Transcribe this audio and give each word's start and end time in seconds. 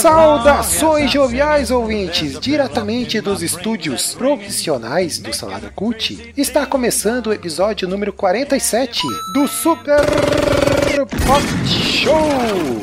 Saudações 0.00 1.10
joviais 1.10 1.70
ouvintes, 1.70 2.38
diretamente 2.40 3.20
dos 3.20 3.42
estúdios 3.42 4.14
profissionais 4.14 5.18
do 5.18 5.32
Salada 5.32 5.70
Cult. 5.74 6.32
Está 6.36 6.66
começando 6.66 7.28
o 7.28 7.32
episódio 7.32 7.88
número 7.88 8.12
47 8.12 9.00
do 9.32 9.46
Super 9.46 10.00
Pop 11.26 11.42
Show. 11.68 12.82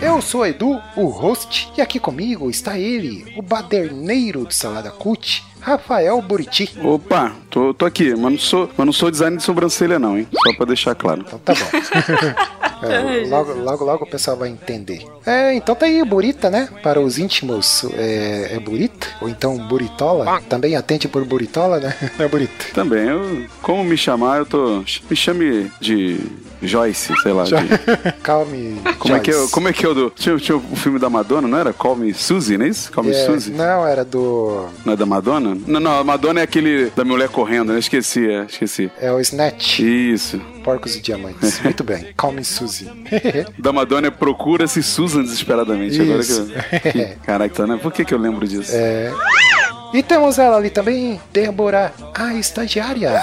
Eu 0.00 0.20
sou 0.20 0.44
Edu, 0.44 0.80
o 0.96 1.06
host, 1.06 1.70
e 1.76 1.80
aqui 1.80 1.98
comigo 1.98 2.50
está 2.50 2.76
ele, 2.78 3.32
o 3.36 3.42
baderneiro 3.42 4.44
do 4.44 4.52
Salada 4.52 4.90
Cult, 4.90 5.44
Rafael 5.60 6.20
Buriti. 6.20 6.68
Opa, 6.82 7.32
tô, 7.48 7.72
tô 7.72 7.86
aqui, 7.86 8.10
mas 8.10 8.32
não, 8.32 8.38
sou, 8.38 8.70
mas 8.76 8.84
não 8.84 8.92
sou 8.92 9.10
designer 9.12 9.36
de 9.36 9.44
sobrancelha 9.44 10.00
não, 10.00 10.18
hein? 10.18 10.26
Só 10.44 10.52
pra 10.56 10.66
deixar 10.66 10.94
claro. 10.96 11.24
Então 11.24 11.38
tá 11.38 11.54
bom. 11.54 12.42
É, 12.82 13.26
logo, 13.28 13.52
logo, 13.54 13.84
logo 13.84 14.04
o 14.04 14.08
pessoal 14.08 14.36
vai 14.36 14.48
entender. 14.48 15.04
É, 15.24 15.54
então 15.54 15.74
tá 15.74 15.86
aí, 15.86 16.04
Burita, 16.04 16.50
né? 16.50 16.68
Para 16.82 17.00
os 17.00 17.18
íntimos, 17.18 17.84
é, 17.94 18.56
é 18.56 18.60
Burita? 18.60 19.06
Ou 19.20 19.28
então 19.28 19.56
Buritola? 19.68 20.40
Também 20.48 20.76
atende 20.76 21.08
por 21.08 21.24
Buritola, 21.24 21.78
né? 21.78 21.94
É 22.18 22.28
Burita. 22.28 22.52
Também, 22.74 23.08
eu, 23.08 23.46
como 23.60 23.82
me 23.84 23.96
chamar, 23.96 24.38
eu 24.38 24.46
tô... 24.46 24.84
Me 25.08 25.16
chame 25.16 25.70
de 25.80 26.20
Joyce, 26.62 27.12
sei 27.22 27.32
lá. 27.32 27.44
de- 27.44 27.52
Calme. 28.22 28.80
como, 28.98 29.14
é 29.16 29.20
que 29.20 29.30
é, 29.30 29.34
Joyce. 29.34 29.52
como 29.52 29.68
é 29.68 29.72
que 29.72 29.84
é 29.84 29.88
o 29.88 29.94
do... 29.94 30.10
Tinha, 30.10 30.36
tinha 30.38 30.56
o 30.56 30.76
filme 30.76 30.98
da 30.98 31.10
Madonna, 31.10 31.48
não 31.48 31.58
era? 31.58 31.72
Call 31.72 31.96
Me 31.96 32.14
Suzy, 32.14 32.56
não 32.56 32.64
é 32.66 32.68
isso? 32.68 32.90
Call 32.92 33.04
Me 33.04 33.10
É, 33.10 33.26
Suzy. 33.26 33.50
Não, 33.52 33.86
era 33.86 34.04
do. 34.04 34.66
Não 34.84 34.92
é 34.92 34.96
da 34.96 35.04
Madonna? 35.06 35.56
Não, 35.66 35.80
não, 35.80 35.98
a 35.98 36.04
Madonna 36.04 36.40
é 36.40 36.42
aquele 36.44 36.90
da 36.94 37.04
mulher 37.04 37.28
correndo, 37.28 37.72
né? 37.72 37.78
Esqueci, 37.78 38.26
é, 38.30 38.44
esqueci. 38.48 38.90
É 39.00 39.12
o 39.12 39.18
Snatch, 39.20 39.80
Isso. 39.80 40.40
Porcos 40.64 40.94
e 40.96 41.00
Diamantes. 41.00 41.60
Muito 41.64 41.82
bem. 41.82 42.08
Calme 42.16 42.44
Suzy. 42.44 42.90
Da 43.58 43.72
Madonna 43.72 44.06
é 44.08 44.10
Procura-se 44.10 44.82
Susan 44.82 45.22
desesperadamente. 45.22 46.00
Isso. 46.00 46.02
Agora 46.02 46.80
que 46.80 46.98
eu... 46.98 47.16
Caraca, 47.24 47.54
tá, 47.54 47.66
né? 47.66 47.78
Por 47.82 47.92
que, 47.92 48.04
que 48.04 48.14
eu 48.14 48.18
lembro 48.18 48.46
disso? 48.46 48.70
É. 48.74 49.12
E 49.92 50.02
temos 50.02 50.38
ela 50.38 50.56
ali 50.56 50.70
também, 50.70 51.20
Débora, 51.32 51.92
a 52.14 52.34
estagiária. 52.34 53.20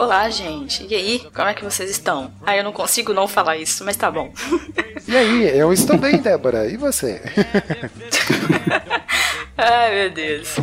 Olá, 0.00 0.30
gente. 0.30 0.86
E 0.88 0.94
aí, 0.94 1.22
como 1.34 1.46
é 1.46 1.52
que 1.52 1.62
vocês 1.62 1.90
estão? 1.90 2.32
Ah, 2.46 2.56
eu 2.56 2.64
não 2.64 2.72
consigo 2.72 3.12
não 3.12 3.28
falar 3.28 3.58
isso, 3.58 3.84
mas 3.84 3.98
tá 3.98 4.10
bom. 4.10 4.32
E 5.06 5.14
aí, 5.14 5.58
eu 5.58 5.70
estou 5.74 5.98
bem, 5.98 6.16
Débora. 6.16 6.66
E 6.66 6.78
você? 6.78 7.20
Ai, 9.58 9.94
meu 9.94 10.10
Deus. 10.10 10.56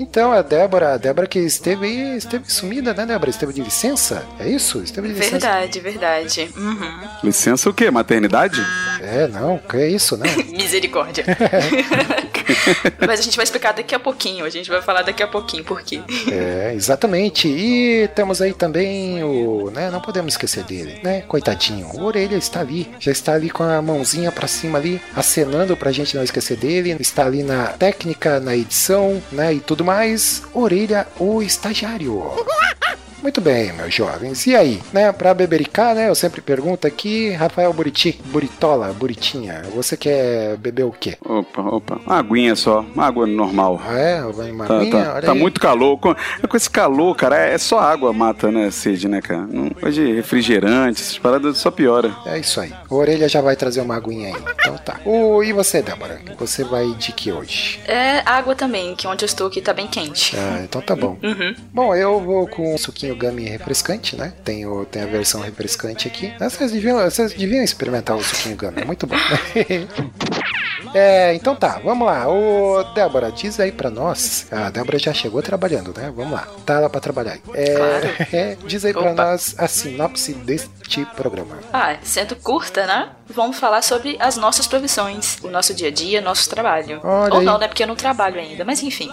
Então, 0.00 0.32
a 0.32 0.40
Débora, 0.40 0.94
a 0.94 0.96
Débora 0.96 1.26
que 1.26 1.38
esteve 1.38 1.84
aí, 1.84 2.16
esteve 2.16 2.50
sumida, 2.50 2.94
né, 2.94 3.04
Débora? 3.04 3.28
Esteve 3.28 3.52
de 3.52 3.60
licença? 3.60 4.26
É 4.40 4.48
isso? 4.48 4.82
Esteve 4.82 5.08
de 5.08 5.14
licença. 5.14 5.38
Verdade, 5.38 5.80
verdade. 5.80 6.50
Uhum. 6.56 7.00
Licença 7.22 7.68
o 7.68 7.74
quê? 7.74 7.90
Maternidade? 7.90 8.64
É, 9.02 9.28
não, 9.28 9.58
que 9.58 9.76
é 9.76 9.88
isso, 9.90 10.16
né? 10.16 10.24
Misericórdia. 10.56 11.22
mas 13.06 13.20
a 13.20 13.22
gente 13.22 13.36
vai 13.36 13.44
explicar 13.44 13.72
daqui 13.72 13.94
a 13.94 13.98
pouquinho. 13.98 14.44
A 14.44 14.50
gente 14.50 14.68
vai 14.70 14.82
falar 14.82 15.02
daqui 15.02 15.22
a 15.22 15.26
pouquinho 15.26 15.64
por 15.64 15.82
quê. 15.82 16.00
É, 16.30 16.72
exatamente. 16.74 17.48
E 17.48 18.08
temos 18.14 18.40
aí 18.40 18.52
também 18.52 19.22
o, 19.22 19.70
né, 19.70 19.90
não 19.90 20.00
podemos 20.00 20.34
esquecer 20.34 20.64
dele, 20.64 21.00
né? 21.02 21.22
Coitadinho. 21.22 21.86
O 21.94 22.04
Orelha 22.04 22.36
está 22.36 22.60
ali, 22.60 22.90
já 22.98 23.12
está 23.12 23.32
ali 23.34 23.50
com 23.50 23.62
a 23.62 23.80
mãozinha 23.80 24.32
pra 24.32 24.48
cima 24.48 24.78
ali, 24.78 25.00
acenando 25.14 25.76
pra 25.76 25.92
gente 25.92 26.16
não 26.16 26.22
esquecer 26.22 26.56
dele. 26.56 26.96
Está 27.00 27.26
ali 27.26 27.42
na 27.42 27.68
técnica, 27.68 28.40
na 28.40 28.56
edição, 28.56 29.22
né, 29.32 29.54
e 29.54 29.60
tudo 29.60 29.84
mais. 29.84 30.42
Orelha, 30.54 31.06
o 31.18 31.42
estagiário. 31.42 32.22
Muito 33.22 33.40
bem, 33.40 33.72
meus 33.72 33.92
jovens. 33.92 34.46
E 34.46 34.54
aí, 34.54 34.80
né, 34.92 35.10
pra 35.12 35.34
bebericar, 35.34 35.94
né, 35.94 36.08
eu 36.08 36.14
sempre 36.14 36.40
pergunto 36.40 36.86
aqui, 36.86 37.30
Rafael 37.30 37.72
Buriti, 37.72 38.18
Buritola, 38.26 38.92
Buritinha, 38.92 39.62
você 39.74 39.96
quer 39.96 40.56
beber 40.56 40.84
o 40.84 40.92
quê? 40.92 41.16
Opa, 41.24 41.60
opa. 41.62 42.00
Uma 42.06 42.18
aguinha 42.18 42.54
só. 42.54 42.80
Uma 42.94 43.06
água 43.06 43.26
normal. 43.26 43.80
Ah, 43.84 43.98
é? 43.98 44.24
Uma 44.24 44.66
Tá, 44.66 44.76
aguinha? 44.76 44.90
tá, 45.04 45.12
Olha 45.14 45.22
tá 45.26 45.32
aí. 45.32 45.38
muito 45.38 45.60
calor. 45.60 45.98
Com, 45.98 46.14
com 46.48 46.56
esse 46.56 46.70
calor, 46.70 47.14
cara, 47.16 47.36
é 47.36 47.58
só 47.58 47.80
água 47.80 48.12
mata, 48.12 48.50
né? 48.52 48.70
Sede, 48.70 49.08
né, 49.08 49.20
cara? 49.20 49.46
Não 49.46 49.68
pode 49.70 50.12
refrigerante, 50.14 51.02
essas 51.02 51.18
paradas 51.18 51.58
só 51.58 51.70
piora. 51.70 52.14
É 52.24 52.38
isso 52.38 52.60
aí. 52.60 52.72
O 52.88 52.94
Orelha 52.96 53.28
já 53.28 53.40
vai 53.40 53.56
trazer 53.56 53.80
uma 53.80 53.96
aguinha 53.96 54.28
aí. 54.28 54.42
Então 54.60 54.76
tá. 54.78 55.00
O, 55.04 55.42
e 55.42 55.52
você, 55.52 55.82
Débora? 55.82 56.20
Você 56.38 56.62
vai 56.64 56.86
de 56.94 57.12
que 57.12 57.32
hoje? 57.32 57.80
É 57.86 58.22
água 58.24 58.54
também, 58.54 58.94
que 58.94 59.06
onde 59.06 59.24
eu 59.24 59.26
estou 59.26 59.48
aqui 59.48 59.60
tá 59.60 59.72
bem 59.72 59.86
quente. 59.88 60.36
Ah, 60.36 60.60
então 60.62 60.80
tá 60.80 60.94
bom. 60.94 61.18
Uhum. 61.22 61.54
Bom, 61.72 61.94
eu 61.94 62.20
vou 62.20 62.46
com 62.46 62.74
um 62.74 62.78
suquinho 62.78 63.07
gummy 63.16 63.48
refrescante, 63.48 64.16
né? 64.16 64.32
Tem, 64.44 64.66
o, 64.66 64.84
tem 64.84 65.02
a 65.02 65.06
versão 65.06 65.40
refrescante 65.40 66.08
aqui. 66.08 66.32
Ah, 66.40 66.48
Vocês 66.48 66.72
deviam, 66.72 66.98
vocês 67.02 67.32
deviam 67.34 67.62
experimentar 67.62 68.16
o 68.16 68.22
suquinho 68.22 68.56
gummy, 68.56 68.82
é 68.82 68.84
muito 68.84 69.06
bom. 69.06 69.16
é, 70.94 71.34
então 71.34 71.54
tá, 71.54 71.80
vamos 71.84 72.06
lá. 72.06 72.28
Ô, 72.28 72.82
Débora, 72.94 73.30
diz 73.30 73.58
aí 73.60 73.70
pra 73.72 73.90
nós. 73.90 74.46
A 74.50 74.70
Débora 74.70 74.98
já 74.98 75.12
chegou 75.12 75.42
trabalhando, 75.42 75.92
né? 75.96 76.12
Vamos 76.14 76.32
lá. 76.32 76.46
Tá 76.64 76.80
lá 76.80 76.88
pra 76.88 77.00
trabalhar. 77.00 77.32
aí. 77.32 77.40
É, 77.54 77.74
Claro. 77.74 78.08
é, 78.32 78.56
diz 78.66 78.84
aí 78.84 78.92
pra 78.92 79.12
Opa. 79.12 79.24
nós 79.24 79.54
a 79.58 79.68
sinopse 79.68 80.32
deste 80.34 81.04
programa. 81.16 81.58
Ah, 81.72 81.96
sendo 82.02 82.34
curta, 82.36 82.86
né? 82.86 83.10
Vamos 83.30 83.58
falar 83.58 83.82
sobre 83.82 84.16
as 84.18 84.36
nossas 84.38 84.66
profissões, 84.66 85.36
o 85.42 85.48
nosso 85.48 85.74
dia 85.74 85.88
a 85.88 85.90
dia, 85.90 86.20
nosso 86.22 86.48
trabalho. 86.48 87.00
Olha 87.04 87.34
Ou 87.34 87.40
aí. 87.40 87.44
não, 87.44 87.58
né? 87.58 87.68
Porque 87.68 87.82
eu 87.82 87.86
não 87.86 87.94
trabalho 87.96 88.40
ainda, 88.40 88.64
mas 88.64 88.82
enfim. 88.82 89.10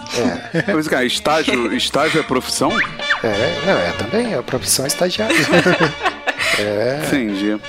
É, 0.54 0.72
Mas, 0.72 0.88
cara, 0.88 1.04
estágio, 1.04 1.72
estágio 1.76 2.20
é 2.20 2.22
profissão? 2.22 2.70
é, 3.22 3.66
não, 3.66 3.78
é 3.78 3.85
também 3.92 4.34
a 4.34 4.42
profissão 4.42 4.86
estagiária. 4.86 5.36
é, 6.58 7.02
Entendi. 7.06 7.60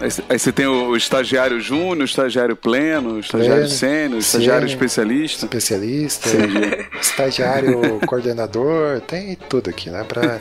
Aí, 0.00 0.10
cê- 0.10 0.22
aí 0.28 0.38
você 0.38 0.52
tem 0.52 0.66
o, 0.66 0.88
o 0.88 0.96
estagiário 0.96 1.60
júnior, 1.60 2.00
o 2.00 2.04
estagiário 2.04 2.56
pleno, 2.56 3.14
o 3.14 3.20
estagiário 3.20 3.62
Pleno, 3.62 3.68
sênior, 3.68 4.14
o 4.14 4.18
estagiário 4.18 4.68
sênior. 4.68 4.74
especialista. 4.82 5.44
especialista, 5.46 6.28
estagiário, 7.00 8.00
coordenador, 8.06 9.00
tem 9.00 9.36
tudo 9.48 9.70
aqui, 9.70 9.90
né? 9.90 10.04
Pra... 10.04 10.38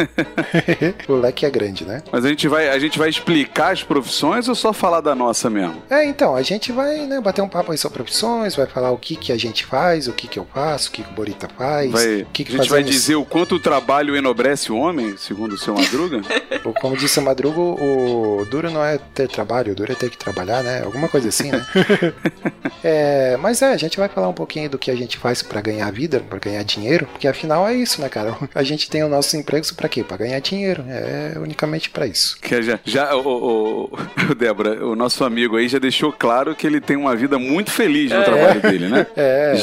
o 1.07 1.15
leque 1.15 1.45
é 1.45 1.49
grande, 1.49 1.85
né? 1.85 2.01
Mas 2.11 2.25
a 2.25 2.29
gente, 2.29 2.47
vai, 2.47 2.69
a 2.69 2.79
gente 2.79 2.97
vai 2.97 3.09
explicar 3.09 3.73
as 3.73 3.83
profissões 3.83 4.47
ou 4.47 4.55
só 4.55 4.73
falar 4.73 5.01
da 5.01 5.13
nossa 5.15 5.49
mesmo? 5.49 5.81
É, 5.89 6.05
então, 6.05 6.35
a 6.35 6.41
gente 6.41 6.71
vai 6.71 7.05
né, 7.05 7.19
bater 7.21 7.41
um 7.41 7.49
papo 7.49 7.71
aí 7.71 7.77
sobre 7.77 7.97
profissões, 7.99 8.55
vai 8.55 8.65
falar 8.67 8.91
o 8.91 8.97
que, 8.97 9.15
que 9.15 9.31
a 9.31 9.37
gente 9.37 9.65
faz, 9.65 10.07
o 10.07 10.13
que, 10.13 10.27
que 10.27 10.39
eu 10.39 10.47
faço, 10.53 10.89
o 10.89 10.91
que, 10.91 11.03
que 11.03 11.09
o 11.09 11.13
Borita 11.13 11.47
faz, 11.57 11.91
Vai, 11.91 12.21
o 12.21 12.25
que, 12.27 12.43
que 12.43 12.53
a 12.53 12.57
gente 12.57 12.69
vai 12.69 12.79
fazemos- 12.81 12.91
dizer 12.91 13.15
o 13.15 13.25
quanto 13.25 13.55
o 13.55 13.59
trabalho 13.59 14.15
enobrece 14.15 14.71
o 14.71 14.75
homem, 14.77 15.15
segundo 15.17 15.53
o 15.53 15.57
seu 15.57 15.73
Madruga? 15.73 16.21
Ou 16.63 16.73
Como 16.73 16.95
disse 17.01 17.19
o 17.19 17.21
Madrugo, 17.23 17.61
o 17.81 18.45
duro 18.45 18.69
não 18.71 18.83
é 18.83 18.97
ter 19.13 19.27
trabalho, 19.27 19.71
o 19.71 19.75
duro 19.75 19.91
é 19.91 19.95
ter 19.95 20.09
que 20.09 20.17
trabalhar, 20.17 20.63
né? 20.63 20.81
Alguma 20.83 21.07
coisa 21.09 21.29
assim, 21.29 21.51
né? 21.51 21.65
é, 22.83 23.37
mas 23.37 23.61
é, 23.61 23.73
a 23.73 23.77
gente 23.77 23.97
vai 23.97 24.07
falar 24.07 24.27
um 24.29 24.33
pouquinho 24.33 24.69
do 24.69 24.77
que 24.77 24.89
a 24.91 24.95
gente 24.95 25.17
faz 25.17 25.41
pra 25.41 25.61
ganhar 25.61 25.91
vida, 25.91 26.19
pra 26.19 26.39
ganhar 26.39 26.63
dinheiro, 26.63 27.05
porque 27.07 27.27
afinal 27.27 27.67
é 27.67 27.73
isso, 27.73 28.01
né, 28.01 28.09
cara? 28.09 28.35
A 28.53 28.63
gente 28.63 28.89
tem 28.89 29.03
o 29.03 29.09
nosso 29.09 29.35
emprego 29.37 29.65
pra 29.75 29.87
quê? 29.89 30.03
Pra 30.03 30.17
ganhar 30.17 30.39
dinheiro, 30.39 30.83
é 30.87 31.33
unicamente 31.37 31.89
pra 31.89 32.05
isso. 32.05 32.37
Que 32.39 32.61
já, 32.61 32.79
já 32.85 33.15
o, 33.15 33.21
o- 33.27 33.83
o- 34.29 34.35
Débora, 34.35 34.85
o 34.85 34.95
nosso 34.95 35.23
amigo 35.23 35.57
aí 35.57 35.67
já 35.67 35.79
deixou 35.79 36.11
claro 36.11 36.55
que 36.55 36.65
ele 36.67 36.79
tem 36.81 36.95
uma 36.97 37.15
vida 37.15 37.37
muito 37.39 37.71
feliz 37.71 38.11
no 38.11 38.23
trabalho 38.23 38.61
dele, 38.61 38.87
né? 38.89 39.07
É, 39.15 39.53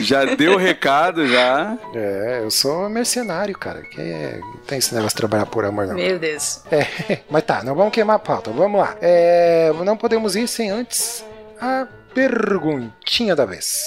Já 0.00 0.24
deu 0.24 0.54
o 0.54 0.56
recado, 0.56 1.26
já. 1.28 1.76
é, 1.94 2.40
eu 2.42 2.50
sou 2.50 2.88
mercenário, 2.88 3.56
cara. 3.56 3.82
Que 3.82 4.00
é, 4.00 4.40
tem 4.66 4.78
esse 4.78 4.92
negócio 4.94 5.14
de 5.14 5.20
trabalhar 5.20 5.46
por 5.46 5.64
amor, 5.64 5.86
não. 5.86 5.94
Meu 5.94 6.18
Deus. 6.18 6.60
É, 6.70 7.20
mas 7.30 7.42
tá, 7.44 7.62
não 7.62 7.74
vamos 7.74 7.92
queimar 7.92 8.16
a 8.16 8.18
pauta, 8.18 8.50
vamos 8.50 8.80
lá. 8.80 8.96
É, 9.00 9.72
não 9.84 9.96
podemos 9.96 10.36
ir 10.36 10.48
sem 10.48 10.70
antes 10.70 11.24
a 11.60 11.86
perguntinha 12.14 13.34
da 13.34 13.44
vez. 13.44 13.82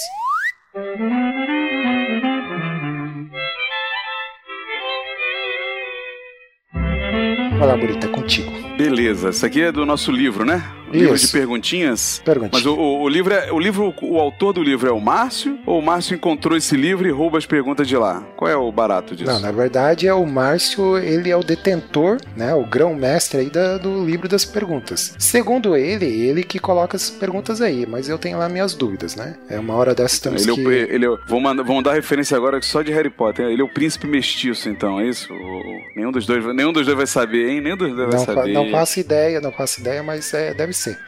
Vai 7.58 7.66
lá, 7.66 7.76
Burita, 7.76 8.06
é 8.06 8.10
contigo. 8.10 8.50
Beleza, 8.76 9.30
isso 9.30 9.44
aqui 9.44 9.62
é 9.62 9.72
do 9.72 9.84
nosso 9.84 10.12
livro, 10.12 10.44
né? 10.44 10.62
Livro 10.92 11.14
Isso. 11.14 11.26
de 11.26 11.32
perguntinhas. 11.32 12.22
Perguntinha. 12.24 12.50
Mas 12.52 12.66
o, 12.66 12.74
o- 12.74 13.02
o 13.02 13.08
livro 13.08 13.32
é. 13.34 13.52
O 13.52 13.58
livro, 13.58 13.94
o 14.02 14.18
autor 14.18 14.52
do 14.52 14.62
livro 14.62 14.88
é 14.88 14.92
o 14.92 15.00
Márcio? 15.00 15.58
Ou 15.66 15.78
o 15.78 15.82
Márcio 15.82 16.14
encontrou 16.14 16.56
esse 16.56 16.76
livro 16.76 17.06
e 17.06 17.10
rouba 17.10 17.38
as 17.38 17.46
perguntas 17.46 17.86
de 17.86 17.96
lá? 17.96 18.22
Qual 18.36 18.50
é 18.50 18.56
o 18.56 18.70
barato 18.72 19.14
disso? 19.16 19.30
Não, 19.30 19.40
na 19.40 19.50
verdade 19.52 20.06
é 20.06 20.14
o 20.14 20.24
Márcio, 20.26 20.96
ele 20.98 21.30
é 21.30 21.36
o 21.36 21.42
detentor, 21.42 22.18
né, 22.36 22.54
o 22.54 22.64
grão-mestre 22.64 23.40
aí 23.40 23.50
da- 23.50 23.78
do 23.78 24.04
livro 24.04 24.28
das 24.28 24.44
perguntas. 24.44 25.14
Segundo 25.18 25.76
ele, 25.76 26.06
ele 26.06 26.42
que 26.42 26.58
coloca 26.58 26.96
as 26.96 27.10
perguntas 27.10 27.60
aí, 27.60 27.86
mas 27.86 28.08
eu 28.08 28.18
tenho 28.18 28.38
lá 28.38 28.48
minhas 28.48 28.74
dúvidas, 28.74 29.14
né? 29.16 29.34
É 29.48 29.58
uma 29.58 29.74
hora 29.74 29.94
dessas 29.94 30.18
temos 30.20 30.42
Ele, 30.42 30.52
é 30.52 30.54
que... 30.54 30.66
o, 30.66 30.72
ele 30.72 31.06
é 31.06 31.16
vão, 31.26 31.40
mandar, 31.40 31.62
vão 31.62 31.82
dar 31.82 31.94
referência 31.94 32.36
agora 32.36 32.60
só 32.62 32.82
de 32.82 32.92
Harry 32.92 33.10
Potter. 33.10 33.46
Ele 33.46 33.60
é 33.60 33.64
o 33.64 33.68
príncipe 33.68 34.06
mestiço, 34.06 34.68
então, 34.68 35.00
é 35.00 35.06
isso? 35.08 35.28
Nenhum, 35.96 36.12
dos 36.12 36.26
dois, 36.26 36.44
nenhum 36.54 36.72
dos 36.72 36.84
dois 36.86 36.96
vai 36.96 37.06
saber, 37.06 37.48
hein? 37.50 37.60
Nenhum 37.60 37.76
dos 37.76 37.94
dois 37.94 38.14
Não, 38.14 38.24
vai 38.24 38.34
saber. 38.34 38.52
não 38.52 38.70
faço 38.70 39.00
ideia, 39.00 39.40
não 39.40 39.52
faço 39.52 39.80
ideia, 39.80 40.02
mas 40.02 40.32
é, 40.34 40.54
deve 40.54 40.72
ser. 40.78 40.98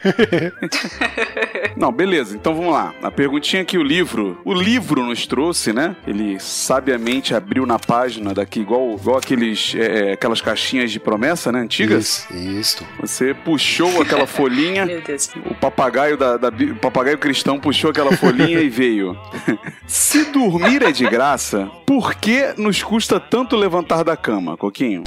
Não, 1.75 1.91
beleza. 1.91 2.35
Então 2.35 2.53
vamos 2.53 2.73
lá. 2.73 2.93
A 3.01 3.09
perguntinha 3.09 3.63
que 3.63 3.77
o 3.77 3.83
livro, 3.83 4.39
o 4.45 4.53
livro 4.53 5.03
nos 5.03 5.25
trouxe, 5.25 5.73
né? 5.73 5.95
Ele 6.05 6.39
sabiamente 6.39 7.33
abriu 7.33 7.65
na 7.65 7.79
página 7.79 8.33
daqui, 8.33 8.59
igual, 8.59 8.95
igual 8.95 9.17
aqueles, 9.17 9.73
é, 9.75 10.13
aquelas 10.13 10.41
caixinhas 10.41 10.91
de 10.91 10.99
promessa, 10.99 11.51
né? 11.51 11.61
Antigas. 11.61 12.27
Isso, 12.29 12.59
isso. 12.59 12.87
Você 12.99 13.33
puxou 13.33 14.01
aquela 14.01 14.27
folhinha. 14.27 14.85
Meu 14.85 15.01
Deus. 15.01 15.29
O 15.49 15.55
papagaio 15.55 16.17
da, 16.17 16.37
da 16.37 16.49
o 16.49 16.75
papagaio 16.75 17.17
cristão 17.17 17.59
puxou 17.59 17.89
aquela 17.91 18.15
folhinha 18.15 18.59
e 18.59 18.69
veio. 18.69 19.17
Se 19.87 20.25
dormir 20.25 20.83
é 20.83 20.91
de 20.91 21.05
graça, 21.05 21.69
por 21.85 22.15
que 22.15 22.53
nos 22.57 22.83
custa 22.83 23.19
tanto 23.19 23.55
levantar 23.55 24.03
da 24.03 24.15
cama, 24.15 24.57
Coquinho? 24.57 25.03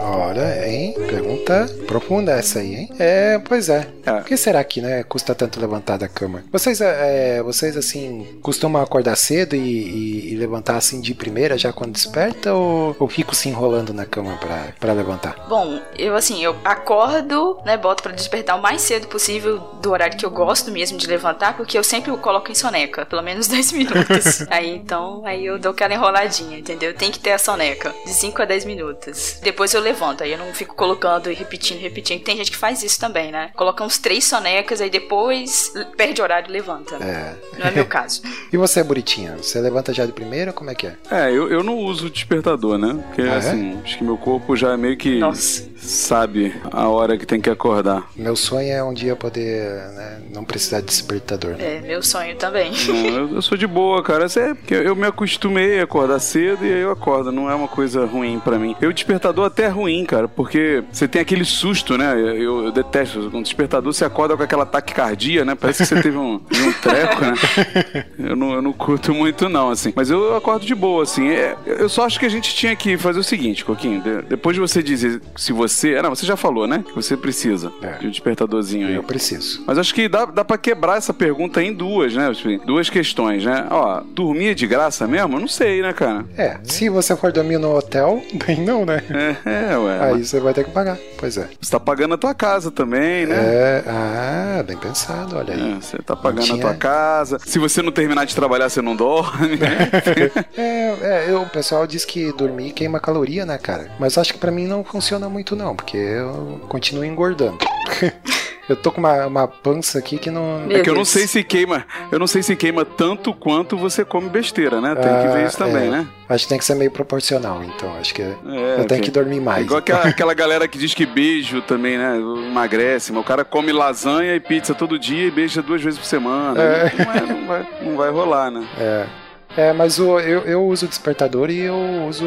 Olha, 0.00 0.66
hein? 0.66 0.94
Pergunta 0.94 1.66
profunda 1.86 2.32
essa 2.32 2.60
aí, 2.60 2.74
hein? 2.74 2.88
É, 2.98 3.38
pois 3.40 3.68
é. 3.68 3.86
É. 4.04 4.12
Por 4.12 4.24
que 4.24 4.36
será 4.36 4.62
que, 4.64 4.80
né, 4.80 5.02
custa 5.04 5.34
tanto 5.34 5.60
levantar 5.60 5.96
da 5.96 6.08
cama? 6.08 6.44
Vocês, 6.52 6.80
é, 6.80 7.42
vocês 7.42 7.76
assim, 7.76 8.38
costumam 8.42 8.82
acordar 8.82 9.16
cedo 9.16 9.54
e, 9.54 9.58
e- 9.60 10.32
e 10.32 10.36
levantar 10.36 10.76
assim 10.76 11.00
de 11.00 11.14
primeira 11.14 11.56
já 11.58 11.72
quando 11.72 11.92
desperta 11.92 12.52
ou, 12.54 12.96
ou 12.98 13.08
fico 13.08 13.34
se 13.34 13.48
enrolando 13.48 13.92
na 13.92 14.04
cama 14.06 14.36
pra, 14.38 14.68
pra 14.80 14.92
levantar? 14.92 15.46
Bom, 15.48 15.80
eu 15.96 16.14
assim, 16.16 16.42
eu 16.42 16.56
acordo, 16.64 17.58
né, 17.64 17.76
boto 17.76 18.02
pra 18.02 18.12
despertar 18.12 18.56
o 18.58 18.62
mais 18.62 18.82
cedo 18.82 19.06
possível 19.08 19.58
do 19.80 19.90
horário 19.90 20.16
que 20.18 20.24
eu 20.26 20.30
gosto 20.30 20.70
mesmo 20.70 20.98
de 20.98 21.06
levantar, 21.06 21.56
porque 21.56 21.76
eu 21.78 21.84
sempre 21.84 22.10
o 22.10 22.18
coloco 22.18 22.50
em 22.50 22.54
soneca, 22.54 23.06
pelo 23.06 23.22
menos 23.22 23.46
10 23.48 23.72
minutos. 23.72 24.42
aí 24.50 24.70
então, 24.74 25.22
aí 25.24 25.44
eu 25.46 25.58
dou 25.58 25.72
aquela 25.72 25.94
enroladinha, 25.94 26.58
entendeu? 26.58 26.94
Tem 26.94 27.10
que 27.10 27.18
ter 27.18 27.32
a 27.32 27.38
soneca, 27.38 27.94
de 28.04 28.12
5 28.12 28.42
a 28.42 28.44
10 28.44 28.64
minutos. 28.64 29.38
Depois 29.42 29.72
eu 29.74 29.80
levanto, 29.80 30.22
aí 30.22 30.32
eu 30.32 30.38
não 30.38 30.52
fico 30.52 30.74
colocando 30.74 31.30
e 31.30 31.34
repetindo, 31.34 31.80
repetindo. 31.80 32.22
Tem 32.22 32.36
gente 32.36 32.50
que 32.50 32.56
faz 32.56 32.82
isso 32.82 32.98
também, 33.00 33.30
né? 33.32 33.50
Coloca 33.54 33.84
uns 33.92 33.98
três 33.98 34.24
sonecas, 34.24 34.80
aí 34.80 34.88
depois 34.88 35.72
perde 35.96 36.22
horário 36.22 36.48
e 36.48 36.52
levanta. 36.52 36.96
É. 36.96 37.34
Não 37.58 37.66
é 37.66 37.70
meu 37.70 37.84
caso. 37.84 38.22
E 38.52 38.56
você, 38.58 38.82
Buritinha? 38.82 39.36
Você 39.38 39.58
levanta 39.62 39.94
já 39.94 40.04
de 40.04 40.12
primeira? 40.12 40.52
Como 40.52 40.68
é 40.68 40.74
que 40.74 40.86
é? 40.86 40.96
É, 41.10 41.30
eu, 41.30 41.50
eu 41.50 41.62
não 41.62 41.78
uso 41.78 42.10
despertador, 42.10 42.76
né? 42.76 43.02
Porque, 43.06 43.22
Ah, 43.22 43.34
é? 43.34 43.36
assim, 43.38 43.78
acho 43.82 43.96
que 43.96 44.04
meu 44.04 44.18
corpo 44.18 44.54
já 44.54 44.74
é 44.74 44.76
meio 44.76 44.94
que 44.94 45.18
Nossa. 45.18 45.66
sabe 45.78 46.54
a 46.70 46.86
hora 46.86 47.16
que 47.16 47.24
tem 47.24 47.40
que 47.40 47.48
acordar. 47.48 48.06
Meu 48.14 48.36
sonho 48.36 48.70
é 48.70 48.84
um 48.84 48.92
dia 48.92 49.16
poder 49.16 49.64
né, 49.94 50.20
não 50.34 50.44
precisar 50.44 50.80
de 50.80 50.86
despertador. 50.86 51.52
Né? 51.52 51.76
É, 51.76 51.80
meu 51.80 52.02
sonho 52.02 52.36
também. 52.36 52.72
Não, 52.86 53.06
eu, 53.08 53.34
eu 53.36 53.42
sou 53.42 53.56
de 53.56 53.66
boa, 53.66 54.02
cara. 54.02 54.26
Isso 54.26 54.38
é 54.38 54.52
porque 54.52 54.74
eu 54.74 54.94
me 54.94 55.06
acostumei 55.06 55.80
a 55.80 55.84
acordar 55.84 56.18
cedo 56.20 56.66
e 56.66 56.70
aí 56.74 56.80
eu 56.80 56.90
acordo. 56.90 57.32
Não 57.32 57.50
é 57.50 57.54
uma 57.54 57.68
coisa 57.68 58.04
ruim 58.04 58.38
pra 58.38 58.58
mim. 58.58 58.76
Eu 58.82 58.92
despertador 58.92 59.46
até 59.46 59.62
é 59.64 59.68
ruim, 59.68 60.04
cara, 60.04 60.28
porque 60.28 60.84
você 60.92 61.08
tem 61.08 61.22
aquele 61.22 61.44
susto, 61.46 61.96
né? 61.96 62.12
Eu, 62.20 62.64
eu 62.66 62.70
detesto. 62.72 63.30
Com 63.30 63.40
despertador 63.40 63.81
você 63.86 64.04
acorda 64.04 64.36
com 64.36 64.42
aquela 64.42 64.64
taquicardia, 64.66 65.44
né? 65.44 65.54
Parece 65.54 65.82
que 65.82 65.88
você 65.88 66.02
teve 66.02 66.16
um, 66.16 66.34
um 66.52 66.72
treco, 66.80 67.20
né? 67.24 68.04
Eu 68.18 68.36
não, 68.36 68.54
eu 68.54 68.62
não 68.62 68.72
curto 68.72 69.14
muito, 69.14 69.48
não, 69.48 69.70
assim. 69.70 69.92
Mas 69.94 70.10
eu 70.10 70.36
acordo 70.36 70.64
de 70.64 70.74
boa, 70.74 71.02
assim. 71.02 71.28
É, 71.30 71.56
eu 71.66 71.88
só 71.88 72.04
acho 72.06 72.18
que 72.18 72.26
a 72.26 72.28
gente 72.28 72.54
tinha 72.54 72.74
que 72.76 72.96
fazer 72.96 73.18
o 73.18 73.24
seguinte, 73.24 73.64
Coquinho. 73.64 74.00
de- 74.00 74.22
depois 74.22 74.54
de 74.54 74.60
você 74.60 74.82
dizer 74.82 75.20
se 75.36 75.52
você. 75.52 75.96
Ah, 75.96 76.02
não, 76.02 76.10
você 76.14 76.26
já 76.26 76.36
falou, 76.36 76.66
né? 76.66 76.84
Que 76.86 76.94
você 76.94 77.16
precisa 77.16 77.72
É. 77.82 77.98
de 77.98 78.06
um 78.06 78.10
despertadorzinho 78.10 78.86
aí. 78.88 78.94
Eu 78.94 79.02
preciso. 79.02 79.62
Mas 79.66 79.78
acho 79.78 79.94
que 79.94 80.08
dá, 80.08 80.24
dá 80.24 80.44
pra 80.44 80.58
quebrar 80.58 80.96
essa 80.98 81.12
pergunta 81.14 81.62
em 81.62 81.72
duas, 81.72 82.14
né? 82.14 82.32
Tipo, 82.32 82.52
Duas 82.66 82.88
questões, 82.90 83.44
né? 83.44 83.66
Ó, 83.70 84.00
dormir 84.14 84.54
de 84.54 84.66
graça 84.66 85.06
mesmo? 85.06 85.38
Não 85.40 85.48
sei, 85.48 85.82
né, 85.82 85.92
cara? 85.92 86.24
É, 86.36 86.58
se 86.62 86.88
você 86.88 87.16
for 87.16 87.32
dormir 87.32 87.58
no 87.58 87.74
hotel, 87.76 88.22
bem 88.46 88.60
não, 88.60 88.84
né? 88.84 89.02
É, 89.44 89.72
é 89.72 89.78
ué. 89.78 90.00
Aí 90.00 90.12
mas 90.12 90.28
você 90.28 90.40
vai 90.40 90.52
ter 90.54 90.64
que 90.64 90.70
pagar. 90.70 90.96
Pois 91.18 91.36
é. 91.36 91.48
Você 91.60 91.70
tá 91.70 91.80
pagando 91.80 92.14
a 92.14 92.18
tua 92.18 92.34
casa 92.34 92.70
também, 92.70 93.26
né? 93.26 93.36
É, 93.36 93.71
ah, 93.86 94.62
bem 94.66 94.76
pensado, 94.76 95.36
olha 95.36 95.54
aí. 95.54 95.72
É, 95.72 95.74
você 95.80 95.98
tá 95.98 96.14
pagando 96.16 96.46
Não 96.48 96.56
a 96.56 96.58
tua 96.58 96.70
tinha- 96.70 96.74
casa. 96.78 97.38
Se 97.44 97.58
você 97.58 97.80
não 97.82 97.92
terminar 97.92 98.24
de 98.26 98.34
trabalhar, 98.34 98.68
você 98.68 98.82
não 98.82 98.94
dorme. 98.96 99.58
É, 100.56 100.96
é, 101.00 101.24
eu- 101.28 101.42
o 101.42 101.48
pessoal 101.48 101.86
diz 101.86 102.04
que 102.04 102.32
dormir 102.32 102.72
queima 102.72 103.00
caloria, 103.00 103.44
né, 103.46 103.58
cara? 103.58 103.90
Mas 103.98 104.16
acho 104.18 104.32
que 104.32 104.38
pra 104.38 104.50
mim 104.50 104.66
não 104.66 104.84
funciona 104.84 105.28
muito, 105.28 105.54
não, 105.56 105.74
porque 105.74 105.96
eu 105.96 106.60
continuo 106.68 107.04
engordando. 107.04 107.58
eu 108.72 108.76
tô 108.76 108.90
com 108.92 108.98
uma, 109.00 109.26
uma 109.26 109.48
pança 109.48 109.98
aqui 109.98 110.18
que 110.18 110.30
não. 110.30 110.60
Meu 110.66 110.78
É 110.78 110.80
que 110.82 110.88
eu 110.90 110.94
não 110.94 111.00
Deus. 111.02 111.08
sei 111.10 111.26
se 111.26 111.42
queima. 111.44 111.84
Eu 112.10 112.18
não 112.18 112.26
sei 112.26 112.42
se 112.42 112.54
queima 112.56 112.84
tanto 112.84 113.32
quanto 113.34 113.76
você 113.76 114.04
come 114.04 114.28
besteira, 114.28 114.80
né? 114.80 114.94
Tem 114.94 115.04
que 115.04 115.28
ver 115.28 115.44
Ah, 115.44 115.46
isso 115.46 115.56
também, 115.58 115.88
é. 115.88 115.90
né? 115.90 116.06
Acho 116.28 116.44
que 116.44 116.48
tem 116.48 116.58
que 116.58 116.64
ser 116.64 116.74
meio 116.74 116.90
proporcional, 116.90 117.62
então. 117.62 117.94
Acho 117.98 118.14
que 118.14 118.22
É, 118.22 118.34
eu 118.78 118.84
tenho 118.86 119.02
que 119.02 119.10
dormir 119.10 119.40
mais. 119.40 119.64
Igual 119.64 119.78
aquela, 119.80 120.02
aquela 120.08 120.34
galera 120.34 120.66
que 120.66 120.78
diz 120.78 120.94
que 120.94 121.04
beijo 121.06 121.60
também, 121.62 121.98
né? 121.98 122.16
Emagrece, 122.16 123.12
mas 123.12 123.22
o 123.22 123.26
cara 123.26 123.44
come 123.44 123.72
lasanha 123.72 124.34
e 124.34 124.40
pizza 124.40 124.74
todo 124.74 124.98
dia 124.98 125.26
e 125.26 125.30
beija 125.30 125.62
duas 125.62 125.82
vezes 125.82 125.98
por 125.98 126.06
semana. 126.06 126.60
É. 126.62 126.92
Não, 127.04 127.12
é- 127.12 127.20
não 127.40 127.46
vai, 127.46 127.66
não 127.82 127.96
vai 127.96 128.10
rolar, 128.10 128.50
né? 128.50 128.64
É. 128.78 129.06
É, 129.56 129.72
mas 129.72 129.98
o, 129.98 130.18
eu, 130.20 130.40
eu 130.42 130.64
uso 130.66 130.86
o 130.86 130.88
despertador 130.88 131.50
e 131.50 131.60
eu 131.60 131.76
uso 132.08 132.26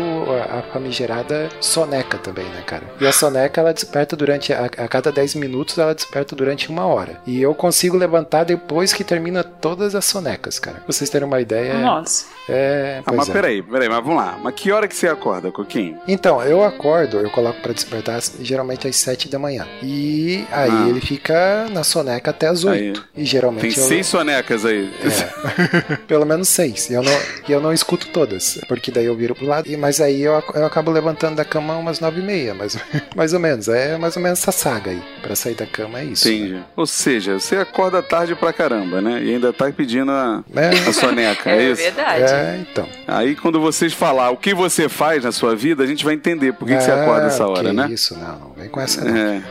a, 0.50 0.60
a 0.60 0.62
famigerada 0.74 1.50
soneca 1.60 2.18
também, 2.18 2.45
né, 2.45 2.62
cara? 2.66 2.83
E 3.00 3.06
a 3.07 3.12
soneca, 3.12 3.62
ela 3.62 3.74
desperta 3.74 4.16
durante, 4.16 4.54
a, 4.54 4.66
a 4.66 4.88
cada 4.88 5.12
10 5.12 5.36
minutos, 5.36 5.77
ela 5.77 5.94
desperta 5.95 6.36
durante 6.36 6.69
uma 6.69 6.86
hora. 6.86 7.19
E 7.25 7.42
eu 7.42 7.54
consigo 7.56 7.98
levantar 7.98 8.44
depois 8.44 8.94
que 8.94 9.04
termina 9.04 9.44
todas 9.44 9.95
as 9.95 10.06
sonecas, 10.06 10.60
cara. 10.60 10.77
Pra 10.77 10.92
vocês 10.94 11.10
terem 11.10 11.27
uma 11.27 11.42
ideia, 11.42 11.75
Nossa. 11.80 12.25
é... 12.48 13.01
Ah, 13.06 13.12
mas 13.13 13.30
é. 13.30 13.33
peraí, 13.33 13.62
peraí, 13.63 13.89
mas 13.89 14.04
vamos 14.04 14.18
lá. 14.18 14.38
Mas 14.42 14.54
que 14.56 14.72
hora 14.72 14.88
que 14.88 14.95
você 14.95 15.07
acorda, 15.07 15.51
Coquinho? 15.51 15.98
Então, 16.07 16.42
eu 16.44 16.63
acordo, 16.63 17.18
eu 17.19 17.30
coloco 17.30 17.60
pra 17.62 17.74
despertar 17.74 18.22
geralmente 18.39 18.88
às 18.88 18.95
7 18.98 19.30
da 19.30 19.39
manhã. 19.39 19.66
E 19.81 20.45
aí 20.51 20.69
Ah. 20.72 20.88
ele 20.89 21.01
fica 21.01 21.68
na 21.72 21.83
soneca 21.83 22.31
até 22.31 22.48
às 22.48 22.63
8. 22.63 23.04
E 23.16 23.25
geralmente 23.25 23.62
Tem 23.74 23.83
eu... 23.83 23.88
seis 23.89 24.07
sonecas 24.07 24.66
aí. 24.66 24.92
É. 25.04 25.95
Pelo 26.07 26.25
menos 26.25 26.50
seis. 26.50 26.89
E 26.89 26.94
eu, 26.94 27.01
não, 27.04 27.15
e 27.48 27.52
eu 27.52 27.60
não 27.62 27.72
escuto 27.74 28.08
todas. 28.08 28.60
Porque 28.68 28.92
daí 28.92 29.06
eu 29.06 29.16
viro 29.16 29.36
pro 29.36 29.46
lado. 29.46 29.68
E, 29.70 29.76
mas 29.78 30.00
aí 30.02 30.22
eu, 30.22 30.42
eu 30.54 30.66
acabo 30.66 30.92
levantando 30.92 31.36
da 31.36 31.46
cama 31.46 31.76
umas 31.76 32.00
nove 32.00 32.20
e 32.22 32.24
meia, 32.24 32.54
mais, 32.54 32.78
mais 33.16 33.34
ou 33.34 33.40
menos. 33.40 33.68
É 33.68 33.98
mais 33.98 34.16
ou 34.16 34.22
menos 34.24 34.40
essa 34.40 34.52
saga 34.52 34.92
aí. 34.92 35.02
Pra 35.22 35.36
sair 35.36 35.56
da 35.56 35.66
cama 35.66 36.00
é 36.00 36.06
isso. 36.06 36.28
Entendi. 36.30 36.62
Ou 36.76 36.86
seja, 36.88 37.39
você 37.39 37.56
acorda 37.58 38.01
tarde 38.01 38.36
pra 38.36 38.51
caramba, 38.54 39.01
né? 39.01 39.22
E 39.24 39.34
ainda 39.34 39.51
tá 39.54 39.72
pedindo 39.72 40.12
a, 40.12 40.44
É, 40.56 40.70
a 40.89 40.94
soneca, 40.94 41.50
é, 41.51 41.58
É, 41.58 41.72
isso? 41.72 41.82
verdade. 41.82 42.24
é, 42.34 42.66
então. 42.70 42.88
Aí 43.08 43.36
quando 43.36 43.60
vocês 43.60 43.94
falar 43.94 44.30
o 44.32 44.38
que 44.38 44.54
você 44.54 44.88
faz 44.89 45.24
na 45.24 45.32
sua 45.32 45.56
vida, 45.56 45.84
a 45.84 45.88
gente 45.88 46.04
vai 46.06 46.13
entender 46.13 46.54
por 46.54 46.68
que, 46.68 46.75
que 46.75 46.82
você 46.84 46.92
Ah, 46.92 47.01
acorda 47.04 47.28
essa 47.28 47.48
hora, 47.48 47.70
que 47.70 47.75
né? 47.75 47.88
Isso, 47.92 48.18
não, 48.18 48.39
não 48.39 48.54
vem 48.54 48.70
com 48.70 48.80
essa 48.82 49.04
não. 49.04 49.16
É. 49.18 49.42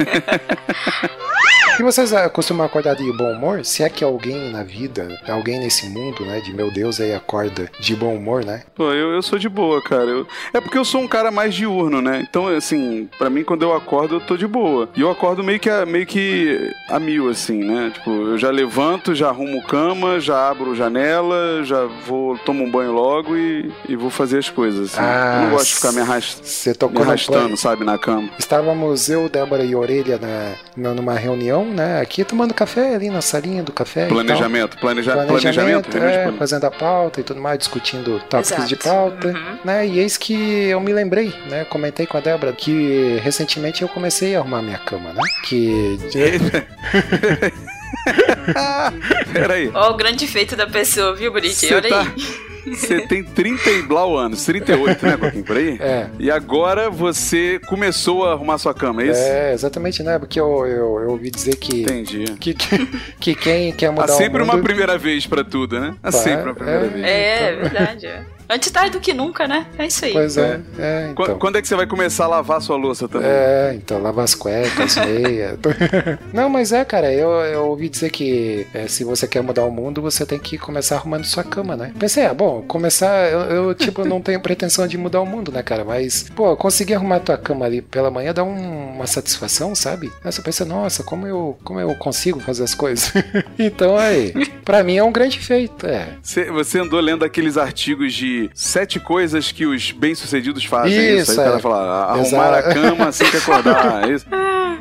E 1.78 1.82
vocês 1.82 2.12
costumam 2.32 2.66
acordar 2.66 2.94
de 2.94 3.10
bom 3.16 3.32
humor? 3.32 3.64
Se 3.64 3.82
é 3.82 3.88
que 3.88 4.04
alguém 4.04 4.50
na 4.50 4.62
vida, 4.62 5.08
alguém 5.26 5.58
nesse 5.58 5.88
mundo, 5.88 6.24
né, 6.26 6.40
de 6.40 6.52
meu 6.52 6.70
Deus 6.70 7.00
aí 7.00 7.14
acorda 7.14 7.70
de 7.80 7.96
bom 7.96 8.14
humor, 8.14 8.44
né? 8.44 8.62
Pô, 8.74 8.92
eu, 8.92 9.12
eu 9.14 9.22
sou 9.22 9.38
de 9.38 9.48
boa, 9.48 9.80
cara. 9.82 10.04
Eu- 10.04 10.26
é 10.52 10.60
porque 10.60 10.76
eu 10.76 10.84
sou 10.84 11.00
um 11.00 11.08
cara 11.08 11.30
mais 11.30 11.54
diurno, 11.54 12.02
né? 12.02 12.24
Então, 12.28 12.48
assim, 12.48 13.08
pra 13.18 13.30
mim, 13.30 13.42
quando 13.42 13.62
eu 13.62 13.74
acordo, 13.74 14.16
eu 14.16 14.20
tô 14.20 14.36
de 14.36 14.46
boa. 14.46 14.90
E 14.94 15.00
eu 15.00 15.10
acordo 15.10 15.42
meio 15.42 15.58
que 15.58 15.70
a, 15.70 15.86
meio 15.86 16.04
que 16.06 16.70
a 16.88 16.98
mil, 17.00 17.30
assim, 17.30 17.64
né? 17.64 17.90
Tipo, 17.94 18.10
eu 18.10 18.38
já 18.38 18.50
levanto, 18.50 19.14
já 19.14 19.28
arrumo 19.28 19.62
cama, 19.62 20.20
já 20.20 20.50
abro 20.50 20.74
janela, 20.74 21.64
já 21.64 21.86
vou, 22.06 22.36
tomo 22.38 22.62
um 22.64 22.70
banho 22.70 22.92
logo 22.92 23.36
e, 23.36 23.72
e 23.88 23.96
vou 23.96 24.10
fazer 24.10 24.38
as 24.38 24.50
coisas. 24.50 24.92
Assim. 24.92 25.00
Ah, 25.02 25.36
eu 25.36 25.42
não 25.44 25.50
gosto 25.56 25.68
de 25.68 25.74
ficar 25.76 25.92
me, 25.92 26.00
arrast- 26.00 26.66
me 26.90 27.00
arrastando, 27.00 27.56
sabe, 27.56 27.84
na 27.84 27.96
cama. 27.96 28.28
Estávamos 28.38 29.08
eu, 29.08 29.28
Débora 29.30 29.64
e 29.64 29.74
Orelha 29.74 30.18
na, 30.18 30.52
na- 30.76 30.94
numa 30.94 31.14
reunião, 31.14 31.59
né? 31.64 32.00
Aqui 32.00 32.24
tomando 32.24 32.52
café 32.54 32.94
ali 32.94 33.08
na 33.10 33.20
salinha 33.20 33.62
do 33.62 33.72
café. 33.72 34.06
Planejamento, 34.06 34.76
planeja, 34.78 35.12
Planejamento, 35.12 35.40
planejamento, 35.42 35.90
de 35.90 35.96
é, 35.98 36.22
plane- 36.24 36.38
fazendo 36.38 36.64
a 36.64 36.70
pauta 36.70 37.20
e 37.20 37.24
tudo 37.24 37.40
mais, 37.40 37.58
discutindo 37.58 38.18
tópicos 38.28 38.50
Exato. 38.52 38.66
de 38.68 38.76
pauta, 38.76 39.28
Uhum. 39.28 39.58
né? 39.64 39.86
E 39.86 39.98
eis 39.98 40.16
que 40.16 40.34
eu 40.68 40.80
me 40.80 40.92
lembrei, 40.92 41.32
né? 41.48 41.64
Comentei 41.64 42.06
com 42.06 42.16
a 42.16 42.20
Débora 42.20 42.52
que 42.52 43.18
recentemente 43.22 43.82
eu 43.82 43.88
comecei 43.88 44.34
a 44.34 44.40
arrumar 44.40 44.62
minha 44.62 44.78
cama, 44.78 45.12
né? 45.12 45.20
Que 45.44 45.98
Peraí. 49.32 49.70
Ó, 49.74 49.90
o 49.90 49.96
grande 49.96 50.26
feito 50.26 50.56
da 50.56 50.66
pessoa, 50.66 51.14
viu, 51.14 51.32
Bonitinho? 51.32 51.76
Olha 51.76 51.88
tá- 51.88 52.00
aí. 52.02 52.49
Você 52.66 53.06
tem 53.06 53.22
30 53.22 53.70
e 53.70 53.82
blau 53.82 54.16
anos, 54.16 54.44
38, 54.44 55.06
né, 55.06 55.16
Coquinho, 55.16 55.44
por 55.44 55.56
aí? 55.56 55.78
É. 55.80 56.08
E 56.18 56.30
agora 56.30 56.90
você 56.90 57.60
começou 57.66 58.26
a 58.26 58.32
arrumar 58.32 58.58
sua 58.58 58.74
cama, 58.74 59.02
é 59.02 59.06
isso? 59.06 59.20
É, 59.20 59.52
exatamente, 59.52 60.02
né? 60.02 60.18
Porque 60.18 60.40
eu, 60.40 60.66
eu, 60.66 61.00
eu 61.00 61.10
ouvi 61.10 61.30
dizer 61.30 61.56
que, 61.56 61.82
Entendi. 61.82 62.24
que, 62.38 62.54
que, 62.54 62.86
que 63.20 63.34
quem 63.34 63.72
quer 63.72 63.86
Há 63.86 63.92
mudar 63.92 64.08
sempre 64.08 64.42
o 64.42 64.46
mundo... 64.46 64.56
uma 64.56 64.62
primeira 64.62 64.98
vez 64.98 65.26
pra 65.26 65.44
tudo, 65.44 65.80
né? 65.80 65.94
Há 66.02 66.12
Pá, 66.12 66.18
sempre 66.18 66.44
uma 66.44 66.54
primeira 66.54 66.86
é. 66.86 66.88
vez. 66.88 67.04
É, 67.04 67.42
é 67.42 67.56
verdade. 67.56 68.06
é. 68.06 68.39
Antes 68.50 68.70
tarde 68.70 68.90
do 68.90 69.00
que 69.00 69.14
nunca, 69.14 69.46
né? 69.46 69.66
É 69.78 69.86
isso 69.86 70.04
aí. 70.04 70.12
Pois 70.12 70.36
é, 70.36 70.60
é, 70.78 71.12
Qu- 71.14 71.22
então. 71.22 71.38
Quando 71.38 71.56
é 71.56 71.62
que 71.62 71.68
você 71.68 71.76
vai 71.76 71.86
começar 71.86 72.24
a 72.24 72.28
lavar 72.28 72.60
sua 72.60 72.76
louça 72.76 73.08
também? 73.08 73.28
É, 73.30 73.72
então, 73.76 74.02
lava 74.02 74.22
as 74.24 74.34
cuecas, 74.34 74.96
meia. 75.06 75.56
Não, 76.32 76.48
mas 76.48 76.72
é, 76.72 76.84
cara, 76.84 77.12
eu, 77.12 77.30
eu 77.30 77.66
ouvi 77.66 77.88
dizer 77.88 78.10
que 78.10 78.66
é, 78.74 78.86
se 78.88 79.04
você 79.04 79.26
quer 79.28 79.42
mudar 79.42 79.64
o 79.64 79.70
mundo, 79.70 80.02
você 80.02 80.26
tem 80.26 80.38
que 80.38 80.58
começar 80.58 80.96
arrumando 80.96 81.24
sua 81.24 81.44
cama, 81.44 81.76
né? 81.76 81.92
Pensei, 81.98 82.26
ah, 82.26 82.34
bom, 82.34 82.62
começar, 82.62 83.30
eu, 83.30 83.40
eu, 83.40 83.74
tipo, 83.74 84.04
não 84.04 84.20
tenho 84.20 84.40
pretensão 84.40 84.86
de 84.86 84.98
mudar 84.98 85.20
o 85.20 85.26
mundo, 85.26 85.52
né, 85.52 85.62
cara? 85.62 85.84
Mas, 85.84 86.26
pô, 86.34 86.56
conseguir 86.56 86.94
arrumar 86.94 87.20
tua 87.20 87.38
cama 87.38 87.64
ali 87.66 87.80
pela 87.80 88.10
manhã 88.10 88.32
dá 88.34 88.42
um- 88.42 88.94
uma 88.96 89.06
satisfação, 89.06 89.74
sabe? 89.74 90.10
Aí 90.24 90.32
você 90.32 90.42
pensa, 90.42 90.64
nossa, 90.64 91.02
como 91.04 91.26
eu, 91.26 91.56
como 91.62 91.78
eu 91.80 91.94
consigo 91.94 92.40
fazer 92.40 92.64
as 92.64 92.74
coisas? 92.74 93.12
então, 93.58 93.96
aí, 93.96 94.32
pra 94.64 94.82
mim 94.82 94.96
é 94.96 95.04
um 95.04 95.12
grande 95.12 95.38
feito, 95.38 95.86
é. 95.86 96.08
Você, 96.22 96.50
você 96.50 96.78
andou 96.80 97.00
lendo 97.00 97.24
aqueles 97.24 97.56
artigos 97.56 98.12
de 98.12 98.39
sete 98.54 99.00
coisas 99.00 99.50
que 99.52 99.66
os 99.66 99.90
bem-sucedidos 99.90 100.64
fazem. 100.64 101.18
Isso, 101.18 101.32
Aí 101.32 101.36
o 101.36 101.40
cara 101.42 101.56
é. 101.56 101.60
fala, 101.60 102.04
arrumar 102.04 102.58
Exato. 102.60 102.68
a 102.68 102.74
cama 102.74 103.08
assim 103.08 103.24
que 103.24 103.36
acordar. 103.36 104.08
é 104.08 104.12
isso? 104.14 104.26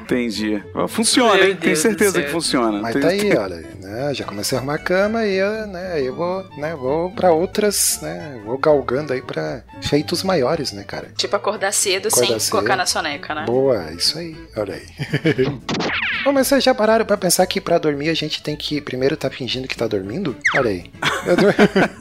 Entendi. 0.02 0.64
Funciona, 0.88 1.34
Meu 1.36 1.44
hein? 1.50 1.50
Tenho 1.56 1.60
Deus 1.60 1.80
do 1.80 1.82
certeza 1.82 2.22
que 2.22 2.30
funciona. 2.30 2.80
Mas 2.82 2.94
Tem- 2.94 3.02
tá 3.02 3.08
aí, 3.10 3.38
olha, 3.38 3.64
né? 3.90 4.14
Já 4.14 4.24
comecei 4.26 4.58
a 4.58 4.60
arrumar 4.60 4.76
a 4.76 4.80
cama 4.80 5.26
e 5.26 5.36
eu, 5.36 5.68
né, 5.68 6.02
eu 6.02 6.16
vou, 6.16 6.46
né, 6.58 6.76
vou 6.76 7.12
pra 7.12 7.32
outras, 7.32 8.00
né? 8.02 8.40
Vou 8.46 8.58
galgando 8.58 9.14
aí 9.14 9.22
pra 9.22 9.62
feitos 9.82 10.24
maiores, 10.24 10.72
né, 10.72 10.84
cara? 10.84 11.10
Tipo, 11.18 11.36
acordar 11.36 11.72
cedo 11.74 12.08
Acordar 12.08 12.28
sem 12.28 12.40
cedo. 12.40 12.52
colocar 12.52 12.76
na 12.76 12.86
soneca, 12.86 13.34
né? 13.36 13.46
Boa, 13.46 13.92
isso 13.92 14.18
aí, 14.18 14.36
olha 14.56 14.76
aí. 14.76 14.86
Bom, 16.24 16.34
mas 16.34 16.48
vocês 16.48 16.64
já 16.64 16.74
pararam 16.76 17.06
pra 17.06 17.16
pensar 17.18 17.46
que 17.48 17.62
pra 17.62 17.78
dormir 17.78 18.10
a 18.10 18.14
gente 18.14 18.44
tem 18.44 18.56
que 18.56 18.82
primeiro 18.82 19.16
tá 19.16 19.30
fingindo 19.30 19.68
que 19.68 19.76
tá 19.78 19.88
dormindo? 19.88 20.36
Olha 20.56 20.70
aí. 20.70 20.92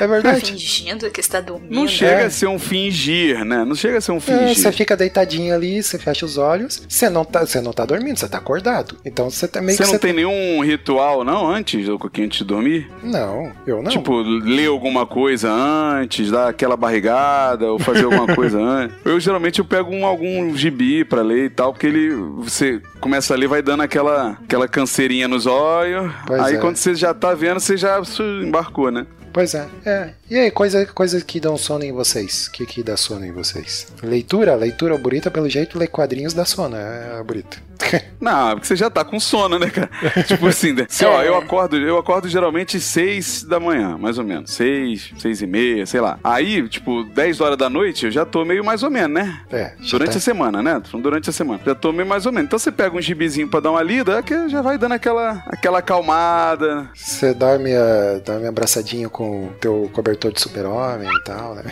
É 0.00 0.06
verdade. 0.06 0.52
Fingindo 0.52 1.10
que 1.10 1.20
está 1.20 1.40
dormindo. 1.40 1.74
Não 1.74 1.88
chega 1.88 2.22
É. 2.22 2.24
a 2.26 2.30
ser 2.30 2.46
um 2.46 2.58
fingir, 2.58 3.44
né? 3.44 3.64
Não 3.64 3.74
chega 3.74 3.98
a 3.98 4.00
ser 4.00 4.12
um 4.12 4.16
É, 4.18 4.20
fingir. 4.20 4.54
você 4.56 4.70
fica 4.72 4.96
deitadinho 4.96 5.52
ali, 5.54 5.82
você 5.82 5.98
fecha 5.98 6.24
os 6.24 6.36
olhos, 6.38 6.82
você 6.88 7.08
não 7.08 7.24
tá, 7.24 7.40
você 7.44 7.60
não 7.60 7.72
tá 7.72 7.84
dormindo, 7.84 8.16
você 8.18 8.28
tá 8.28 8.38
acordado. 8.38 8.96
Então 9.04 9.28
você 9.30 9.48
tá 9.48 9.60
meio 9.60 9.76
Você 9.76 9.84
que 9.84 9.92
não 9.92 9.98
tem 9.98 10.12
nenhum 10.12 10.62
ritual, 10.64 10.87
não, 11.24 11.48
antes 11.48 11.86
do 11.86 11.98
Coquinho 11.98 12.26
antes 12.26 12.38
de 12.38 12.44
dormir? 12.44 12.90
Não, 13.02 13.52
eu 13.66 13.82
não. 13.82 13.90
Tipo, 13.90 14.20
ler 14.20 14.68
alguma 14.68 15.06
coisa 15.06 15.50
antes, 15.50 16.30
dar 16.30 16.48
aquela 16.48 16.76
barrigada, 16.76 17.70
ou 17.70 17.78
fazer 17.78 18.04
alguma 18.04 18.26
coisa 18.34 18.58
antes. 18.58 18.96
Eu 19.04 19.18
geralmente 19.20 19.58
eu 19.58 19.64
pego 19.64 19.92
um, 19.92 20.06
algum 20.06 20.54
gibi 20.56 21.04
pra 21.04 21.22
ler 21.22 21.46
e 21.46 21.50
tal, 21.50 21.72
porque 21.72 21.86
ele. 21.86 22.14
Você 22.38 22.80
começa 23.00 23.34
a 23.34 23.36
ler, 23.36 23.48
vai 23.48 23.62
dando 23.62 23.82
aquela, 23.82 24.38
aquela 24.44 24.68
canseirinha 24.68 25.28
nos 25.28 25.46
olhos. 25.46 26.10
Pois 26.26 26.42
aí 26.42 26.54
é. 26.56 26.58
quando 26.58 26.76
você 26.76 26.94
já 26.94 27.12
tá 27.12 27.34
vendo, 27.34 27.60
você 27.60 27.76
já 27.76 28.00
embarcou, 28.42 28.90
né? 28.90 29.06
Pois 29.32 29.54
é, 29.54 29.68
é. 29.84 30.10
E 30.30 30.36
aí, 30.36 30.50
coisa, 30.50 30.84
coisas 30.86 31.22
que 31.22 31.38
dão 31.38 31.56
sono 31.56 31.84
em 31.84 31.92
vocês? 31.92 32.46
O 32.46 32.52
que, 32.52 32.66
que 32.66 32.82
dá 32.82 32.96
sono 32.96 33.24
em 33.24 33.32
vocês? 33.32 33.86
Leitura? 34.02 34.54
Leitura 34.54 34.96
bonita, 34.98 35.30
pelo 35.30 35.48
jeito, 35.48 35.78
ler 35.78 35.88
quadrinhos 35.88 36.34
dá 36.34 36.44
sono, 36.44 36.76
é 36.76 37.22
bonito. 37.22 37.67
Não, 38.20 38.50
porque 38.52 38.66
você 38.66 38.76
já 38.76 38.90
tá 38.90 39.04
com 39.04 39.18
sono, 39.20 39.58
né, 39.58 39.70
cara? 39.70 39.88
tipo 40.26 40.46
assim, 40.46 40.72
né? 40.72 40.86
Se, 40.88 41.04
ó, 41.04 41.22
É. 41.22 41.28
eu 41.28 41.36
acordo, 41.36 41.76
eu 41.76 41.96
acordo 41.98 42.28
geralmente 42.28 42.80
seis 42.80 43.42
da 43.44 43.60
manhã, 43.60 43.96
mais 43.98 44.18
ou 44.18 44.24
menos. 44.24 44.50
Seis, 44.52 45.12
seis 45.18 45.40
e 45.42 45.46
meia, 45.46 45.86
sei 45.86 46.00
lá. 46.00 46.18
Aí, 46.24 46.68
tipo, 46.68 47.04
10 47.04 47.40
horas 47.40 47.56
da 47.56 47.70
noite, 47.70 48.06
eu 48.06 48.10
já 48.10 48.24
tô 48.24 48.44
meio 48.44 48.64
mais 48.64 48.82
ou 48.82 48.90
menos, 48.90 49.12
né? 49.14 49.40
É, 49.50 49.72
Durante 49.90 50.12
tá- 50.12 50.18
a 50.18 50.20
semana, 50.20 50.62
né? 50.62 50.82
Durante 51.00 51.30
a 51.30 51.32
semana. 51.32 51.60
Já 51.64 51.74
tô 51.74 51.92
meio 51.92 52.08
mais 52.08 52.26
ou 52.26 52.32
menos. 52.32 52.46
Então 52.48 52.58
você 52.58 52.72
pega 52.72 52.96
um 52.96 53.00
gibizinho 53.00 53.48
pra 53.48 53.60
dar 53.60 53.70
uma 53.70 53.82
lida, 53.82 54.18
é 54.18 54.22
que 54.22 54.48
já 54.48 54.60
vai 54.62 54.76
dando 54.78 54.92
aquela, 54.92 55.42
aquela 55.46 55.78
acalmada. 55.78 56.90
Você 56.94 57.32
dorme, 57.32 57.72
ah, 57.74 58.20
dorme 58.24 58.46
abraçadinho 58.46 59.08
com 59.10 59.46
o 59.46 59.52
teu 59.60 59.88
cobertor 59.92 60.32
de 60.32 60.40
super-homem 60.40 61.08
e 61.08 61.22
tal, 61.24 61.54
né? 61.54 61.62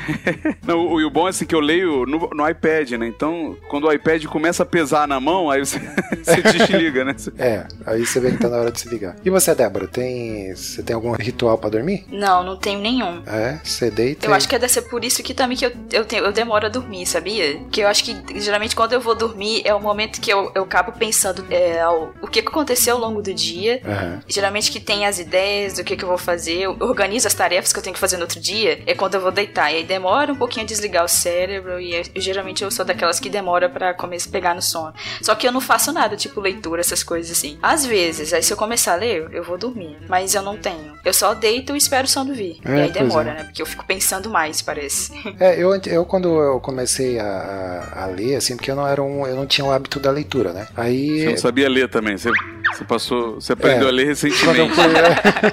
Não, 0.66 0.78
o, 0.78 1.04
o 1.06 1.10
bom 1.10 1.26
é 1.26 1.30
assim 1.30 1.44
que 1.44 1.54
eu 1.54 1.60
leio 1.60 2.06
no, 2.06 2.30
no 2.32 2.48
iPad, 2.48 2.92
né? 2.92 3.06
Então, 3.06 3.56
quando 3.68 3.86
o 3.86 3.92
iPad 3.92 4.24
começa 4.26 4.62
a 4.62 4.66
pesar 4.66 5.06
na 5.08 5.18
mão, 5.20 5.49
aí 5.50 5.60
você, 5.64 5.78
você 6.24 6.42
desliga, 6.42 7.04
né? 7.04 7.14
É, 7.38 7.64
aí 7.86 8.04
você 8.04 8.20
vê 8.20 8.30
que 8.32 8.38
tá 8.38 8.48
na 8.48 8.58
hora 8.58 8.70
de 8.72 8.80
se 8.80 8.88
ligar. 8.88 9.16
E 9.24 9.30
você, 9.30 9.54
Débora, 9.54 9.86
tem. 9.86 10.54
Você 10.54 10.82
tem 10.82 10.94
algum 10.94 11.12
ritual 11.12 11.58
pra 11.58 11.68
dormir? 11.70 12.04
Não, 12.10 12.42
não 12.42 12.56
tenho 12.56 12.80
nenhum. 12.80 13.22
É, 13.26 13.58
você 13.62 13.90
deita. 13.90 14.26
Eu 14.26 14.30
e- 14.32 14.34
acho 14.34 14.48
que 14.48 14.58
deve 14.58 14.72
ser 14.72 14.82
por 14.82 15.04
isso 15.04 15.22
que 15.22 15.34
também 15.34 15.56
que 15.56 15.66
eu, 15.66 15.72
eu, 15.92 16.04
tenho, 16.04 16.24
eu 16.24 16.32
demoro 16.32 16.66
a 16.66 16.68
dormir, 16.68 17.06
sabia? 17.06 17.58
Que 17.70 17.80
eu 17.82 17.88
acho 17.88 18.04
que 18.04 18.40
geralmente 18.40 18.74
quando 18.76 18.92
eu 18.92 19.00
vou 19.00 19.14
dormir 19.14 19.62
é 19.64 19.74
o 19.74 19.80
momento 19.80 20.20
que 20.20 20.32
eu, 20.32 20.50
eu 20.54 20.62
acabo 20.62 20.92
pensando 20.92 21.44
é, 21.50 21.80
ao- 21.80 22.14
o 22.20 22.26
que 22.26 22.42
que 22.42 22.48
aconteceu 22.48 22.94
ao 22.96 23.00
longo 23.00 23.22
do 23.22 23.32
dia. 23.34 23.80
Aham. 23.84 24.20
Geralmente 24.28 24.70
que 24.70 24.80
tem 24.80 25.06
as 25.06 25.18
ideias 25.18 25.74
do 25.74 25.84
que, 25.84 25.96
que 25.96 26.04
eu 26.04 26.08
vou 26.08 26.18
fazer, 26.18 26.58
eu 26.60 26.76
organizo 26.80 27.26
as 27.26 27.34
tarefas 27.34 27.72
que 27.72 27.78
eu 27.78 27.82
tenho 27.82 27.94
que 27.94 28.00
fazer 28.00 28.16
no 28.16 28.22
outro 28.22 28.40
dia, 28.40 28.80
é 28.86 28.94
quando 28.94 29.14
eu 29.14 29.20
vou 29.20 29.30
deitar. 29.30 29.70
E 29.72 29.76
aí 29.76 29.84
demora 29.84 30.32
um 30.32 30.36
pouquinho 30.36 30.64
a 30.64 30.68
desligar 30.68 31.04
o 31.04 31.08
cérebro 31.08 31.80
e 31.80 31.94
eu- 31.94 32.02
geralmente 32.16 32.62
eu 32.62 32.70
sou 32.70 32.84
daquelas 32.84 33.18
que 33.20 33.28
demora 33.28 33.68
pra 33.68 33.94
começar 33.94 34.28
a 34.28 34.32
pegar 34.32 34.54
no 34.54 34.62
sono. 34.62 34.92
Só 35.22 35.29
que 35.36 35.46
eu 35.46 35.52
não 35.52 35.60
faço 35.60 35.92
nada, 35.92 36.16
tipo 36.16 36.40
leitura, 36.40 36.80
essas 36.80 37.02
coisas 37.02 37.30
assim. 37.30 37.58
Às 37.62 37.84
vezes, 37.86 38.32
aí 38.32 38.42
se 38.42 38.52
eu 38.52 38.56
começar 38.56 38.92
a 38.92 38.96
ler, 38.96 39.28
eu 39.32 39.42
vou 39.44 39.56
dormir. 39.58 39.96
Mas 40.08 40.34
eu 40.34 40.42
não 40.42 40.56
tenho. 40.56 40.92
Eu 41.04 41.12
só 41.12 41.34
deito 41.34 41.74
e 41.74 41.78
espero 41.78 42.04
o 42.06 42.10
sono 42.10 42.34
vir. 42.34 42.58
É, 42.64 42.70
e 42.70 42.72
aí 42.82 42.90
pois 42.92 42.92
demora, 42.92 43.30
é. 43.30 43.34
né? 43.34 43.44
Porque 43.44 43.62
eu 43.62 43.66
fico 43.66 43.84
pensando 43.86 44.28
mais, 44.30 44.60
parece. 44.62 45.12
É, 45.38 45.54
eu, 45.62 45.70
eu 45.86 46.04
quando 46.04 46.28
eu 46.40 46.60
comecei 46.60 47.18
a, 47.18 47.92
a- 47.96 48.06
ler, 48.06 48.36
assim, 48.36 48.56
porque 48.56 48.70
eu 48.70 48.76
não 48.76 48.86
era 48.86 49.02
um. 49.02 49.26
Eu 49.26 49.36
não 49.36 49.46
tinha 49.46 49.64
o 49.64 49.70
hábito 49.72 49.98
da 50.00 50.10
leitura, 50.10 50.52
né? 50.52 50.66
Aí. 50.76 51.20
Você 51.20 51.30
não 51.30 51.36
sabia 51.36 51.68
ler 51.68 51.88
também. 51.88 52.16
Você, 52.16 52.30
você 52.72 52.84
passou. 52.84 53.34
Você 53.36 53.52
aprendeu 53.52 53.86
É. 53.86 53.90
a 53.90 53.92
ler 53.92 54.16
Quando 54.44 54.56
eu 54.58 54.66
recentemente. 54.66 54.74
fui, 54.74 55.50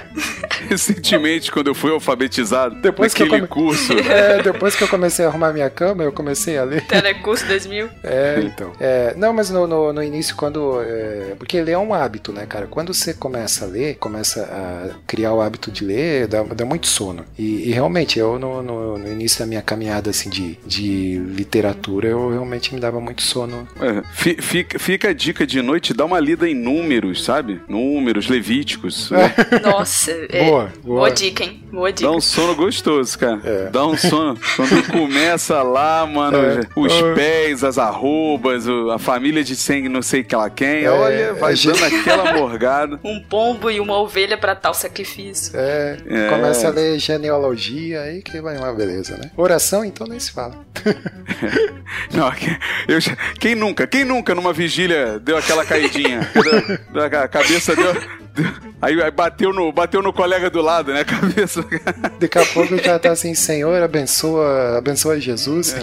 recentemente, 0.68 1.52
quando 1.52 1.68
eu 1.68 1.74
fui 1.74 1.90
alfabetizado. 1.92 2.74
Depois 2.80 3.14
que 3.14 3.22
eu 3.22 3.28
come- 3.28 3.46
curso. 3.46 3.92
é, 3.92 4.42
depois 4.42 4.74
que 4.74 4.82
eu 4.84 4.88
comecei 4.88 5.24
a 5.24 5.28
arrumar 5.28 5.52
minha 5.52 5.70
cama, 5.70 6.02
eu 6.02 6.12
comecei 6.12 6.58
a 6.58 6.64
ler. 6.64 6.84
Telecurso 6.86 7.46
2000. 7.46 7.88
É, 8.02 8.40
então. 8.44 8.72
É, 8.80 9.14
não, 9.16 9.32
mas 9.32 9.50
no, 9.50 9.66
no, 9.68 9.92
no 9.92 10.02
início, 10.02 10.34
quando. 10.34 10.80
é, 10.82 11.34
porque 11.38 11.60
ler 11.60 11.72
é 11.72 11.78
um 11.78 11.94
hábito, 11.94 12.32
né, 12.32 12.46
cara? 12.46 12.66
Quando 12.66 12.92
você 12.94 13.14
começa 13.14 13.64
a 13.64 13.68
ler, 13.68 13.96
começa 13.98 14.42
a 14.42 14.94
criar 15.06 15.32
o 15.34 15.40
hábito 15.40 15.70
de 15.70 15.84
ler, 15.84 16.26
dá, 16.26 16.42
dá 16.42 16.64
muito 16.64 16.86
sono. 16.86 17.24
E, 17.38 17.68
e 17.68 17.72
realmente, 17.72 18.18
eu 18.18 18.38
no, 18.38 18.62
no, 18.62 18.98
no 18.98 19.06
início 19.12 19.38
da 19.40 19.46
minha 19.46 19.62
caminhada 19.62 20.10
assim, 20.10 20.28
de, 20.30 20.58
de 20.66 21.18
literatura, 21.18 22.08
eu 22.08 22.30
realmente 22.30 22.74
me 22.74 22.80
dava 22.80 23.00
muito 23.00 23.22
sono. 23.22 23.68
É, 23.80 24.02
fi- 24.12 24.40
fica, 24.40 24.78
fica 24.78 25.08
a 25.10 25.12
dica 25.12 25.46
de 25.46 25.60
noite, 25.62 25.92
dá 25.94 26.04
uma 26.04 26.18
lida 26.20 26.48
em 26.48 26.54
números, 26.54 27.22
sabe? 27.24 27.60
Números, 27.68 28.28
levíticos. 28.28 29.10
né? 29.10 29.34
Nossa, 29.62 30.10
é. 30.30 30.44
Boa, 30.46 30.72
boa. 30.82 30.98
Boa 31.00 31.10
dica, 31.10 31.44
hein? 31.44 31.62
Boa 31.70 31.92
dica. 31.92 32.08
Dá 32.10 32.16
um 32.16 32.20
sono 32.20 32.54
gostoso, 32.54 33.18
cara. 33.18 33.40
É. 33.44 33.70
Dá 33.70 33.86
um 33.86 33.96
sono. 33.96 34.38
Quando 34.56 34.90
começa 34.92 35.62
lá, 35.62 36.06
mano, 36.06 36.38
É. 36.38 36.60
os 36.74 36.92
pés, 37.14 37.62
as 37.64 37.76
arrobas, 37.78 38.66
a 38.92 38.98
família 38.98 39.42
de 39.44 39.54
sem 39.58 39.88
não 39.88 40.00
sei 40.02 40.22
que 40.22 40.34
lá 40.36 40.48
quem, 40.48 40.84
É, 40.84 40.90
olha, 40.90 41.34
vai 41.34 41.54
gente- 41.56 41.78
dando 41.80 41.84
aquela 42.00 42.32
morgada. 42.34 42.98
Um 43.04 43.20
pombo 43.20 43.70
e 43.70 43.80
uma 43.80 43.98
ovelha 43.98 44.36
pra 44.38 44.54
tal 44.54 44.72
sacrifício. 44.74 45.52
É, 45.54 45.96
É. 46.08 46.28
começa 46.28 46.68
a 46.68 46.70
ler 46.70 46.98
genealogia, 46.98 48.02
aí 48.02 48.22
que 48.22 48.40
vai 48.40 48.56
uma 48.56 48.72
beleza, 48.72 49.16
né? 49.16 49.30
Oração, 49.36 49.84
então 49.84 50.06
nem 50.06 50.18
se 50.20 50.30
fala. 50.32 50.54
Não, 52.12 52.30
que- 52.32 52.56
eu 52.86 52.98
quem 53.38 53.54
nunca, 53.54 53.86
quem 53.86 54.04
nunca 54.04 54.34
numa 54.34 54.52
vigília 54.52 55.18
deu 55.18 55.36
aquela 55.36 55.64
caidinha? 55.64 56.28
Deu- 56.34 56.78
deu- 56.92 57.20
a 57.20 57.28
cabeça 57.28 57.74
deu. 57.74 57.94
aí, 58.80 59.00
aí 59.02 59.10
bateu, 59.10 59.52
no, 59.52 59.72
bateu 59.72 60.02
no 60.02 60.12
colega 60.12 60.50
do 60.50 60.60
lado, 60.60 60.92
né? 60.92 61.00
A 61.00 61.04
cabeça. 61.04 61.64
Daqui 62.18 62.38
a 62.38 62.46
pouco 62.46 62.76
já 62.78 62.98
tá 62.98 63.12
assim, 63.12 63.34
Senhor, 63.34 63.82
abençoa, 63.82 64.78
abençoa 64.78 65.20
Jesus. 65.20 65.74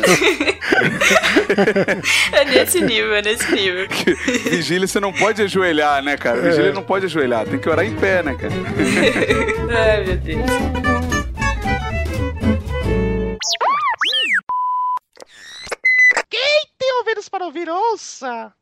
É 2.31 2.45
nesse 2.45 2.81
nível, 2.81 3.15
é 3.15 3.21
nesse 3.21 3.51
nível. 3.51 3.87
Vigília 4.49 4.87
você 4.87 4.99
não 4.99 5.13
pode 5.13 5.41
ajoelhar, 5.41 6.03
né, 6.03 6.17
cara? 6.17 6.41
Vigília 6.41 6.73
não 6.73 6.83
pode 6.83 7.05
ajoelhar, 7.05 7.45
tem 7.45 7.59
que 7.59 7.69
orar 7.69 7.85
em 7.85 7.95
pé, 7.95 8.23
né, 8.23 8.35
cara? 8.35 8.53
Ai, 9.69 10.03
meu 10.05 10.17
Deus. 10.17 10.45
Tem 16.77 16.93
ouvidos 16.99 17.29
para 17.29 17.45
ouvir, 17.45 17.69
ouça! 17.69 18.53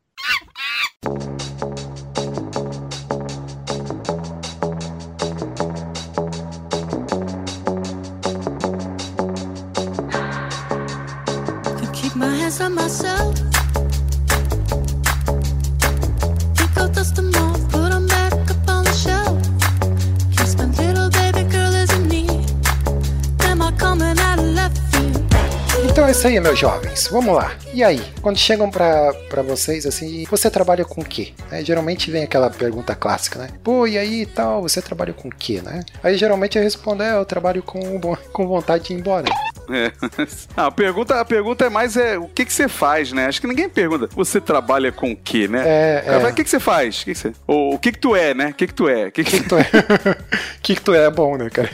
my 12.16 12.26
hands 12.26 12.60
on 12.60 12.74
myself. 12.74 13.34
Pick 16.56 16.76
up 16.76 16.92
dust 16.92 17.18
and 17.18 17.32
more. 17.32 17.63
Off, 25.94 26.00
put 26.00 26.14
isso 26.14 26.28
aí, 26.28 26.38
meus 26.38 26.58
jovens. 26.58 27.08
Vamos 27.08 27.34
lá. 27.34 27.52
E 27.72 27.82
aí? 27.82 28.00
Quando 28.22 28.38
chegam 28.38 28.70
pra, 28.70 29.12
pra 29.28 29.42
vocês 29.42 29.84
assim, 29.84 30.24
você 30.30 30.48
trabalha 30.48 30.84
com 30.84 31.00
o 31.00 31.04
quê? 31.04 31.32
É, 31.50 31.62
geralmente 31.64 32.10
vem 32.10 32.22
aquela 32.22 32.48
pergunta 32.48 32.94
clássica, 32.94 33.38
né? 33.38 33.48
Pô, 33.62 33.86
e 33.86 33.98
aí 33.98 34.22
e 34.22 34.26
tal, 34.26 34.62
você 34.62 34.80
trabalha 34.80 35.12
com 35.12 35.28
o 35.28 35.34
quê, 35.34 35.60
né? 35.62 35.80
Aí 36.02 36.16
geralmente 36.16 36.56
eu 36.56 36.62
respondo, 36.62 37.02
é, 37.02 37.14
eu 37.14 37.24
trabalho 37.24 37.62
com, 37.62 38.00
com 38.32 38.46
vontade 38.46 38.84
de 38.84 38.92
ir 38.94 38.96
embora. 38.98 39.26
É. 39.70 39.92
Ah, 40.56 40.66
a, 40.66 40.70
pergunta, 40.70 41.20
a 41.20 41.24
pergunta 41.24 41.64
é 41.64 41.68
mais 41.68 41.96
é, 41.96 42.16
o 42.16 42.28
que, 42.28 42.44
que 42.44 42.52
você 42.52 42.68
faz, 42.68 43.10
né? 43.12 43.26
Acho 43.26 43.40
que 43.40 43.46
ninguém 43.46 43.68
pergunta, 43.68 44.08
você 44.14 44.40
trabalha 44.40 44.92
com 44.92 45.10
o 45.10 45.16
quê, 45.16 45.48
né? 45.48 45.62
É, 45.66 46.04
O 46.06 46.10
é. 46.10 46.20
fala, 46.20 46.30
O 46.30 46.34
que, 46.34 46.44
que 46.44 46.50
você 46.50 46.60
faz? 46.60 47.00
O 47.00 47.04
que, 47.04 47.12
que 47.12 47.18
você... 47.18 47.32
Ou, 47.46 47.74
o 47.74 47.78
que 47.78 47.90
que 47.90 47.98
tu 47.98 48.14
é, 48.14 48.34
né? 48.34 48.50
O 48.50 48.54
que 48.54 48.66
que 48.68 48.74
tu 48.74 48.88
é? 48.88 49.06
O 49.06 49.12
que 49.12 49.24
que, 49.24 49.40
que 49.40 49.48
tu 49.48 49.56
é? 49.56 49.62
O 49.62 50.60
que, 50.62 50.74
que 50.76 50.80
tu 50.80 50.94
é? 50.94 51.04
É 51.04 51.10
bom, 51.10 51.36
né, 51.36 51.50
cara? 51.50 51.70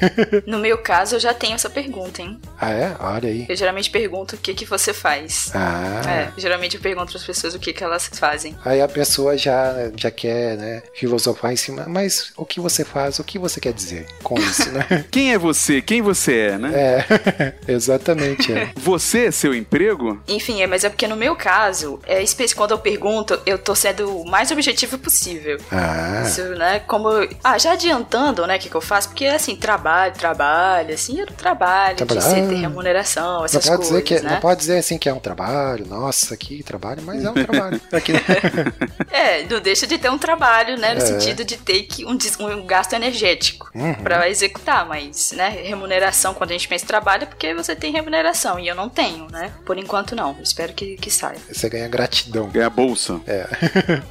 No 0.47 0.59
meu 0.59 0.79
caso, 0.79 1.17
eu 1.17 1.21
já 1.21 1.35
tenho 1.35 1.55
essa 1.55 1.69
pergunta, 1.69 2.23
hein? 2.23 2.41
Ah, 2.59 2.71
é? 2.71 2.97
Olha 3.01 3.29
aí. 3.29 3.45
Eu 3.49 3.57
geralmente 3.57 3.91
pergunto 3.91 4.10
o 4.19 4.39
que 4.39 4.55
que 4.55 4.65
você 4.65 4.93
faz. 4.93 5.51
Ah. 5.55 6.03
É, 6.09 6.33
geralmente 6.37 6.77
eu 6.77 6.83
pergunto 6.83 7.13
para 7.13 7.21
as 7.21 7.27
pessoas 7.27 7.55
o 7.55 7.59
que 7.59 7.73
que 7.73 7.85
elas 7.85 8.09
fazem. 8.13 8.57
Aí 8.65 8.81
a 8.81 8.89
pessoa 8.89 9.37
já, 9.37 9.91
já 9.97 10.11
quer, 10.11 10.57
né, 10.57 10.83
filosofar 10.95 11.53
em 11.53 11.57
cima. 11.57 11.85
Mas 11.87 12.33
o 12.37 12.45
que 12.45 12.61
você 12.61 12.85
faz? 12.85 13.19
O 13.19 13.25
que 13.25 13.39
você 13.39 13.61
quer 13.61 13.73
dizer 13.73 14.07
com 14.23 14.39
isso, 14.39 14.71
né? 14.73 15.05
Quem 15.11 15.33
é 15.33 15.39
você? 15.39 15.81
Quem 15.81 16.03
você 16.03 16.37
é, 16.37 16.59
né? 16.59 16.73
É, 16.75 17.55
exatamente. 17.69 18.53
É. 18.53 18.71
Você 18.81 19.27
é 19.27 19.31
seu 19.31 19.55
emprego? 19.55 20.21
Enfim, 20.27 20.63
é, 20.63 20.67
mas 20.67 20.85
é 20.85 20.89
porque 20.89 21.07
no 21.07 21.17
meu 21.17 21.37
caso, 21.37 22.01
é 22.07 22.23
quando 22.55 22.73
eu 22.73 22.79
pergunto, 22.79 23.41
eu 23.45 23.59
tô 23.59 23.75
sendo 23.75 24.21
o 24.21 24.29
mais 24.29 24.51
objetivo 24.51 24.99
possível. 24.99 25.59
Ah, 25.71 26.23
Isso, 26.25 26.43
né? 26.57 26.81
Como. 26.81 27.09
Ah, 27.43 27.59
já 27.59 27.73
adiantando, 27.73 28.47
né, 28.47 28.57
o 28.57 28.59
que, 28.59 28.69
que 28.69 28.75
eu 28.75 28.81
faço? 28.81 29.09
Porque, 29.09 29.27
assim, 29.27 29.57
trabalho, 29.57 30.15
trabalho, 30.15 30.95
assim, 30.95 31.21
eu 31.21 31.27
não 31.27 31.35
trabalho 31.35 31.97
Trabalho. 31.97 32.21
de 32.21 32.27
ser, 32.27 32.49
ter 32.49 32.55
remuneração, 32.55 33.45
essas 33.45 33.69
coisas, 33.69 34.00
dizer 34.03 34.21
que, 34.21 34.25
né? 34.27 34.33
não 34.35 34.41
pode 34.41 34.61
dizer 34.61 34.79
assim 34.79 34.99
que 34.99 35.09
é 35.09 35.13
um 35.13 35.19
trabalho, 35.19 35.87
nossa, 35.87 36.37
que 36.37 36.63
trabalho, 36.63 37.03
mas 37.03 37.25
é 37.25 37.31
um 37.31 37.35
trabalho. 37.35 37.81
Aqui, 37.93 38.13
É, 39.11 39.43
não 39.45 39.61
deixa 39.61 39.87
de 39.87 39.99
ter 39.99 40.11
um 40.11 40.19
trabalho, 40.19 40.79
né? 40.79 40.95
No 40.95 41.01
É. 41.03 41.07
sentido 41.07 41.45
de 41.45 41.57
ter 41.57 41.83
que 41.85 42.05
um, 42.05 42.17
um 42.41 42.67
gasto 42.67 42.93
energético 42.95 43.71
Uhum. 43.75 43.95
pra 43.95 44.29
executar, 44.29 44.87
mas, 44.87 45.33
né? 45.33 45.49
Remuneração, 45.65 46.35
quando 46.35 46.51
a 46.51 46.53
gente 46.55 46.67
pensa 46.69 46.85
em 46.85 46.89
trabalho, 46.89 47.23
é 47.25 47.27
porque 47.27 47.55
você 47.55 47.75
tem 47.77 47.93
remuneração 47.93 48.59
e 48.59 48.67
eu 48.69 48.75
não 48.75 48.89
tenho, 48.89 49.27
né? 49.31 49.53
Por 49.65 49.79
enquanto, 49.79 50.15
não. 50.17 50.37
Espero 50.43 50.73
que, 50.73 50.97
que 50.97 51.11
saia. 51.11 51.39
você 51.51 51.69
ganha 51.69 51.89
gratidão. 51.89 52.49
Ganha 52.49 52.71
bolsa. 52.71 53.21
É. 53.27 53.47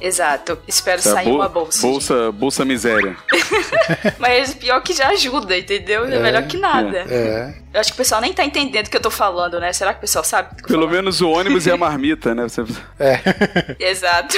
Exato. 0.00 0.58
Espero 0.66 1.02
Tá, 1.02 1.12
sair 1.14 1.26
bol- 1.26 1.36
uma 1.36 1.48
bolsa. 1.48 1.82
Bolsa, 1.86 2.32
bolsa 2.32 2.64
miséria. 2.64 3.16
gente. 3.32 4.14
Mas 4.18 4.54
pior 4.54 4.80
que 4.82 4.92
já 4.92 5.08
ajuda, 5.08 5.56
entendeu? 5.56 6.04
É, 6.04 6.18
melhor 6.18 6.46
que 6.46 6.56
nada. 6.56 6.98
É. 7.08 7.54
Eu 7.72 7.80
acho 7.80 7.90
que 7.90 7.94
o 7.94 7.96
pessoal 7.98 8.20
nem 8.20 8.32
tá 8.32 8.44
entendendo 8.44 8.86
o 8.86 8.90
que 8.90 8.96
eu 8.96 9.00
tô 9.00 9.10
falando, 9.10 9.60
né? 9.60 9.72
Será 9.80 9.94
que 9.94 9.98
o 9.98 10.00
pessoal 10.02 10.22
sabe? 10.22 10.56
que 10.56 10.64
eu 10.64 10.66
Pelo 10.66 10.80
falando? 10.82 10.94
menos 10.94 11.22
o 11.22 11.30
ônibus 11.30 11.64
e 11.64 11.70
a 11.70 11.76
marmita, 11.78 12.34
né? 12.34 12.42
Você 12.42 12.62
Exato. 13.80 14.36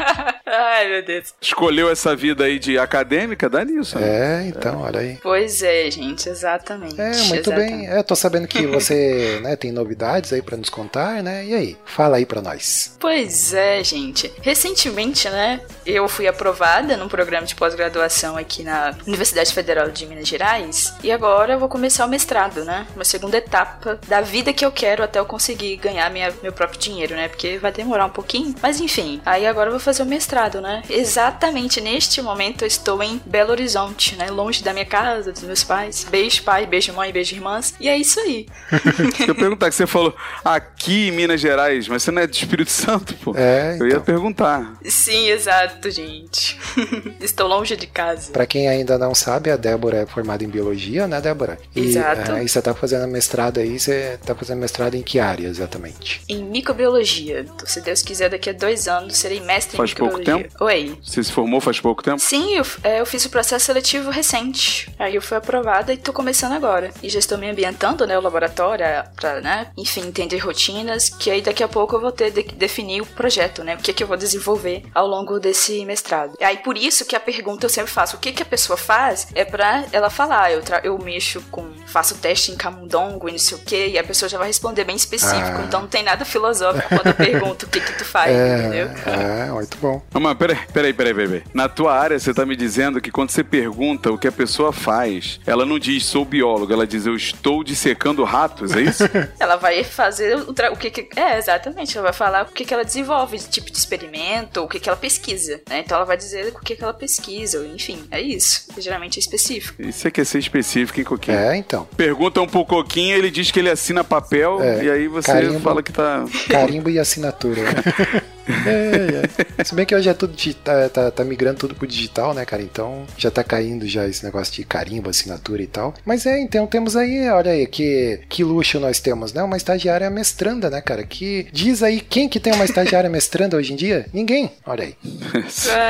Ai, 0.46 0.88
meu 0.88 1.04
Deus. 1.04 1.34
escolheu 1.42 1.90
essa 1.90 2.16
vida 2.16 2.44
aí 2.44 2.58
de 2.58 2.78
acadêmica, 2.78 3.50
dá 3.50 3.62
nisso. 3.66 3.98
né? 3.98 4.44
É, 4.44 4.48
então, 4.48 4.80
olha 4.80 5.00
aí. 5.00 5.18
Pois 5.22 5.62
é, 5.62 5.90
gente, 5.90 6.26
exatamente. 6.26 6.98
É, 6.98 7.04
muito 7.04 7.50
exatamente. 7.50 7.70
bem. 7.76 7.86
É, 7.90 8.02
tô 8.02 8.16
sabendo 8.16 8.48
que 8.48 8.66
você 8.66 9.40
né, 9.44 9.56
tem 9.56 9.70
novidades 9.72 10.32
aí 10.32 10.40
pra 10.40 10.56
nos 10.56 10.70
contar, 10.70 11.22
né? 11.22 11.44
E 11.44 11.54
aí, 11.54 11.76
fala 11.84 12.16
aí 12.16 12.24
pra 12.24 12.40
nós. 12.40 12.96
Pois 12.98 13.52
é, 13.52 13.84
gente. 13.84 14.32
Recentemente, 14.40 15.28
né, 15.28 15.60
eu 15.84 16.08
fui 16.08 16.26
aprovada 16.26 16.96
num 16.96 17.08
programa 17.08 17.46
de 17.46 17.54
pós-graduação 17.54 18.38
aqui 18.38 18.62
na 18.64 18.94
Universidade 19.06 19.52
Federal 19.52 19.90
de 19.90 20.06
Minas 20.06 20.26
Gerais 20.26 20.94
e 21.02 21.12
agora 21.12 21.52
eu 21.52 21.58
vou 21.58 21.68
começar 21.68 22.06
o 22.06 22.08
mestrado, 22.08 22.64
né? 22.64 22.86
Uma 22.96 23.04
segunda 23.04 23.36
etapa 23.36 24.00
da 24.08 24.22
vida 24.22 24.50
que 24.50 24.64
eu 24.64 24.72
quero 24.78 25.02
até 25.02 25.18
eu 25.18 25.26
conseguir 25.26 25.74
ganhar 25.76 26.08
minha, 26.08 26.32
meu 26.40 26.52
próprio 26.52 26.78
dinheiro, 26.78 27.16
né? 27.16 27.26
Porque 27.26 27.58
vai 27.58 27.72
demorar 27.72 28.06
um 28.06 28.10
pouquinho, 28.10 28.54
mas 28.62 28.80
enfim. 28.80 29.20
Aí 29.26 29.44
agora 29.44 29.66
eu 29.66 29.72
vou 29.72 29.80
fazer 29.80 30.04
o 30.04 30.06
mestrado, 30.06 30.60
né? 30.60 30.84
Exatamente 30.88 31.80
neste 31.80 32.22
momento 32.22 32.62
eu 32.62 32.68
estou 32.68 33.02
em 33.02 33.20
Belo 33.26 33.50
Horizonte, 33.50 34.14
né? 34.14 34.30
Longe 34.30 34.62
da 34.62 34.72
minha 34.72 34.86
casa, 34.86 35.32
dos 35.32 35.42
meus 35.42 35.64
pais. 35.64 36.06
Beijo 36.08 36.44
pai, 36.44 36.64
beijo 36.64 36.92
mãe, 36.92 37.12
beijo 37.12 37.34
irmãs. 37.34 37.74
E 37.80 37.88
é 37.88 37.96
isso 37.98 38.20
aí. 38.20 38.46
Eu 39.26 39.34
perguntar 39.34 39.68
que 39.68 39.74
você 39.74 39.86
falou 39.86 40.14
aqui 40.44 41.08
em 41.08 41.10
Minas 41.10 41.40
Gerais, 41.40 41.88
mas 41.88 42.04
você 42.04 42.12
não 42.12 42.22
é 42.22 42.26
do 42.28 42.32
Espírito 42.32 42.70
Santo, 42.70 43.14
pô. 43.16 43.34
É, 43.36 43.76
Eu 43.80 43.86
ia 43.86 43.92
então. 43.94 44.02
perguntar. 44.02 44.74
Sim, 44.84 45.28
exato, 45.28 45.90
gente. 45.90 46.56
Estou 47.20 47.48
longe 47.48 47.74
de 47.74 47.88
casa. 47.88 48.30
Pra 48.30 48.46
quem 48.46 48.68
ainda 48.68 48.96
não 48.96 49.12
sabe, 49.12 49.50
a 49.50 49.56
Débora 49.56 49.98
é 50.02 50.06
formada 50.06 50.44
em 50.44 50.48
biologia, 50.48 51.08
né, 51.08 51.20
Débora? 51.20 51.58
E, 51.74 51.80
Exato. 51.80 52.32
é, 52.32 52.44
e 52.44 52.48
você 52.48 52.62
tá 52.62 52.72
fazendo 52.74 53.08
mestrado 53.08 53.58
aí, 53.58 53.78
você 53.78 54.18
tá 54.24 54.34
fazendo 54.36 54.58
mestrado 54.58 54.67
em 54.96 55.02
que 55.02 55.18
área 55.18 55.46
exatamente? 55.46 56.20
Em 56.28 56.42
microbiologia. 56.42 57.40
Então, 57.40 57.66
se 57.66 57.80
Deus 57.80 58.02
quiser, 58.02 58.30
daqui 58.30 58.50
a 58.50 58.52
dois 58.52 58.88
anos 58.88 59.16
serei 59.16 59.40
mestre 59.40 59.76
Faz 59.76 59.90
em 59.90 59.94
pouco 59.94 60.18
microbiologia. 60.18 60.56
Oi. 60.60 60.98
Você 61.02 61.22
se 61.22 61.32
formou 61.32 61.60
faz 61.60 61.80
pouco 61.80 62.02
tempo? 62.02 62.18
Sim, 62.18 62.54
eu, 62.54 62.66
é, 62.82 63.00
eu 63.00 63.06
fiz 63.06 63.24
o 63.24 63.30
processo 63.30 63.66
seletivo 63.66 64.10
recente. 64.10 64.90
Aí 64.98 65.14
eu 65.14 65.22
fui 65.22 65.36
aprovada 65.36 65.92
e 65.92 65.96
tô 65.96 66.12
começando 66.12 66.52
agora. 66.52 66.90
E 67.02 67.08
já 67.08 67.18
estou 67.18 67.38
me 67.38 67.48
ambientando, 67.50 68.06
né, 68.06 68.18
o 68.18 68.22
laboratório, 68.22 68.84
pra, 69.16 69.40
né, 69.40 69.70
enfim, 69.76 70.02
entender 70.06 70.38
rotinas, 70.38 71.08
que 71.10 71.30
aí 71.30 71.40
daqui 71.42 71.62
a 71.62 71.68
pouco 71.68 71.96
eu 71.96 72.00
vou 72.00 72.12
ter 72.12 72.30
de 72.30 72.42
definir 72.42 73.00
o 73.02 73.06
projeto, 73.06 73.62
né, 73.64 73.74
o 73.74 73.78
que 73.78 73.92
que 73.92 74.02
eu 74.02 74.06
vou 74.06 74.16
desenvolver 74.16 74.84
ao 74.94 75.06
longo 75.06 75.38
desse 75.38 75.84
mestrado. 75.84 76.34
E 76.40 76.44
aí 76.44 76.58
por 76.58 76.76
isso 76.76 77.04
que 77.04 77.16
a 77.16 77.20
pergunta 77.20 77.66
eu 77.66 77.70
sempre 77.70 77.90
faço, 77.90 78.16
o 78.16 78.18
que 78.20 78.32
que 78.32 78.42
a 78.42 78.46
pessoa 78.46 78.76
faz 78.76 79.28
é 79.34 79.44
pra 79.44 79.84
ela 79.92 80.10
falar, 80.10 80.52
eu, 80.52 80.62
tra- 80.62 80.80
eu 80.84 80.98
mexo 80.98 81.40
com, 81.50 81.68
faço 81.86 82.16
teste 82.16 82.50
em 82.52 82.56
camundongo 82.56 83.28
e 83.28 83.32
não 83.32 83.38
sei 83.38 83.56
o 83.56 83.60
que, 83.60 83.86
e 83.88 83.98
a 83.98 84.04
pessoa 84.04 84.28
já 84.28 84.38
vai 84.38 84.50
responder 84.58 84.84
bem 84.84 84.96
específico, 84.96 85.58
Ah. 85.58 85.64
então 85.66 85.82
não 85.82 85.88
tem 85.88 86.02
nada 86.02 86.24
filosófico 86.24 86.88
quando 86.88 87.06
eu 87.06 87.14
pergunto 87.14 87.66
o 87.66 87.68
que 87.68 87.80
que 87.80 87.92
tu 87.96 88.04
faz, 88.04 88.32
entendeu? 88.34 88.90
É, 89.06 89.46
é, 89.48 89.52
muito 89.52 89.76
bom. 89.78 90.02
Não, 90.12 90.20
mas 90.20 90.36
peraí, 90.36 90.58
peraí, 90.72 90.92
peraí, 90.92 91.14
peraí. 91.14 91.42
Na 91.54 91.68
tua 91.68 91.94
área, 91.96 92.18
você 92.18 92.34
tá 92.34 92.44
me 92.44 92.56
dizendo 92.56 93.00
que 93.00 93.10
quando 93.10 93.30
você 93.30 93.44
pergunta 93.44 94.10
o 94.10 94.18
que 94.18 94.26
a 94.26 94.32
pessoa 94.32 94.72
faz, 94.72 95.38
ela 95.46 95.64
não 95.64 95.78
diz 95.78 96.04
sou 96.04 96.24
biólogo, 96.24 96.72
ela 96.72 96.86
diz 96.86 97.06
eu 97.06 97.14
estou 97.14 97.62
dissecando 97.62 98.24
ratos, 98.24 98.74
é 98.74 98.80
isso? 98.80 99.04
Ela 99.38 99.56
vai 99.56 99.84
fazer 99.84 100.36
o, 100.36 100.50
o 100.72 100.76
que, 100.76 100.90
que. 100.90 101.08
É, 101.18 101.38
exatamente. 101.38 101.96
Ela 101.96 102.04
vai 102.04 102.12
falar 102.12 102.42
o 102.44 102.52
que, 102.52 102.64
que 102.64 102.74
ela 102.74 102.84
desenvolve, 102.84 103.38
de 103.38 103.48
tipo 103.48 103.70
de 103.70 103.78
experimento, 103.78 104.62
o 104.62 104.68
que, 104.68 104.80
que 104.80 104.88
ela 104.88 104.96
pesquisa, 104.98 105.60
né? 105.68 105.80
Então 105.80 105.96
ela 105.96 106.04
vai 106.04 106.16
dizer 106.16 106.52
o 106.54 106.60
que, 106.60 106.74
que 106.74 106.82
ela 106.82 106.92
pesquisa, 106.94 107.64
enfim, 107.66 108.04
é 108.10 108.20
isso. 108.20 108.66
Geralmente 108.78 109.18
é 109.18 109.20
específico. 109.20 109.80
Isso 109.80 110.06
é 110.06 110.10
quer 110.10 110.24
ser 110.24 110.38
específico, 110.38 110.98
hein, 110.98 111.04
Coquinho? 111.04 111.38
É, 111.38 111.56
então. 111.56 111.86
Perguntam 111.96 112.46
pro 112.46 112.64
Coquinho, 112.64 113.16
ele 113.16 113.30
diz 113.30 113.50
que 113.50 113.58
ele 113.58 113.70
assina 113.70 114.02
papel, 114.02 114.47
É, 114.62 114.84
e 114.84 114.90
aí 114.90 115.08
você 115.08 115.30
carimbo. 115.30 115.60
fala 115.60 115.82
que 115.82 115.92
tá... 115.92 116.24
Carimbo 116.48 116.88
e 116.88 116.98
assinatura. 116.98 117.60
É, 118.66 119.58
é. 119.58 119.64
Se 119.64 119.74
bem 119.74 119.84
que 119.86 119.94
hoje 119.94 120.08
é 120.08 120.14
tudo 120.14 120.34
digital, 120.34 120.88
tá, 120.90 121.10
tá 121.10 121.24
migrando 121.24 121.58
tudo 121.58 121.74
pro 121.74 121.86
digital, 121.86 122.32
né, 122.34 122.44
cara? 122.44 122.62
Então 122.62 123.04
já 123.16 123.30
tá 123.30 123.42
caindo 123.44 123.86
já 123.86 124.06
esse 124.06 124.24
negócio 124.24 124.52
de 124.54 124.64
carimbo, 124.64 125.10
assinatura 125.10 125.62
e 125.62 125.66
tal. 125.66 125.94
Mas 126.04 126.26
é, 126.26 126.38
então 126.40 126.66
temos 126.66 126.96
aí, 126.96 127.28
olha 127.30 127.50
aí, 127.52 127.66
que, 127.66 128.20
que 128.28 128.42
luxo 128.44 128.78
nós 128.80 129.00
temos, 129.00 129.32
né? 129.32 129.42
Uma 129.42 129.56
estagiária 129.56 130.08
mestranda, 130.10 130.70
né, 130.70 130.80
cara? 130.80 131.04
Que 131.04 131.46
diz 131.52 131.82
aí 131.82 132.00
quem 132.00 132.28
que 132.28 132.40
tem 132.40 132.52
uma 132.52 132.64
estagiária 132.64 133.10
mestranda 133.10 133.56
hoje 133.56 133.72
em 133.72 133.76
dia? 133.76 134.06
Ninguém. 134.12 134.50
Olha 134.66 134.84
aí. 134.84 134.94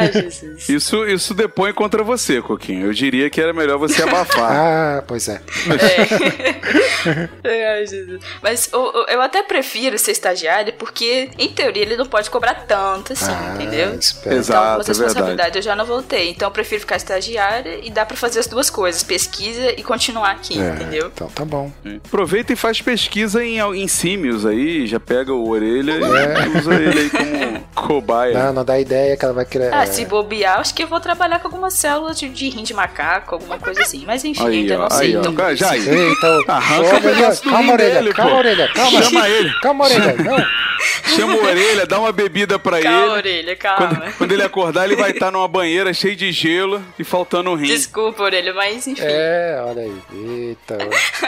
Ai, 0.00 0.12
Jesus. 0.22 0.68
Isso, 0.68 1.04
isso 1.06 1.34
depõe 1.34 1.72
contra 1.72 2.02
você, 2.02 2.40
Coquinho. 2.42 2.86
Eu 2.86 2.92
diria 2.92 3.28
que 3.30 3.40
era 3.40 3.52
melhor 3.52 3.78
você 3.78 4.02
abafar. 4.02 4.48
Ah, 4.68 5.02
pois 5.06 5.28
é. 5.28 5.40
É. 7.44 7.74
Ai, 7.78 7.86
Jesus. 7.86 8.20
Mas 8.42 8.68
o- 8.72 9.06
eu 9.08 9.20
até 9.20 9.42
prefiro 9.42 9.98
ser 9.98 10.12
estagiária 10.12 10.72
porque, 10.72 11.30
em 11.38 11.48
teoria, 11.52 11.82
ele 11.82 11.96
não 11.96 12.06
pode 12.06 12.30
cobrar 12.30 12.47
tanto 12.54 13.12
assim, 13.12 13.30
Ah, 13.32 13.54
entendeu? 13.54 13.94
espera. 13.94 14.36
Exato. 14.36 14.50
Então, 14.58 14.64
algumas 14.70 14.88
é 14.88 14.92
verdade. 14.92 15.04
responsabilidades 15.08 15.56
eu 15.56 15.62
já 15.62 15.76
não 15.76 15.84
vou 15.84 16.02
ter. 16.02 16.24
Então, 16.30 16.48
eu 16.48 16.52
prefiro 16.52 16.80
ficar 16.80 16.96
estagiária 16.96 17.80
e 17.82 17.90
dá 17.90 18.04
pra 18.06 18.16
fazer 18.16 18.40
as 18.40 18.46
duas 18.46 18.70
coisas: 18.70 19.02
pesquisa 19.02 19.72
e 19.76 19.82
continuar 19.82 20.30
aqui, 20.32 20.60
É, 20.60 20.70
entendeu? 20.70 21.10
Então 21.14 21.28
tá 21.28 21.44
bom. 21.44 21.70
Aproveita 22.06 22.52
e 22.52 22.56
faz 22.56 22.80
pesquisa 22.80 23.44
em, 23.44 23.58
em 23.60 23.88
símios 23.88 24.44
aí, 24.46 24.86
já 24.86 25.00
pega 25.00 25.32
o 25.32 25.48
orelha 25.48 25.92
É. 25.92 26.46
e 26.46 26.58
usa 26.58 26.74
ele 26.74 27.00
aí 27.00 27.10
como 27.10 27.66
cobaia. 27.74 28.38
Não, 28.44 28.52
não 28.52 28.64
dá 28.64 28.78
ideia 28.78 29.16
que 29.16 29.24
ela 29.24 29.34
vai 29.34 29.44
querer. 29.44 29.72
Ah, 29.72 29.82
é, 29.82 29.86
se 29.86 30.04
bobear, 30.04 30.60
acho 30.60 30.74
que 30.74 30.82
eu 30.82 30.88
vou 30.88 31.00
trabalhar 31.00 31.38
com 31.40 31.48
algumas 31.48 31.74
células 31.74 32.18
de, 32.18 32.28
de 32.28 32.48
rim 32.48 32.62
de 32.62 32.74
macaco, 32.74 33.34
alguma 33.34 33.58
coisa 33.58 33.80
assim. 33.82 34.04
Mas 34.06 34.24
enfim, 34.24 34.46
Aí, 34.46 34.58
ainda 34.60 34.76
ó, 34.76 34.78
não 34.82 34.90
sei. 34.90 35.16
ó. 35.16 35.20
então, 35.20 35.56
já 35.56 35.70
aí. 35.70 35.88
Eita, 35.88 36.38
Arranca 36.48 36.82
o 36.82 36.96
Orelha, 36.96 37.14
pedaço 37.14 37.42
do 37.44 37.50
calma, 37.50 37.64
rim 37.66 37.72
orelha, 37.72 37.94
dele, 37.94 38.12
calma, 38.14 38.30
pô. 38.32 38.36
orelha, 38.38 38.68
calma. 38.74 39.02
Chama 39.02 39.28
ele. 39.28 39.52
Calma, 39.60 39.84
orelha, 39.84 40.14
não. 40.16 40.46
Chama 41.16 41.34
o 41.34 41.44
orelha, 41.44 41.86
dá 41.86 41.98
uma 41.98 42.12
bebida 42.12 42.37
pra 42.46 42.80
Calma, 42.80 42.98
ele. 43.00 43.10
orelha, 43.10 43.56
calma. 43.56 43.88
Quando, 43.88 44.16
quando 44.18 44.32
ele 44.32 44.42
acordar, 44.42 44.84
ele 44.84 44.96
vai 44.96 45.10
estar 45.10 45.30
numa 45.32 45.48
banheira 45.48 45.92
cheia 45.92 46.14
de 46.14 46.30
gelo 46.30 46.82
e 46.98 47.04
faltando 47.04 47.50
um 47.50 47.54
rim. 47.54 47.66
Desculpa, 47.66 48.22
orelha, 48.22 48.52
mas 48.54 48.86
enfim. 48.86 49.02
É, 49.04 49.60
olha 49.64 49.82
aí. 49.82 50.02
Eita. 50.12 50.78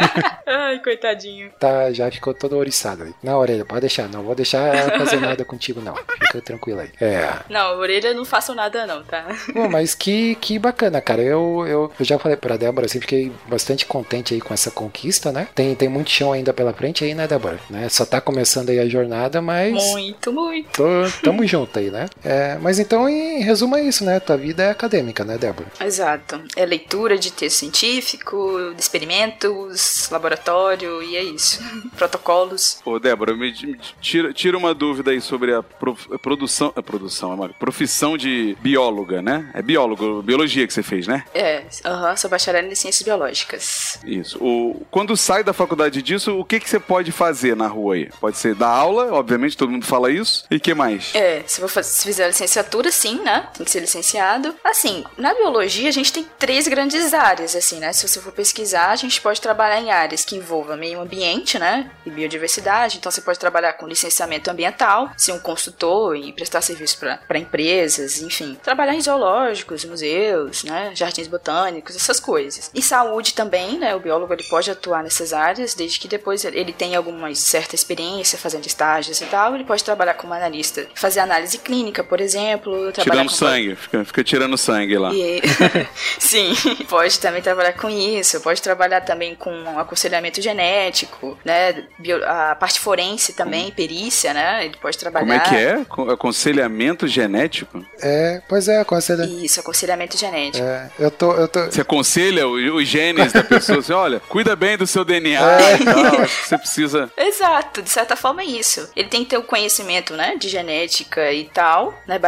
Ai, 0.46 0.78
coitadinho. 0.82 1.50
tá, 1.58 1.90
já 1.92 2.10
ficou 2.10 2.34
todo 2.34 2.56
oriçado 2.56 3.04
aí. 3.04 3.14
Não, 3.22 3.38
orelha, 3.38 3.64
pode 3.64 3.80
deixar, 3.82 4.08
não 4.08 4.22
vou 4.22 4.34
deixar 4.34 4.74
ela 4.74 4.98
fazer 4.98 5.20
nada 5.20 5.44
contigo, 5.44 5.80
não. 5.80 5.94
Fica 6.26 6.40
tranquilo 6.40 6.80
aí. 6.80 6.90
É. 7.00 7.28
Não, 7.48 7.78
orelha 7.78 8.12
não 8.14 8.24
façam 8.24 8.54
nada 8.54 8.86
não, 8.86 9.02
tá? 9.04 9.26
Pô, 9.52 9.68
mas 9.68 9.94
que, 9.94 10.34
que 10.36 10.58
bacana, 10.58 11.00
cara. 11.00 11.22
Eu, 11.22 11.64
eu, 11.66 11.92
eu 11.98 12.04
já 12.04 12.18
falei 12.18 12.36
pra 12.36 12.56
Débora, 12.56 12.86
assim, 12.86 13.00
fiquei 13.00 13.32
bastante 13.46 13.86
contente 13.86 14.34
aí 14.34 14.40
com 14.40 14.52
essa 14.52 14.70
conquista, 14.70 15.30
né? 15.32 15.48
Tem, 15.54 15.74
tem 15.74 15.88
muito 15.88 16.10
chão 16.10 16.32
ainda 16.32 16.52
pela 16.52 16.72
frente 16.72 17.04
aí, 17.04 17.14
né, 17.14 17.26
Débora? 17.26 17.58
Né? 17.70 17.88
Só 17.88 18.04
tá 18.04 18.20
começando 18.20 18.70
aí 18.70 18.78
a 18.78 18.88
jornada, 18.88 19.40
mas. 19.40 19.72
Muito, 19.72 20.32
muito. 20.32 20.70
Tô, 20.72 20.88
tamo 21.22 21.46
junto 21.46 21.78
aí, 21.78 21.90
né? 21.90 22.06
É, 22.24 22.58
mas 22.60 22.78
então, 22.78 23.08
em 23.08 23.42
resumo, 23.42 23.76
é 23.76 23.82
isso, 23.82 24.04
né? 24.04 24.18
Tua 24.20 24.36
vida 24.36 24.62
é 24.62 24.70
acadêmica, 24.70 25.24
né, 25.24 25.36
Débora? 25.38 25.68
Exato. 25.80 26.40
É 26.56 26.64
leitura 26.64 27.18
de 27.18 27.30
texto 27.32 27.58
científico, 27.58 28.72
de 28.74 28.80
experimentos, 28.80 30.08
laboratório, 30.10 31.02
e 31.02 31.16
é 31.16 31.22
isso. 31.22 31.60
Protocolos. 31.96 32.78
Ô, 32.84 32.98
Débora, 32.98 33.34
me, 33.34 33.50
me 33.62 33.78
tira, 34.00 34.32
tira 34.32 34.56
uma 34.56 34.74
dúvida 34.74 35.10
aí 35.10 35.20
sobre 35.20 35.54
a, 35.54 35.62
prof- 35.62 36.08
a 36.12 36.18
produção. 36.18 36.72
A 36.76 36.82
produção, 36.82 37.32
amor. 37.32 37.52
Profissão 37.58 38.16
de 38.16 38.56
bióloga, 38.60 39.20
né? 39.22 39.50
É 39.54 39.62
biólogo, 39.62 40.22
biologia 40.22 40.66
que 40.66 40.72
você 40.72 40.82
fez, 40.82 41.06
né? 41.06 41.24
É, 41.34 41.64
aham, 41.84 42.16
sou 42.16 42.30
bacharel 42.30 42.64
em 42.66 42.74
ciências 42.74 43.02
biológicas. 43.02 43.98
Isso. 44.04 44.38
O, 44.42 44.82
quando 44.90 45.16
sai 45.16 45.42
da 45.44 45.52
faculdade 45.52 46.02
disso, 46.02 46.38
o 46.38 46.44
que, 46.44 46.60
que 46.60 46.68
você 46.68 46.78
pode 46.80 47.12
fazer 47.12 47.54
na 47.56 47.66
rua 47.66 47.94
aí? 47.94 48.10
Pode 48.20 48.36
ser 48.36 48.54
dar 48.54 48.68
aula, 48.68 49.12
obviamente, 49.12 49.56
todo 49.56 49.70
mundo 49.70 49.84
fala 49.86 50.10
isso. 50.10 50.44
E 50.50 50.58
que 50.60 50.72
mais? 50.80 51.14
É, 51.14 51.42
se, 51.46 51.60
for 51.60 51.84
se 51.84 52.02
fizer 52.02 52.26
licenciatura, 52.26 52.90
sim, 52.90 53.20
né? 53.20 53.48
Tem 53.54 53.64
que 53.64 53.70
ser 53.70 53.80
licenciado. 53.80 54.54
Assim, 54.64 55.04
na 55.18 55.34
biologia 55.34 55.88
a 55.88 55.92
gente 55.92 56.12
tem 56.12 56.26
três 56.38 56.66
grandes 56.66 57.12
áreas, 57.12 57.54
assim, 57.54 57.78
né? 57.78 57.92
Se 57.92 58.08
você 58.08 58.20
for 58.20 58.32
pesquisar, 58.32 58.90
a 58.90 58.96
gente 58.96 59.20
pode 59.20 59.40
trabalhar 59.40 59.80
em 59.80 59.90
áreas 59.90 60.24
que 60.24 60.36
envolvam 60.36 60.76
meio 60.76 61.00
ambiente, 61.00 61.58
né? 61.58 61.90
E 62.06 62.10
biodiversidade. 62.10 62.98
Então 62.98 63.12
você 63.12 63.20
pode 63.20 63.38
trabalhar 63.38 63.74
com 63.74 63.86
licenciamento 63.86 64.50
ambiental, 64.50 65.10
ser 65.16 65.32
um 65.32 65.38
consultor 65.38 66.16
e 66.16 66.32
prestar 66.32 66.62
serviço 66.62 66.98
para 66.98 67.38
empresas, 67.38 68.20
enfim. 68.20 68.58
Trabalhar 68.62 68.94
em 68.94 69.00
zoológicos, 69.00 69.84
museus, 69.84 70.64
né? 70.64 70.92
Jardins 70.94 71.28
botânicos, 71.28 71.94
essas 71.94 72.18
coisas. 72.18 72.70
E 72.74 72.80
saúde 72.80 73.34
também, 73.34 73.78
né? 73.78 73.94
O 73.94 74.00
biólogo 74.00 74.32
ele 74.32 74.44
pode 74.44 74.70
atuar 74.70 75.02
nessas 75.02 75.32
áreas, 75.32 75.74
desde 75.74 76.00
que 76.00 76.08
depois 76.08 76.44
ele 76.44 76.72
tenha 76.72 76.96
alguma 76.96 77.34
certa 77.34 77.74
experiência 77.74 78.38
fazendo 78.38 78.66
estágios 78.66 79.20
e 79.20 79.26
tal. 79.26 79.54
Ele 79.54 79.64
pode 79.64 79.84
trabalhar 79.84 80.14
como 80.14 80.32
analista, 80.32 80.69
fazer 80.94 81.20
análise 81.20 81.58
clínica, 81.58 82.02
por 82.04 82.20
exemplo. 82.20 82.92
trabalhar 82.92 83.02
Tirando 83.24 83.28
com 83.30 83.34
sangue, 83.34 83.76
fica, 83.76 84.04
fica 84.04 84.24
tirando 84.24 84.56
sangue 84.58 84.96
lá. 84.98 85.12
e- 85.14 85.40
Sim, 86.18 86.54
pode 86.88 87.18
também 87.20 87.42
trabalhar 87.42 87.72
com 87.74 87.88
isso, 87.88 88.40
pode 88.40 88.60
trabalhar 88.62 89.00
também 89.02 89.34
com 89.34 89.78
aconselhamento 89.78 90.40
genético, 90.40 91.38
né? 91.44 91.84
bio- 91.98 92.24
a 92.24 92.54
parte 92.54 92.80
forense 92.80 93.32
também, 93.32 93.70
perícia, 93.72 94.32
né? 94.34 94.64
Ele 94.64 94.76
pode 94.80 94.96
trabalhar. 94.98 95.26
Como 95.26 95.32
é 95.32 95.40
que 95.40 95.54
é? 95.54 95.84
Co- 95.88 96.10
Aconselhamento 96.10 97.06
genético? 97.08 97.84
É, 98.00 98.42
pois 98.48 98.68
é, 98.68 98.80
aconselha. 98.80 99.24
Isso, 99.24 99.60
aconselhamento 99.60 100.16
genético. 100.16 100.64
É, 100.64 100.90
eu 100.98 101.10
tô, 101.10 101.32
eu 101.34 101.48
tô. 101.48 101.64
Você 101.66 101.80
aconselha 101.80 102.46
os 102.48 102.86
genes 102.88 103.32
da 103.32 103.42
pessoa 103.42 103.78
assim, 103.78 103.92
olha, 103.92 104.20
cuida 104.20 104.54
bem 104.56 104.76
do 104.76 104.86
seu 104.86 105.04
DNA 105.04 105.40
É. 105.40 105.74
e 105.76 105.84
tal. 105.84 106.26
Que 106.26 106.48
você 106.48 106.58
precisa. 106.58 107.10
Exato, 107.16 107.82
de 107.82 107.90
certa 107.90 108.16
forma 108.16 108.42
é 108.42 108.46
isso. 108.46 108.88
Ele 108.96 109.08
tem 109.08 109.24
que 109.24 109.30
ter 109.30 109.38
o 109.38 109.42
conhecimento, 109.42 110.14
né, 110.14 110.36
de 110.38 110.48
genética 110.60 111.32
e 111.32 111.44
tal, 111.44 111.94
né, 112.06 112.18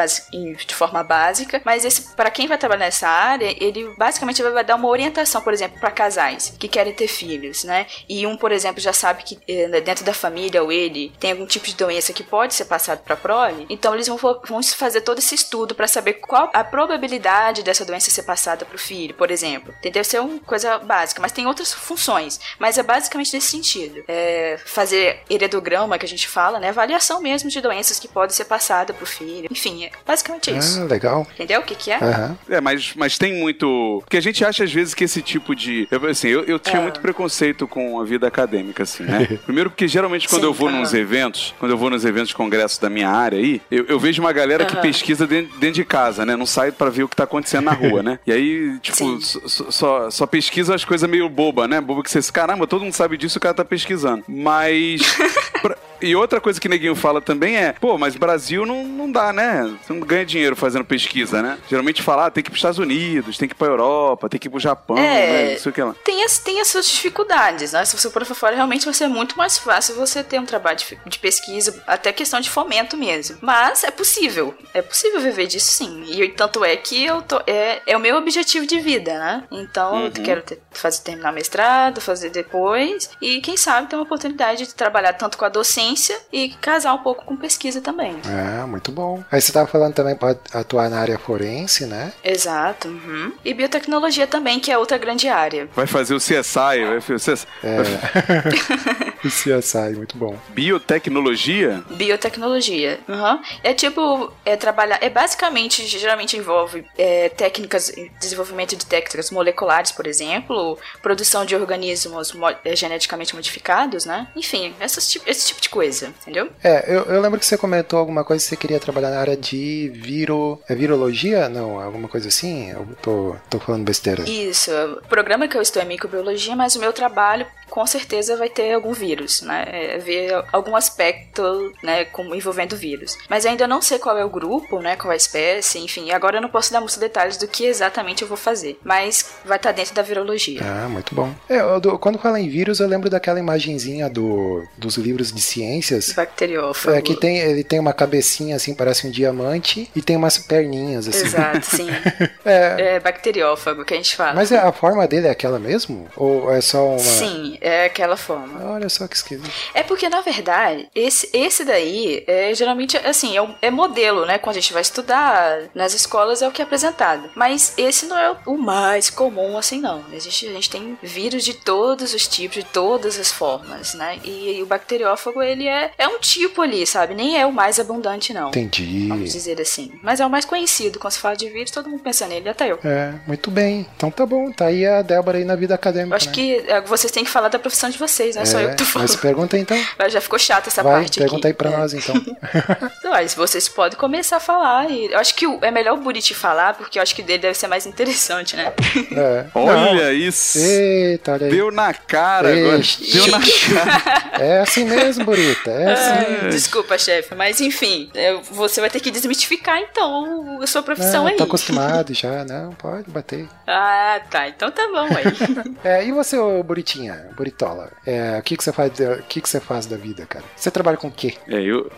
de 0.67 0.75
forma 0.75 1.03
básica, 1.03 1.61
mas 1.65 1.85
esse 1.85 2.15
para 2.15 2.31
quem 2.31 2.47
vai 2.47 2.59
trabalhar 2.59 2.87
nessa 2.87 3.09
área, 3.09 3.55
ele 3.63 3.95
basicamente 3.97 4.43
vai 4.43 4.65
dar 4.65 4.77
uma 4.77 4.89
orientação, 4.89 5.41
por 5.41 5.53
exemplo, 5.53 5.79
para 5.79 5.91
casais 5.91 6.55
que 6.59 6.69
querem 6.69 6.93
ter 6.93 7.09
filhos, 7.09 7.65
né? 7.65 7.87
E 8.09 8.27
um, 8.27 8.37
por 8.37 8.53
exemplo, 8.53 8.81
já 8.81 8.93
sabe 8.93 9.23
que 9.23 9.39
eh, 9.47 9.81
dentro 9.81 10.05
da 10.05 10.13
família 10.13 10.63
ou 10.63 10.73
ele 10.73 11.13
tem 11.19 11.33
algum 11.33 11.47
tipo 11.47 11.67
de 11.67 11.75
doença 11.75 12.13
que 12.13 12.23
pode 12.23 12.55
ser 12.55 12.65
passado 12.65 13.03
para 13.03 13.17
prole, 13.17 13.67
então 13.69 13.95
eles 13.95 14.09
vão, 14.09 14.17
vão 14.17 14.63
fazer 14.63 15.03
todo 15.03 15.19
esse 15.19 15.35
estudo 15.35 15.75
para 15.75 15.87
saber 15.87 16.15
qual 16.15 16.51
a 16.53 16.65
probabilidade 16.65 17.63
dessa 17.63 17.85
doença 17.85 18.11
ser 18.11 18.23
passada 18.23 18.65
para 18.65 18.77
o 18.77 18.79
filho, 18.79 19.15
por 19.15 19.31
exemplo. 19.31 19.75
Deve 19.83 20.05
ser 20.05 20.21
uma 20.21 20.39
coisa 20.41 20.79
básica, 20.79 21.21
mas 21.21 21.33
tem 21.33 21.47
outras 21.47 21.73
funções, 21.73 22.41
mas 22.59 22.79
é 22.79 22.83
basicamente 22.83 23.33
nesse 23.35 23.49
sentido. 23.49 24.03
É 24.09 24.59
fazer 24.65 25.21
heredograma, 25.29 25.99
que 25.99 26.07
a 26.07 26.09
gente 26.09 26.29
fala, 26.29 26.59
né? 26.59 26.69
Avaliação 26.69 27.21
mesmo 27.21 27.51
de 27.51 27.61
doenças 27.61 27.99
que 27.99 28.09
podem 28.09 28.22
ser 28.31 28.45
passadas 28.45 28.95
pro 28.97 29.07
filho. 29.07 29.49
Enfim, 29.51 29.85
é 29.85 29.91
basicamente 30.07 30.51
isso. 30.57 30.81
Ah, 30.81 30.85
legal. 30.85 31.27
Entendeu 31.35 31.61
o 31.61 31.65
que 31.65 31.75
que 31.75 31.91
é? 31.91 31.97
Aham. 31.97 32.37
É, 32.49 32.61
mas, 32.61 32.93
mas 32.97 33.19
tem 33.19 33.35
muito. 33.35 34.01
Porque 34.05 34.17
a 34.17 34.21
gente 34.23 34.45
acha 34.45 34.65
às 34.65 34.73
vezes 34.73 34.95
que 34.95 35.05
esse 35.05 35.21
tipo 35.23 35.55
de. 35.55 35.89
Eu, 35.91 36.07
assim, 36.07 36.29
eu, 36.29 36.45
eu 36.45 36.59
tinha 36.59 36.79
Ah. 36.79 36.83
muito 36.83 37.01
preconceito 37.01 37.67
com 37.67 38.01
a 38.01 38.05
vida 38.05 38.27
acadêmica, 38.27 38.83
assim, 38.83 39.03
né? 39.05 39.27
Primeiro 39.45 39.71
porque 39.71 39.87
geralmente 39.89 40.29
quando 40.29 40.43
Sim, 40.43 40.47
eu 40.47 40.53
vou 40.53 40.69
aham. 40.69 40.81
nos 40.81 40.95
eventos, 40.95 41.55
quando 41.59 41.73
eu 41.73 41.79
vou 41.79 41.91
nos 41.91 42.05
eventos 42.05 42.33
congressos 42.33 42.79
da 42.79 42.89
minha 42.91 43.09
área 43.11 43.39
aí, 43.39 43.61
eu, 43.71 43.85
eu 43.87 43.99
vejo 43.99 44.21
uma 44.23 44.33
galera 44.33 44.65
que 44.65 44.75
Aham. 44.75 44.83
pesquisa 44.83 45.27
dentro, 45.27 45.59
dentro 45.59 45.75
de 45.77 45.85
casa, 45.85 46.25
né? 46.27 46.37
Não 46.37 46.47
sai 46.47 46.71
pra 46.73 46.89
ver 46.91 47.03
o 47.05 47.09
que 47.09 47.17
tá 47.17 47.25
acontecendo 47.25 47.65
na 47.65 47.73
rua, 47.73 48.03
né? 48.05 48.19
E 48.27 48.33
aí, 48.33 48.79
tipo, 48.81 49.21
só, 49.21 49.71
só, 49.71 50.11
só 50.11 50.27
pesquisa 50.27 50.75
as 50.75 50.85
coisas 50.85 51.09
meio 51.09 51.29
boba, 51.29 51.67
né? 51.67 51.81
Boba 51.81 52.03
que 52.03 52.11
você. 52.11 52.21
Caramba, 52.33 52.67
todo 52.67 52.83
mundo 52.85 52.93
sabe 52.95 53.17
disso, 53.17 53.39
o 53.39 53.41
cara 53.41 53.55
tá 53.55 53.65
pesquisando. 53.65 54.25
Mas. 54.29 55.01
pra- 55.63 55.77
E 56.01 56.17
outra 56.17 56.41
coisa 56.41 56.61
que 56.61 56.69
neguinho 56.69 56.97
fala 56.97 57.21
também 57.21 57.57
é, 57.57 57.73
pô, 57.81 57.97
mas 57.97 58.12
Brasil 58.19 58.65
não, 58.67 58.85
não 58.85 59.11
dá, 59.11 59.33
né? 59.33 59.63
Você 59.83 59.93
não 59.93 60.01
ganha 60.01 60.25
dinheiro 60.25 60.55
fazendo 60.57 60.85
pesquisa, 60.85 61.43
né? 61.43 61.59
Geralmente 61.69 62.03
fala, 62.03 62.27
ah, 62.27 62.31
tem 62.31 62.43
que 62.43 62.49
ir 62.49 62.53
pros 62.53 62.59
Estados 62.59 62.79
Unidos, 62.79 63.37
tem 63.39 63.49
que 63.49 63.55
ir 63.55 63.59
pra 63.59 63.67
Europa, 63.69 64.29
tem 64.29 64.39
que 64.41 64.49
ir 64.49 64.51
pro 64.51 64.59
Japão, 64.61 64.97
É. 64.99 65.01
né? 65.47 65.51
Não 65.53 65.59
sei 65.59 65.71
o 65.71 65.75
que 65.75 65.83
lá. 65.83 65.95
Tem 66.05 66.25
as, 66.25 66.39
tem 66.39 66.61
as 66.61 66.69
suas 66.69 66.87
dificuldades, 66.87 67.73
né? 67.73 67.85
Se 67.85 67.97
você 67.97 68.11
for 68.11 68.25
pra 68.25 68.35
fora, 68.35 68.55
realmente 68.57 68.85
vai 68.85 68.95
ser 68.95 69.09
muito 69.09 69.37
mais 69.37 69.59
fácil 69.59 69.95
você 69.95 70.23
ter 70.23 70.39
um 70.41 70.47
trabalho 70.47 70.79
de, 70.79 70.99
de 71.07 71.19
pesquisa, 71.19 71.83
até 71.87 72.13
questão 72.13 72.41
de 72.41 72.49
fomento 72.51 72.97
mesmo. 72.97 73.37
Mas 73.41 73.85
é 73.85 73.91
possível. 73.91 74.55
É 74.75 74.81
possível 74.83 75.21
viver 75.21 75.47
disso 75.47 75.73
sim. 75.73 76.05
E 76.09 76.29
tanto 76.31 76.65
é 76.65 76.77
que 76.77 77.05
eu 77.05 77.23
tô. 77.23 77.41
É, 77.47 77.81
é 77.87 77.97
o 77.97 78.01
meu 78.01 78.17
objetivo 78.17 78.67
de 78.67 78.81
vida, 78.81 79.19
né? 79.19 79.45
Então 79.51 79.97
eu 80.01 80.03
Uhum. 80.07 80.11
quero 80.11 80.43
ter, 80.43 80.61
fazer, 80.71 81.03
terminar 81.03 81.33
mestrado, 81.33 82.01
fazer 82.01 82.31
depois. 82.31 83.11
E 83.21 83.41
quem 83.41 83.57
sabe 83.57 83.89
ter 83.89 83.97
uma 83.97 84.03
oportunidade 84.05 84.67
de 84.67 84.75
trabalhar 84.75 85.13
tanto 85.15 85.37
com 85.39 85.45
a 85.45 85.49
docência 85.49 86.19
e 86.33 86.51
casar 86.61 86.95
um 86.95 86.99
pouco 86.99 87.25
com 87.25 87.37
pesquisa 87.37 87.81
também. 87.81 88.02
Ah, 88.27 88.67
muito 88.67 88.91
bom. 88.93 89.23
Aí 89.31 89.41
você 89.41 89.53
tava 89.53 89.67
falando 89.67 89.95
também 89.95 90.15
para 90.15 90.37
atuar 90.53 90.89
na 90.91 90.99
área 90.99 91.19
forense, 91.19 91.87
né? 91.87 92.13
Exato. 92.25 92.89
uhum. 92.89 93.33
E 93.45 93.55
biotecnologia 93.55 94.27
também, 94.27 94.59
que 94.61 94.71
é 94.71 94.79
outra 94.79 94.99
grande 94.99 95.29
área. 95.29 95.69
Vai 95.75 95.87
fazer 95.87 96.15
o 96.15 96.19
CSI, 96.19 96.85
vai 96.87 97.01
fazer 97.01 97.33
o 97.33 97.35
CSI. 97.35 97.47
O 99.25 99.29
CSI, 99.29 99.93
muito 99.95 100.17
bom. 100.19 100.37
Biotecnologia? 100.49 101.83
Biotecnologia. 101.91 102.99
Uhum. 103.09 103.41
É 103.63 103.73
tipo, 103.73 104.33
é 104.45 104.57
trabalhar. 104.57 104.99
É 105.01 105.09
basicamente, 105.09 105.87
geralmente 105.87 106.37
envolve 106.37 106.85
é, 106.99 107.29
técnicas, 107.29 107.93
desenvolvimento 108.21 108.75
de 108.77 108.85
técnicas 108.85 109.31
moleculares, 109.31 109.93
por 109.93 110.09
exemplo, 110.09 110.77
produção 111.01 111.45
de 111.45 111.55
organismos 111.55 112.33
mo- 112.33 112.49
é, 112.65 112.75
geneticamente 112.75 113.33
modificados, 113.35 114.05
né? 114.05 114.27
Enfim, 114.35 114.75
essas, 114.81 115.17
esse 115.25 115.47
tipo 115.47 115.61
de 115.61 115.69
coisa, 115.69 116.09
entendeu? 116.21 116.51
É, 116.63 116.85
eu, 116.93 117.03
eu 117.05 117.21
lembro 117.21 117.39
que 117.39 117.47
você 117.47 117.57
comentou 117.57 117.92
alguma 117.99 118.25
coisa 118.25 118.43
que 118.43 118.49
você 118.49 118.57
queria 118.57 118.81
trabalhar 118.81 119.11
na 119.11 119.19
área 119.19 119.37
de 119.37 119.91
viro... 119.95 120.59
É 120.69 120.75
virologia? 120.75 121.49
Não, 121.49 121.81
alguma 121.81 122.09
coisa 122.09 122.29
assim? 122.29 122.71
Eu 122.71 122.87
tô, 123.01 123.37
tô 123.51 123.59
falando 123.59 123.85
besteira. 123.85 124.29
Isso. 124.29 124.71
O 125.05 125.09
programa 125.09 125.49
que 125.49 125.57
eu 125.57 125.63
estou 125.63 125.81
é 125.83 125.85
microbiologia, 125.85 126.57
mas 126.57 126.77
o 126.77 126.81
meu 126.81 126.93
trabalho 126.93 127.47
com 127.73 127.87
certeza 127.87 128.37
vai 128.37 128.51
ter 128.51 128.75
algum 128.75 128.93
vírus, 128.93 129.41
né? 129.41 129.65
É, 129.73 129.97
ver 129.99 130.45
algum 130.53 130.77
aspecto, 130.77 131.73
né, 131.83 132.05
como 132.05 132.35
envolvendo 132.35 132.77
vírus. 132.77 133.17
Mas 133.31 133.47
ainda 133.47 133.67
não 133.67 133.81
sei 133.81 133.99
qual 133.99 134.19
é 134.19 134.23
o 134.25 134.29
grupo, 134.29 134.79
né, 134.81 134.95
qual 134.95 135.11
é 135.11 135.15
a 135.15 135.17
espécie, 135.17 135.79
enfim. 135.79 136.11
Agora 136.11 136.37
eu 136.37 136.43
não 136.43 136.51
posso 136.51 136.71
dar 136.71 136.81
muitos 136.81 136.99
detalhes 136.99 137.39
do 137.39 137.49
que 137.49 137.65
exatamente 137.65 138.21
eu 138.23 138.29
vou 138.29 138.37
fazer, 138.37 138.79
mas 138.85 139.37
vai 139.45 139.57
estar 139.57 139.73
dentro 139.73 139.95
da 139.95 140.03
virologia. 140.03 140.61
Ah, 140.63 140.87
muito 140.87 141.15
bom. 141.15 141.33
É, 141.49 141.61
eu 141.61 141.81
do- 141.81 141.99
quando 141.99 142.19
fala 142.19 142.39
em 142.39 142.49
vírus, 142.49 142.79
eu 142.79 142.87
lembro 142.87 143.09
daquela 143.09 143.39
imagenzinha 143.39 144.09
do, 144.11 144.63
dos 144.77 144.97
livros 144.99 145.33
de 145.33 145.41
ciências. 145.41 146.13
Bacteriófago. 146.13 146.95
É, 146.97 147.01
que 147.01 147.17
tem, 147.17 147.39
ele 147.39 147.65
tem 147.65 147.79
uma 147.81 147.95
cabecinha 147.95 148.55
assim, 148.57 148.75
parece 148.75 149.07
um 149.07 149.11
diamante, 149.11 149.91
e 149.97 150.03
tem 150.03 150.15
umas 150.17 150.37
perninhas 150.37 151.09
assim. 151.09 151.25
Exato, 151.27 151.65
sim. 151.65 151.89
É, 152.45 152.97
É 152.97 153.01
bacteriófago 153.01 153.85
que 153.85 153.95
a 153.95 153.97
gente 153.97 154.17
fala. 154.17 154.35
mas 154.35 154.51
é- 154.53 154.59
a 154.59 154.73
forma 154.73 155.07
dele 155.07 155.27
é 155.29 155.31
aquela 155.31 155.59
mesmo? 155.59 156.09
Ou 156.17 156.53
é 156.53 156.61
só 156.61 156.87
uma. 156.91 156.99
Sim, 156.99 157.57
é 157.63 157.85
aquela 157.87 158.17
forma. 158.17 158.65
Olha 158.73 158.89
só 158.89 159.07
que 159.07 159.17
esquisito. 159.17 159.51
É 159.75 159.83
porque, 159.83 160.09
na 160.09 160.21
verdade, 160.21 160.89
esse, 160.95 161.31
esse 161.33 161.65
daí 161.65 162.25
é 162.27 162.55
geralmente, 162.55 162.97
assim, 162.99 163.37
é, 163.37 163.43
um- 163.43 163.55
é 163.63 163.71
modelo, 163.71 164.27
né? 164.27 164.39
Quando 164.39 164.57
a 164.57 164.61
gente 164.61 164.73
vai 164.73 164.83
estudar 164.83 165.61
nas 165.75 165.95
escolas 165.95 166.43
é 166.43 166.49
o 166.49 166.53
que 166.53 166.61
é 166.61 166.65
apresentado. 166.65 167.31
Mas 167.35 167.75
esse 167.77 168.07
não 168.07 168.19
é 168.19 168.35
o 168.47 168.57
mais 168.59 169.09
comum, 169.11 169.57
assim, 169.57 169.81
não. 169.81 170.05
Existe, 170.13 170.49
a 170.49 170.53
gente 170.53 170.71
tem 170.71 170.99
vírus 171.03 171.45
de 171.45 171.55
todos 171.55 172.13
os 172.15 172.27
tipos, 172.27 172.57
de 172.57 172.65
todas 172.65 173.19
as 173.19 173.31
formas, 173.31 173.95
né? 173.95 174.19
E, 174.25 174.61
o 174.63 174.67
bacteriófago, 174.67 175.43
ele 175.43 175.67
é, 175.69 175.91
é 175.97 176.09
um 176.09 176.19
tipo 176.19 176.63
ali, 176.63 176.87
sabe? 176.87 177.15
Nem 177.15 177.39
é 177.41 177.47
o 177.47 177.53
mais 177.53 177.79
abundante, 177.79 178.33
não. 178.35 178.49
Entendi. 178.49 179.09
Vamos 179.09 179.33
dizer 179.33 179.61
assim. 179.61 179.93
Mas 180.03 180.21
é 180.21 180.27
o 180.27 180.31
mais 180.31 180.45
conhecido. 180.45 180.99
Quando 180.99 181.13
se 181.13 181.19
fala 181.19 181.37
de 181.37 181.49
vírus, 181.49 181.71
todo 181.71 181.89
mundo 181.89 182.03
pensa 182.03 182.27
nele, 182.27 182.49
até 182.49 182.71
eu. 182.71 182.79
É, 182.85 183.15
muito 183.27 183.51
bem. 183.51 183.87
Então 183.97 184.11
tá 184.11 184.25
bom, 184.27 184.51
tá 184.51 184.67
aí 184.67 184.87
a 184.87 185.03
Débora 185.03 185.39
aí 185.39 185.45
na 185.45 185.55
vida 185.57 185.75
acadêmica. 185.75 186.13
Eu 186.13 186.17
acho 186.17 186.29
né? 186.29 186.33
que 186.35 186.55
é, 186.67 186.81
vocês 186.81 187.11
têm 187.13 187.25
que 187.25 187.31
falar 187.31 187.49
da 187.53 187.59
profissão 187.59 187.89
de 187.91 187.99
vocês, 187.99 188.35
não 188.37 188.43
é, 188.43 188.47
só 188.47 188.61
eu 188.61 188.71
que 188.71 188.77
tô 188.77 188.85
falando. 188.85 189.09
mas 189.09 189.17
pergunta 189.17 189.59
então. 189.59 189.77
Mas 189.99 190.13
já 190.13 190.21
ficou 190.21 190.39
chata 190.39 190.69
essa 190.69 190.83
Vai, 190.83 190.95
parte 191.03 191.19
pergunta 191.19 191.47
aí 191.49 191.53
aqui. 191.53 191.59
pra 191.59 191.71
É. 191.71 191.77
nós 191.77 191.93
então. 191.95 192.15
Mas 193.11 193.35
vocês 193.35 193.69
podem 193.69 193.99
começar 193.99 194.37
a 194.39 194.41
falar. 194.41 194.91
E 194.91 195.13
eu 195.13 195.19
acho 195.19 195.35
que 195.35 195.45
é 195.63 195.71
melhor 195.71 195.95
o 195.99 196.01
Buriti 196.01 196.35
falar, 196.35 196.75
porque 196.75 196.99
eu 196.99 197.03
acho 197.03 197.15
que 197.15 197.23
dele 197.23 197.39
deve 197.41 197.55
ser 197.59 197.67
mais 197.69 197.87
interessante, 197.87 198.57
né? 198.57 198.73
É. 199.13 199.45
Olha 199.55 200.05
Não. 200.05 200.13
isso. 200.13 200.59
Eita, 200.59 201.33
olha 201.33 201.47
aí. 201.47 201.53
Deu 201.53 201.71
na 201.71 201.93
cara 201.95 202.49
agora. 202.53 202.79
Este. 202.79 203.13
Deu 203.13 203.27
na 203.29 203.39
cara. 203.41 204.43
É 204.45 204.61
assim 204.61 204.85
mesmo, 204.85 205.25
Burita. 205.25 205.71
É 205.71 205.93
assim. 205.93 206.49
Desculpa, 206.51 206.97
chefe, 206.99 207.35
mas 207.35 207.61
enfim, 207.61 208.11
você 208.51 208.81
vai 208.81 208.91
ter 208.91 209.01
que 209.01 209.11
desmistificar 209.11 209.79
então 209.79 210.59
a 210.63 210.67
sua 210.67 210.83
profissão 210.83 211.25
Não, 211.25 211.31
aí. 211.31 211.37
tô 211.37 211.45
acostumado 211.45 212.15
já, 212.15 212.45
não, 212.45 212.73
pode 212.73 213.11
bater. 213.11 213.47
Ah, 213.67 214.21
tá. 214.31 214.49
Então 214.49 214.71
tá 214.71 214.87
bom 214.89 215.07
aí. 215.17 215.73
É, 215.85 216.05
e 216.05 216.13
você, 216.13 216.37
ô 216.39 216.63
Buritinha, 216.63 217.27
Buritola? 217.43 217.91
É, 218.07 218.39
o 218.39 218.43
que 218.43 218.57
que 218.57 218.63
você 218.63 218.73
faz, 218.73 218.93
da- 218.97 219.15
o 219.15 219.23
que 219.25 219.41
que 219.41 219.49
você 219.49 219.59
faz 219.59 219.85
da 219.87 219.97
vida, 219.97 220.25
cara? 220.27 220.45
Você 220.57 220.71
trabalha 220.71 220.97
com 220.97 221.09
o 221.09 221.11
quê? 221.11 221.35
É, 221.49 221.61
eu, 221.61 221.91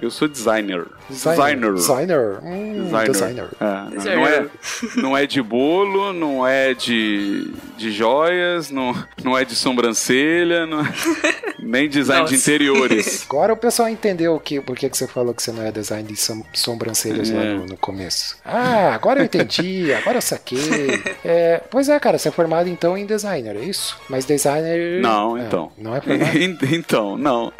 eu 0.00 0.10
sou 0.10 0.26
designer. 0.26 0.86
Designer. 1.10 1.74
Designer. 1.74 2.38
Hum, 2.42 2.88
designer. 3.06 3.48
É, 3.60 3.64
não, 3.64 3.90
Designer. 3.90 4.16
não 4.16 4.26
é, 4.26 4.46
não 5.02 5.16
é 5.18 5.26
de 5.26 5.42
bolo, 5.42 6.12
não 6.14 6.46
é 6.46 6.72
de, 6.74 7.50
de 7.76 7.92
joias, 7.92 8.70
não, 8.70 8.94
não 9.22 9.36
é 9.36 9.44
de 9.44 9.54
sobrancelha, 9.54 10.66
não, 10.66 10.78
nem 11.66 11.88
design 11.88 12.24
de 12.26 12.32
Nossa. 12.32 12.50
interiores. 12.50 13.24
Agora 13.28 13.52
o 13.52 13.56
pessoal 13.56 13.88
entendeu 13.88 14.34
o 14.34 14.40
que, 14.40 14.60
por 14.60 14.76
que 14.76 14.88
que 14.88 14.96
você 14.96 15.06
falou 15.06 15.34
que 15.34 15.42
você 15.42 15.52
não 15.52 15.62
é 15.62 15.70
design 15.72 16.06
de 16.08 16.16
som- 16.16 16.44
sobrancelhas 16.52 17.30
lá 17.30 17.42
É. 17.42 17.54
no, 17.54 17.66
no 17.66 17.76
começo. 17.76 18.36
Ah, 18.44 18.94
agora 18.94 19.20
eu 19.20 19.24
entendi, 19.24 19.92
agora 19.98 20.18
eu 20.18 20.22
saquei. 20.22 20.58
É, 21.24 21.60
pois 21.70 21.88
é, 21.88 21.98
cara, 21.98 22.18
você 22.18 22.28
é 22.28 22.32
formado 22.32 22.68
então 22.68 22.96
em 22.96 23.04
designer, 23.06 23.56
é 23.56 23.64
isso? 23.64 23.98
Mas 24.08 24.24
designer. 24.24 25.00
Não, 25.00 25.36
É, 25.36 25.42
então. 25.42 25.72
não 25.76 25.94
é 25.96 26.00
formado? 26.00 26.36
então, 26.74 27.16
não. 27.18 27.52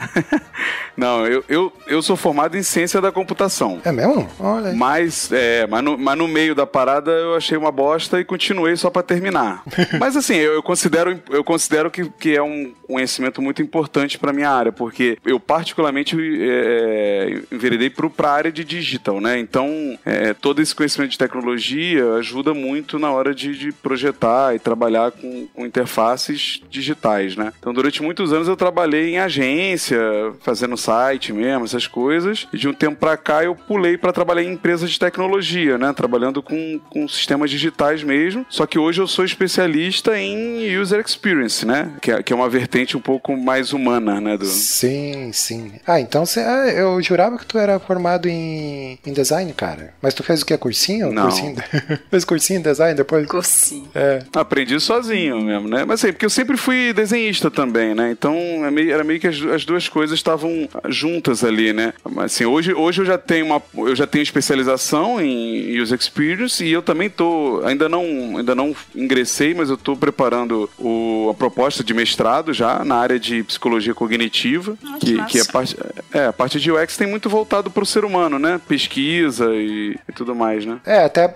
Não, 0.97 1.27
eu, 1.27 1.45
eu, 1.49 1.73
eu 1.87 2.01
sou 2.03 2.17
formado 2.17 2.57
em 2.57 2.63
ciência 2.63 3.01
da 3.01 3.13
computação. 3.13 3.81
É 3.85 3.93
mesmo? 3.93 4.29
Olha 4.41 4.71
aí. 4.71 4.77
Mas, 4.77 5.31
é, 5.33 5.67
mas, 5.67 5.85
no, 5.85 5.99
mas 5.99 6.17
no 6.17 6.27
meio 6.27 6.55
da 6.55 6.67
parada 6.67 7.11
eu 7.11 7.35
achei 7.37 7.57
uma 7.57 7.71
bosta 7.71 8.19
e 8.19 8.25
continuei 8.25 8.77
só 8.77 8.89
pra 8.89 9.03
terminar. 9.03 9.63
mas 10.01 10.17
assim, 10.17 10.37
eu, 10.37 10.55
eu 10.55 10.63
considero, 10.63 11.21
eu 11.31 11.45
considero 11.45 11.91
que, 11.91 12.09
que 12.19 12.35
é 12.35 12.43
um 12.43 12.73
conhecimento 12.87 13.43
muito 13.43 13.61
importante 13.61 13.96
pra 14.19 14.33
minha 14.33 14.51
área, 14.51 14.73
porque 14.73 15.19
eu 15.25 15.41
particularmente 15.41 16.17
é, 16.41 17.41
enveredei 17.51 17.91
pro, 17.91 18.11
pra 18.11 18.31
área 18.31 18.53
de 18.53 18.65
digital, 18.65 19.21
né? 19.21 19.39
Então, 19.39 19.99
é, 20.05 20.35
todo 20.35 20.61
esse 20.61 20.75
conhecimento 20.75 21.11
de 21.11 21.19
tecnologia 21.19 22.15
ajuda 22.15 22.53
muito 22.53 22.99
na 22.99 23.11
hora 23.11 23.35
de, 23.35 23.57
de 23.57 23.73
projetar 23.73 24.55
e 24.55 24.59
trabalhar 24.59 25.13
com, 25.13 25.47
com 25.55 25.67
interfaces 25.67 26.61
digitais, 26.69 27.37
né? 27.37 27.53
Então, 27.59 27.73
durante 27.73 28.03
muitos 28.03 28.33
anos 28.33 28.49
eu 28.49 28.57
trabalhei 28.57 29.15
em 29.15 29.19
agência, 29.19 29.99
fazendo 30.41 30.77
site 30.77 31.33
mesmo, 31.33 31.65
essas 31.65 31.87
coisas. 31.87 32.47
E 32.53 32.59
de 32.59 32.69
um 32.69 32.73
tempo 32.73 32.97
pra 32.97 33.17
cá 33.17 33.45
eu 33.45 33.55
pulei 33.55 33.97
pra 33.97 34.13
trabalhar 34.13 34.43
em 34.43 34.53
empresas 34.53 34.91
de 34.91 34.99
tecnologia, 34.99 35.79
né? 35.79 35.93
Trabalhando 35.93 36.43
com, 36.43 36.81
com 36.91 37.09
sistemas 37.09 37.51
digitais 37.51 38.03
mesmo. 38.03 38.45
Só 38.49 38.67
que 38.67 38.79
hoje 38.79 39.01
eu 39.01 39.07
sou 39.07 39.25
especialista 39.25 40.19
em 40.19 40.77
user 40.79 41.01
experience, 41.01 41.65
né? 41.65 41.93
Que 42.01 42.13
é, 42.13 42.23
que 42.23 42.33
é 42.33 42.37
uma 42.37 42.49
vertente 42.49 42.97
um 42.97 43.01
pouco 43.01 43.37
mais 43.37 43.73
humana, 43.73 43.86
né? 44.21 44.37
Do... 44.37 44.45
Sim, 44.47 45.31
sim. 45.33 45.73
Ah, 45.87 46.01
então 46.01 46.25
você. 46.27 46.41
Ah, 46.41 46.69
eu 46.69 47.01
jurava 47.03 47.39
que 47.39 47.47
tu 47.47 47.59
era 47.59 47.79
formado 47.79 48.29
em, 48.29 48.99
em 49.07 49.13
design, 49.13 49.53
cara. 49.53 49.95
Mas 50.03 50.15
tu 50.15 50.23
fez 50.23 50.43
o 50.43 50.47
que? 50.47 50.57
Cursinho? 50.57 51.13
Não. 51.13 51.25
Cursinho 51.25 51.57
fez 52.11 52.25
cursinho 52.25 52.59
em 52.59 52.63
design 52.63 52.95
depois? 52.95 53.27
Cursinho. 53.27 53.89
É. 53.95 54.23
Aprendi 54.35 54.79
sozinho 54.81 55.41
mesmo, 55.43 55.69
né? 55.69 55.85
Mas 55.85 56.03
assim, 56.03 56.13
porque 56.13 56.27
eu 56.27 56.31
sempre 56.31 56.57
fui 56.57 56.93
desenhista 56.93 57.51
também, 57.51 57.95
né? 57.95 58.11
Então 58.11 58.35
é 58.65 58.71
meio- 58.71 58.93
era 58.93 59.05
meio 59.05 59.21
que 59.21 59.27
as, 59.29 59.41
as 59.43 59.65
duas 59.65 59.89
coisas 59.89 60.19
estavam 60.19 60.69
juntas 60.89 61.45
ali, 61.45 61.73
né? 61.73 61.93
Mas 62.11 62.27
assim, 62.35 62.45
hoje, 62.45 62.73
hoje 62.75 63.03
eu 63.03 63.07
já 63.07 63.19
tenho 63.19 63.47
uma 63.47 63.63
eu 63.77 63.95
já 63.95 64.07
tenho 64.07 64.23
especialização 64.23 65.21
em 65.21 65.79
user 65.81 65.99
experience 65.99 66.65
e 66.65 66.73
eu 66.73 66.83
também 66.83 67.09
tô 67.11 67.63
ainda 67.65 67.89
não 67.89 68.37
ainda 68.39 68.55
não 68.55 68.75
ingressei, 68.95 69.55
mas 69.55 69.71
eu 69.71 69.77
tô 69.77 69.97
preparando 69.97 70.69
o, 70.79 71.29
a 71.31 71.35
proposta 71.35 71.83
de 71.85 71.93
mestrado 71.95 72.53
já 72.53 72.85
na 72.85 72.97
área 72.97 73.19
de 73.19 73.43
psicologia 73.43 73.76
cognitiva, 73.95 74.77
Ah, 74.85 74.97
que 75.01 75.23
que, 75.27 75.41
é 75.41 75.45
parte 75.45 75.77
é, 76.13 76.27
a 76.27 76.33
parte 76.33 76.61
de 76.61 76.71
UX 76.71 76.97
tem 76.97 77.07
muito 77.07 77.29
voltado 77.29 77.71
para 77.71 77.83
o 77.83 77.87
ser 77.87 78.05
humano, 78.05 78.39
né? 78.39 78.61
Pesquisa 78.69 79.47
e, 79.55 79.97
e 80.09 80.13
tudo 80.13 80.35
mais, 80.35 80.65
né? 80.65 80.79
É, 80.87 81.05
até 81.05 81.27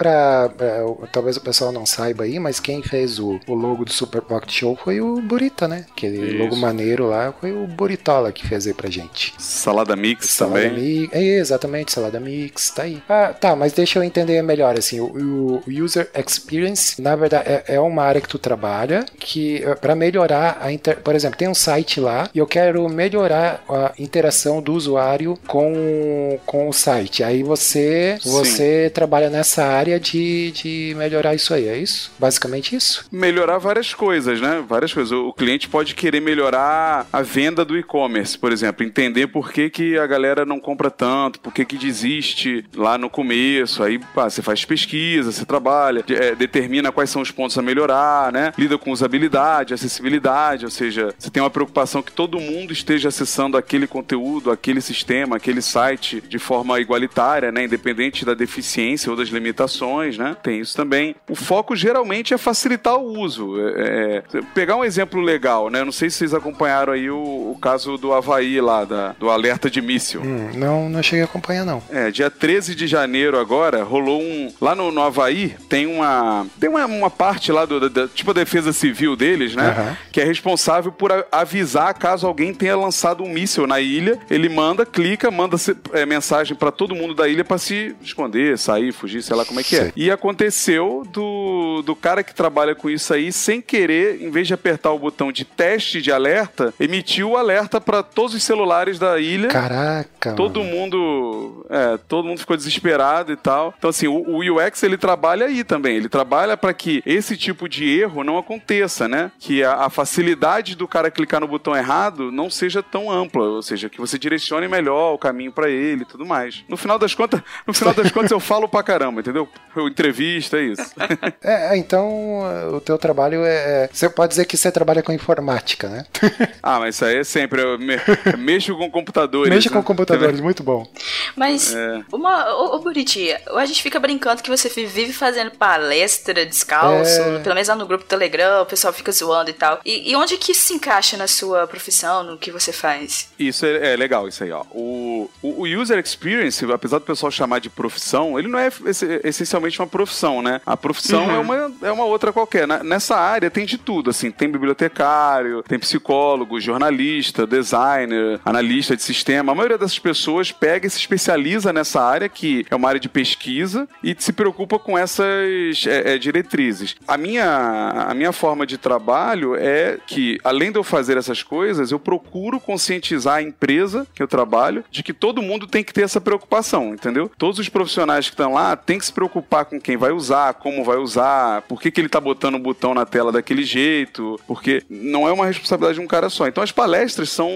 o- 0.85 1.07
Talvez 1.13 1.37
o 1.37 1.41
pessoal 1.41 1.73
não 1.73 1.85
saiba 1.87 2.25
aí, 2.25 2.39
mas 2.39 2.61
quem 2.61 2.83
fez 2.83 3.19
o, 3.19 3.41
o 3.47 3.55
logo 3.55 3.85
do 3.85 3.93
Super 3.93 4.23
Pocket 4.23 4.51
Show 4.53 4.79
foi 4.83 5.01
o 5.01 5.21
Burita, 5.21 5.67
né? 5.67 5.87
Aquele 5.91 6.19
Isso. 6.35 6.39
logo 6.39 6.57
maneiro 6.57 7.09
lá 7.09 7.33
foi 7.41 7.53
o 7.53 7.67
Buritola 7.67 8.33
que 8.33 8.47
fez 8.47 8.67
aí 8.67 8.75
pra 8.75 8.89
gente. 8.91 9.35
Salada 9.39 9.97
mix 9.97 10.29
Salada 10.29 10.61
também. 10.69 11.01
Mix. 11.01 11.15
É, 11.15 11.23
exatamente, 11.39 11.93
Salada 11.93 12.21
Mix, 12.21 12.71
tá 12.71 12.83
aí. 12.85 13.03
Ah, 13.09 13.33
tá, 13.39 13.57
mas 13.57 13.73
deixa 13.73 13.99
eu 13.99 14.03
entender 14.05 14.41
melhor, 14.43 14.79
assim, 14.79 15.01
o, 15.01 15.61
o 15.67 15.71
User 15.85 16.09
Experience, 16.15 17.01
na 17.03 17.17
verdade, 17.17 17.45
é, 17.49 17.65
é 17.75 17.81
uma 17.81 18.03
área 18.05 18.21
que 18.21 18.29
tu 18.29 18.39
trabalha 18.39 19.05
que, 19.19 19.63
é, 19.65 19.75
pra 19.75 19.95
melhorar 19.95 20.59
a 20.61 20.73
inter... 20.73 20.99
Por 21.01 21.15
exemplo, 21.15 21.37
tem 21.39 21.49
um 21.49 21.55
site 21.55 22.01
lá 22.01 22.30
e 22.35 22.39
eu 22.39 22.47
quero 22.47 22.89
melhorar 22.89 23.63
a 23.69 23.93
interação 23.99 24.61
do 24.63 24.75
usuário 24.75 25.39
com, 25.47 26.39
com 26.47 26.69
o 26.69 26.73
site. 26.73 27.23
Aí 27.23 27.43
você, 27.43 28.19
Sim. 28.21 28.31
você 28.31 28.91
trabalha 28.93 29.31
nessa 29.31 29.65
área 29.65 29.99
de, 29.99 30.53
de 30.53 30.95
melhorar 30.97 31.35
isso 31.35 31.55
aí, 31.55 31.69
é 31.69 31.77
isso? 31.77 32.13
Basicamente 32.19 32.75
isso? 32.75 33.05
melhorar 33.11 33.59
várias 33.59 33.93
coisas, 33.95 34.41
né? 34.41 34.65
Várias 34.67 34.93
coisas. 34.93 35.13
O 35.13 35.33
cliente 35.33 35.69
pode 35.69 35.95
querer 35.95 36.21
melhorar 36.21 37.07
a 37.13 37.23
venda 37.23 37.65
do 37.65 37.77
e-commerce, 37.77 38.39
por 38.39 38.53
exemplo, 38.53 38.85
entender 38.85 39.27
por 39.29 39.53
que, 39.53 39.69
que 39.69 39.99
a 39.99 40.07
galera 40.07 40.45
não 40.45 40.59
compra 40.59 40.91
tanto, 40.91 41.41
por 41.41 41.53
que, 41.53 41.65
que 41.65 41.77
desiste 41.77 42.65
lá 42.75 42.97
no 42.97 43.11
começo. 43.11 43.83
Aí 43.83 43.99
pá, 44.15 44.29
você 44.29 44.43
faz 44.43 44.65
pesquisa, 44.65 45.33
você 45.33 45.45
trabalha, 45.45 46.05
é, 46.09 46.35
determina 46.35 46.93
quais 46.93 47.11
são 47.11 47.23
os 47.23 47.31
pontos 47.31 47.57
a 47.59 47.63
melhorar, 47.63 48.33
né? 48.33 48.53
Lida 48.57 48.79
com 48.79 48.91
usabilidade, 48.91 49.75
acessibilidade, 49.75 50.65
ou 50.65 50.71
seja, 50.71 51.15
você 51.19 51.31
tem 51.31 51.43
uma 51.43 51.51
preocupação 51.51 52.03
que 52.03 52.13
todo 52.21 52.39
mundo 52.39 52.71
esteja 52.71 53.09
acessando 53.09 53.57
aquele 53.57 53.87
conteúdo, 53.87 54.51
aquele 54.51 54.83
sistema, 54.83 55.37
aquele 55.37 55.63
site 55.63 56.21
de 56.21 56.39
forma 56.39 56.79
igualitária, 56.79 57.51
né? 57.51 57.65
Independente 57.65 58.27
da 58.27 58.35
deficiência 58.35 59.11
ou 59.11 59.17
das 59.17 59.31
limitações, 59.31 60.19
né? 60.19 60.37
Tem 60.43 60.61
isso 60.61 60.77
também. 60.77 61.17
O 61.31 61.35
foco 61.35 61.75
geralmente 61.75 62.35
é 62.35 62.37
facilitar 62.37 62.99
o 62.99 63.19
uso. 63.19 63.55
É, 63.59 64.23
é, 64.35 64.41
pegar 64.55 64.77
um 64.77 64.85
exemplo 64.85 65.19
legal, 65.23 65.71
né? 65.71 65.81
Eu 65.81 65.87
não 65.87 65.93
sei 65.93 66.11
se 66.11 66.19
vocês 66.19 66.35
acompanharam 66.35 66.93
aí 66.93 67.09
o, 67.11 67.17
o 67.17 67.59
caso 67.59 67.97
do 67.97 68.13
Havaí 68.13 68.61
lá, 68.61 68.85
da, 68.85 69.13
do 69.19 69.31
alerta 69.31 69.71
de 69.71 69.81
míssil. 69.81 70.21
Hum, 70.21 70.51
não, 70.57 70.91
não 70.91 71.03
cheguei 71.03 71.23
a 71.23 71.25
acompanhar, 71.25 71.65
não. 71.65 71.83
É, 71.89 72.11
dia 72.11 72.31
13 72.31 72.75
de 72.75 72.87
janeiro 72.87 73.39
agora, 73.39 73.83
rolou 73.83 74.21
um. 74.21 74.53
Lá 74.61 74.75
no, 74.75 74.91
no 74.93 75.01
Havaí 75.01 75.57
tem 75.71 75.87
uma. 75.87 76.47
Tem 76.61 76.69
uma, 76.69 76.85
uma 76.85 77.11
parte 77.11 77.51
lá 77.51 77.65
do. 77.65 77.81
da- 77.81 77.89
da- 77.89 78.09
tipo 78.09 78.31
a 78.31 78.35
defesa 78.35 78.75
civil 78.75 79.17
deles, 79.17 79.57
né? 79.57 79.69
Aham. 79.71 79.97
Que 80.13 80.21
é 80.21 80.25
responsável 80.25 80.93
por 80.93 81.11
a- 81.11 81.25
avisar 81.33 81.95
caso 82.11 82.27
alguém 82.27 82.53
tenha 82.53 82.77
lançado 82.77 83.23
um 83.23 83.29
míssil 83.29 83.69
na 83.69 83.79
ilha. 83.79 84.19
Ele 84.29 84.49
manda, 84.49 84.85
clica, 84.85 85.31
manda 85.31 85.57
é, 85.93 86.05
mensagem 86.05 86.57
pra 86.57 86.73
todo 86.73 86.95
mundo 86.95 87.15
da 87.15 87.29
ilha 87.29 87.45
pra 87.45 87.57
se 87.57 87.95
esconder, 88.03 88.59
sair, 88.59 88.93
fugir, 88.93 89.23
sei 89.23 89.37
lá 89.37 89.45
como 89.45 89.61
é 89.61 89.63
que 89.63 89.77
é. 89.77 89.93
E 89.95 90.11
aconteceu 90.11 91.05
do, 91.13 91.83
do 91.83 91.95
cara 91.95 92.25
que 92.25 92.35
trabalha 92.35 92.75
com 92.75 92.91
isso 92.91 93.15
aí, 93.15 93.33
sem 93.33 93.61
querer, 93.61 94.21
em 94.21 94.29
vez 94.29 94.49
de 94.49 94.55
apertar 94.55 94.91
o 94.91 94.99
botão 94.99 95.31
de 95.31 95.45
teste 95.45 96.03
de 96.03 96.11
alerta, 96.11 96.75
emitiu 96.81 97.31
o 97.31 97.37
alerta 97.37 97.81
pra 97.81 98.03
todos 98.03 98.35
os 98.35 98.43
celulares 98.43 98.99
da 98.99 99.21
ilha. 99.21 99.49
Caraca. 99.49 100.33
Todo 100.33 100.65
mano. 100.65 100.75
mundo, 100.75 101.67
é, 101.71 101.97
todo 102.09 102.27
mundo 102.27 102.41
ficou 102.41 102.57
desesperado 102.57 103.33
e 103.33 103.37
tal. 103.37 103.73
Então 103.79 103.91
assim, 103.91 104.09
o, 104.09 104.15
o 104.15 104.57
UX 104.57 104.83
ele 104.83 104.97
trabalha 104.97 105.47
aí 105.47 105.63
também. 105.63 105.97
Ele 105.97 106.09
trabalha 106.09 106.57
para 106.57 106.75
que 106.75 107.03
esse 107.07 107.37
tipo 107.37 107.69
de 107.69 107.89
erro 107.89 108.25
não 108.25 108.37
aconteça, 108.37 109.07
né? 109.07 109.31
Que 109.39 109.63
a, 109.63 109.85
a 109.85 109.91
facilidade 109.91 110.75
do 110.75 110.89
cara 110.89 111.09
clicar 111.09 111.41
no 111.41 111.47
botão 111.47 111.77
errado 111.77 112.00
não 112.33 112.49
seja 112.49 112.83
tão 112.83 113.11
ampla, 113.11 113.43
ou 113.45 113.63
seja, 113.63 113.89
que 113.89 113.99
você 114.01 114.19
direcione 114.19 114.69
melhor 114.69 115.15
o 115.15 115.19
caminho 115.19 115.53
para 115.53 115.69
ele 115.69 116.03
e 116.03 116.05
tudo 116.07 116.25
mais. 116.25 116.65
No 116.69 116.77
final 116.77 116.99
das 116.99 117.15
contas, 117.15 117.41
no 117.67 117.75
final 117.75 117.93
das 117.95 118.11
contas 118.11 118.31
eu 118.31 118.41
falo 118.41 118.69
pra 118.69 118.83
caramba, 118.83 119.21
entendeu? 119.21 119.49
Eu 119.75 119.89
entrevista 119.89 120.57
é 120.59 120.63
isso. 120.63 120.91
É, 121.43 121.75
é, 121.75 121.77
então 121.79 122.41
o 122.75 122.81
teu 122.81 122.99
trabalho 122.99 123.45
é. 123.45 123.85
é- 123.85 123.91
Você 123.93 124.09
pode 124.11 124.31
dizer 124.31 124.45
que 124.45 124.57
você 124.57 124.71
trabalha 124.71 125.03
com 125.03 125.13
informática, 125.13 125.89
né? 125.89 126.05
ah, 126.63 126.79
mas 126.79 126.95
isso 126.97 127.05
aí 127.05 127.17
é 127.17 127.25
sempre 127.25 127.63
eu 127.63 127.79
me- 127.79 127.97
mexo 128.39 128.77
com 128.77 128.91
computadores. 128.91 129.53
Mexe 129.53 129.69
né? 129.69 129.75
com 129.75 129.83
computadores, 129.83 130.41
muito 130.41 130.63
bom. 130.63 130.87
Mas, 131.35 131.75
É. 131.75 132.03
uma, 132.13 132.53
ô, 132.55 132.77
ô 132.77 132.79
Buriti, 132.81 133.35
a 133.55 133.65
gente 133.67 133.83
fica 133.83 133.99
brincando 133.99 134.43
que 134.43 134.51
você 134.51 134.69
vive 134.69 135.13
fazendo 135.13 135.51
palestra 135.53 136.45
descalço, 136.45 137.21
É. 137.21 137.39
pelo 137.41 137.55
menos 137.55 137.69
lá 137.69 137.75
no 137.75 137.87
grupo 137.87 138.05
Telegram, 138.05 138.63
o 138.63 138.67
pessoal 138.67 138.93
fica 138.93 139.11
zoando 139.13 139.51
e 139.51 139.55
tal. 139.55 139.81
E, 139.85 140.11
e 140.13 140.17
onde 140.17 140.37
que 140.37 140.53
isso 140.53 140.67
se 140.67 140.75
encaixa 140.75 141.17
na 141.17 141.27
sua 141.27 141.67
profissão? 141.67 141.90
Profissão, 141.91 142.23
no 142.23 142.39
que 142.39 142.51
você 142.53 142.73
faz. 142.73 143.29
Isso 143.39 143.67
é, 143.67 143.93
é 143.95 143.97
legal, 143.97 144.29
isso 144.29 144.45
aí, 144.45 144.53
ó. 144.53 144.63
O, 144.71 145.29
o, 145.43 145.63
o 145.63 145.67
user 145.67 145.99
experience, 145.99 146.65
apesar 146.73 146.99
do 146.99 147.05
pessoal 147.05 147.31
chamar 147.33 147.59
de 147.59 147.69
profissão, 147.69 148.39
ele 148.39 148.47
não 148.49 148.59
é 148.59 148.71
esse- 148.87 149.21
essencialmente 149.25 149.81
uma 149.81 149.89
profissão, 149.89 150.41
né? 150.41 150.61
A 150.65 150.77
profissão 150.77 151.29
é, 151.31 151.39
uma, 151.39 151.73
é 151.83 151.91
uma 151.91 152.05
outra 152.05 152.33
qualquer. 152.33 152.67
Nessa 152.85 153.17
área 153.17 153.51
tem 153.51 153.67
de 153.67 153.77
tudo, 153.77 154.11
assim, 154.11 154.31
tem 154.31 154.49
bibliotecário, 154.49 155.63
tem 155.65 155.79
psicólogo, 155.79 156.61
jornalista, 156.61 157.47
designer, 157.47 158.41
analista 158.45 158.97
de 158.97 159.03
sistema. 159.03 159.51
A 159.53 159.55
maioria 159.55 159.77
dessas 159.79 159.99
pessoas 159.99 160.53
pega 160.53 160.87
e 160.87 160.91
se 160.91 160.99
especializa 160.99 161.73
nessa 161.73 162.01
área, 162.01 162.29
que 162.29 162.65
é 162.71 162.77
uma 162.77 162.89
área 162.89 163.01
de 163.01 163.09
pesquisa, 163.09 163.89
e 164.03 164.15
se 164.19 164.33
preocupa 164.33 164.79
com 164.79 164.97
essas 164.97 165.85
é, 165.87 166.15
é, 166.15 166.19
diretrizes. 166.19 166.95
A 167.09 167.17
minha, 167.17 168.07
a 168.09 168.15
minha 168.15 168.33
forma 168.33 168.65
de 168.67 168.79
trabalho 168.79 169.57
é 169.57 169.99
que, 170.07 170.39
além 170.45 170.71
de 170.71 170.79
eu 170.79 170.85
fazer 170.85 171.17
essas 171.17 171.43
coisas, 171.43 171.70
eu 171.79 171.99
procuro 171.99 172.59
conscientizar 172.59 173.37
a 173.37 173.43
empresa 173.43 174.07
que 174.15 174.23
eu 174.23 174.29
trabalho 174.29 174.85
de 174.91 175.03
que 175.03 175.13
todo 175.13 175.43
mundo 175.43 175.67
tem 175.67 175.85
que 175.85 175.93
ter 175.93 176.03
essa 176.03 176.21
preocupação, 176.21 176.95
entendeu? 176.95 177.31
Todos 177.39 177.59
os 177.59 177.69
profissionais 177.69 178.27
que 178.27 178.33
estão 178.35 178.55
lá 178.55 178.75
têm 178.77 178.99
que 178.99 179.07
se 179.07 179.13
preocupar 179.13 179.65
com 179.67 179.81
quem 179.81 179.97
vai 179.97 180.11
usar, 180.11 180.55
como 180.55 180.83
vai 180.85 180.97
usar, 180.97 181.63
por 181.63 181.81
que, 181.81 181.91
que 181.91 182.01
ele 182.01 182.09
tá 182.09 182.21
botando 182.21 182.55
o 182.55 182.59
botão 182.59 182.95
na 182.95 183.05
tela 183.07 183.31
daquele 183.31 183.63
jeito, 183.63 184.39
porque 184.47 184.83
não 184.89 185.29
é 185.29 185.33
uma 185.33 185.47
responsabilidade 185.47 185.99
de 185.99 186.05
um 186.05 186.09
cara 186.09 186.29
só. 186.29 186.47
Então 186.49 186.63
as 186.63 186.73
palestras 186.73 187.31
são, 187.31 187.51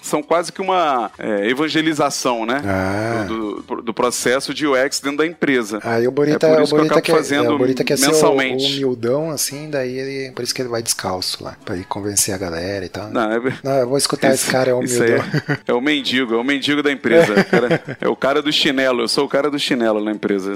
são 0.00 0.22
quase 0.22 0.52
que 0.52 0.60
uma 0.60 1.10
é, 1.18 1.48
evangelização, 1.48 2.44
né? 2.46 2.62
Ah. 2.64 3.24
Do, 3.26 3.62
do- 3.62 3.82
do 3.82 3.94
processo 3.94 4.52
de 4.54 4.66
UX 4.66 5.00
dentro 5.00 5.18
da 5.18 5.26
empresa. 5.26 5.80
Aí 5.82 6.06
o 6.06 6.10
Borita, 6.10 6.46
É 6.46 6.50
por 6.50 6.60
o 6.60 6.62
isso 6.64 6.74
que 6.74 6.80
eu 6.80 6.84
acabo 6.86 7.02
quer, 7.02 7.12
fazendo 7.12 7.44
é, 7.46 7.50
o 7.50 7.58
Borita 7.58 7.84
quer 7.84 7.96
ser 7.98 8.06
o, 8.06 8.08
o 8.08 8.12
mensalmente. 8.12 8.66
humildão, 8.74 9.30
assim, 9.30 9.70
daí 9.70 9.96
ele, 9.98 10.32
por 10.32 10.42
isso 10.42 10.54
que 10.54 10.62
ele 10.62 10.68
vai 10.68 10.82
descalço 10.82 11.42
lá, 11.42 11.56
pra 11.64 11.76
ir 11.76 11.84
convencer 11.84 12.34
a 12.34 12.38
galera 12.38 12.84
e 12.84 12.88
tal. 12.88 13.10
Não, 13.10 13.32
é, 13.32 13.40
Não, 13.62 13.72
eu 13.78 13.88
vou 13.88 13.98
escutar 13.98 14.32
esse 14.34 14.50
cara, 14.50 14.70
é 14.70 14.74
o 14.74 14.78
humildão. 14.78 15.06
é, 15.06 15.58
é 15.68 15.72
o 15.74 15.80
mendigo, 15.80 16.34
é 16.34 16.36
o 16.38 16.44
mendigo 16.44 16.82
da 16.82 16.90
empresa. 16.92 17.32
O 17.40 17.44
cara- 17.44 17.82
é 18.00 18.08
o 18.08 18.16
cara 18.16 18.42
do 18.42 18.52
chinelo, 18.52 19.02
eu 19.02 19.08
sou 19.08 19.24
o 19.24 19.28
cara 19.28 19.50
do 19.50 19.58
chinelo 19.58 20.02
na 20.04 20.12
empresa. 20.12 20.54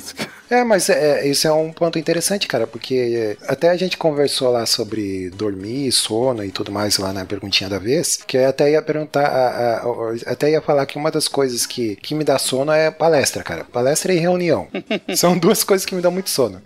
É, 0.51 0.63
mas 0.65 0.89
é, 0.91 1.27
isso 1.27 1.47
é 1.47 1.53
um 1.53 1.73
ponto 1.73 1.99
interessante, 1.99 2.47
cara, 2.47 2.67
porque 2.67 3.37
é, 3.41 3.51
até 3.51 3.71
a 3.71 3.77
gente 3.77 3.97
conversou 3.97 4.51
lá 4.51 4.65
sobre 4.67 5.31
dormir, 5.31 5.91
sono 5.93 6.45
e 6.45 6.51
tudo 6.51 6.71
mais 6.71 6.99
lá 6.99 7.13
na 7.13 7.25
perguntinha 7.25 7.69
da 7.71 7.79
vez, 7.79 8.19
que 8.27 8.37
eu 8.37 8.49
até 8.49 8.71
ia 8.71 8.83
perguntar, 8.83 9.25
a- 9.27 9.49
a- 9.49 9.77
a- 9.83 10.33
até 10.33 10.51
ia 10.51 10.61
falar 10.61 10.85
que 10.87 10.97
uma 10.99 11.11
das 11.11 11.29
coisas 11.29 11.67
que, 11.67 11.97
que 11.97 12.15
me 12.15 12.25
dá 12.25 12.39
sono 12.39 12.71
é 12.73 12.91
palestra, 12.91 13.43
cara. 13.43 13.65
Palestra 13.65 14.13
e 14.13 14.19
reunião. 14.19 14.69
São 15.17 15.37
duas 15.39 15.65
coisas 15.65 15.85
que 15.87 15.95
me 15.95 16.03
dão 16.03 16.11
muito 16.11 16.31
sono. 16.31 16.61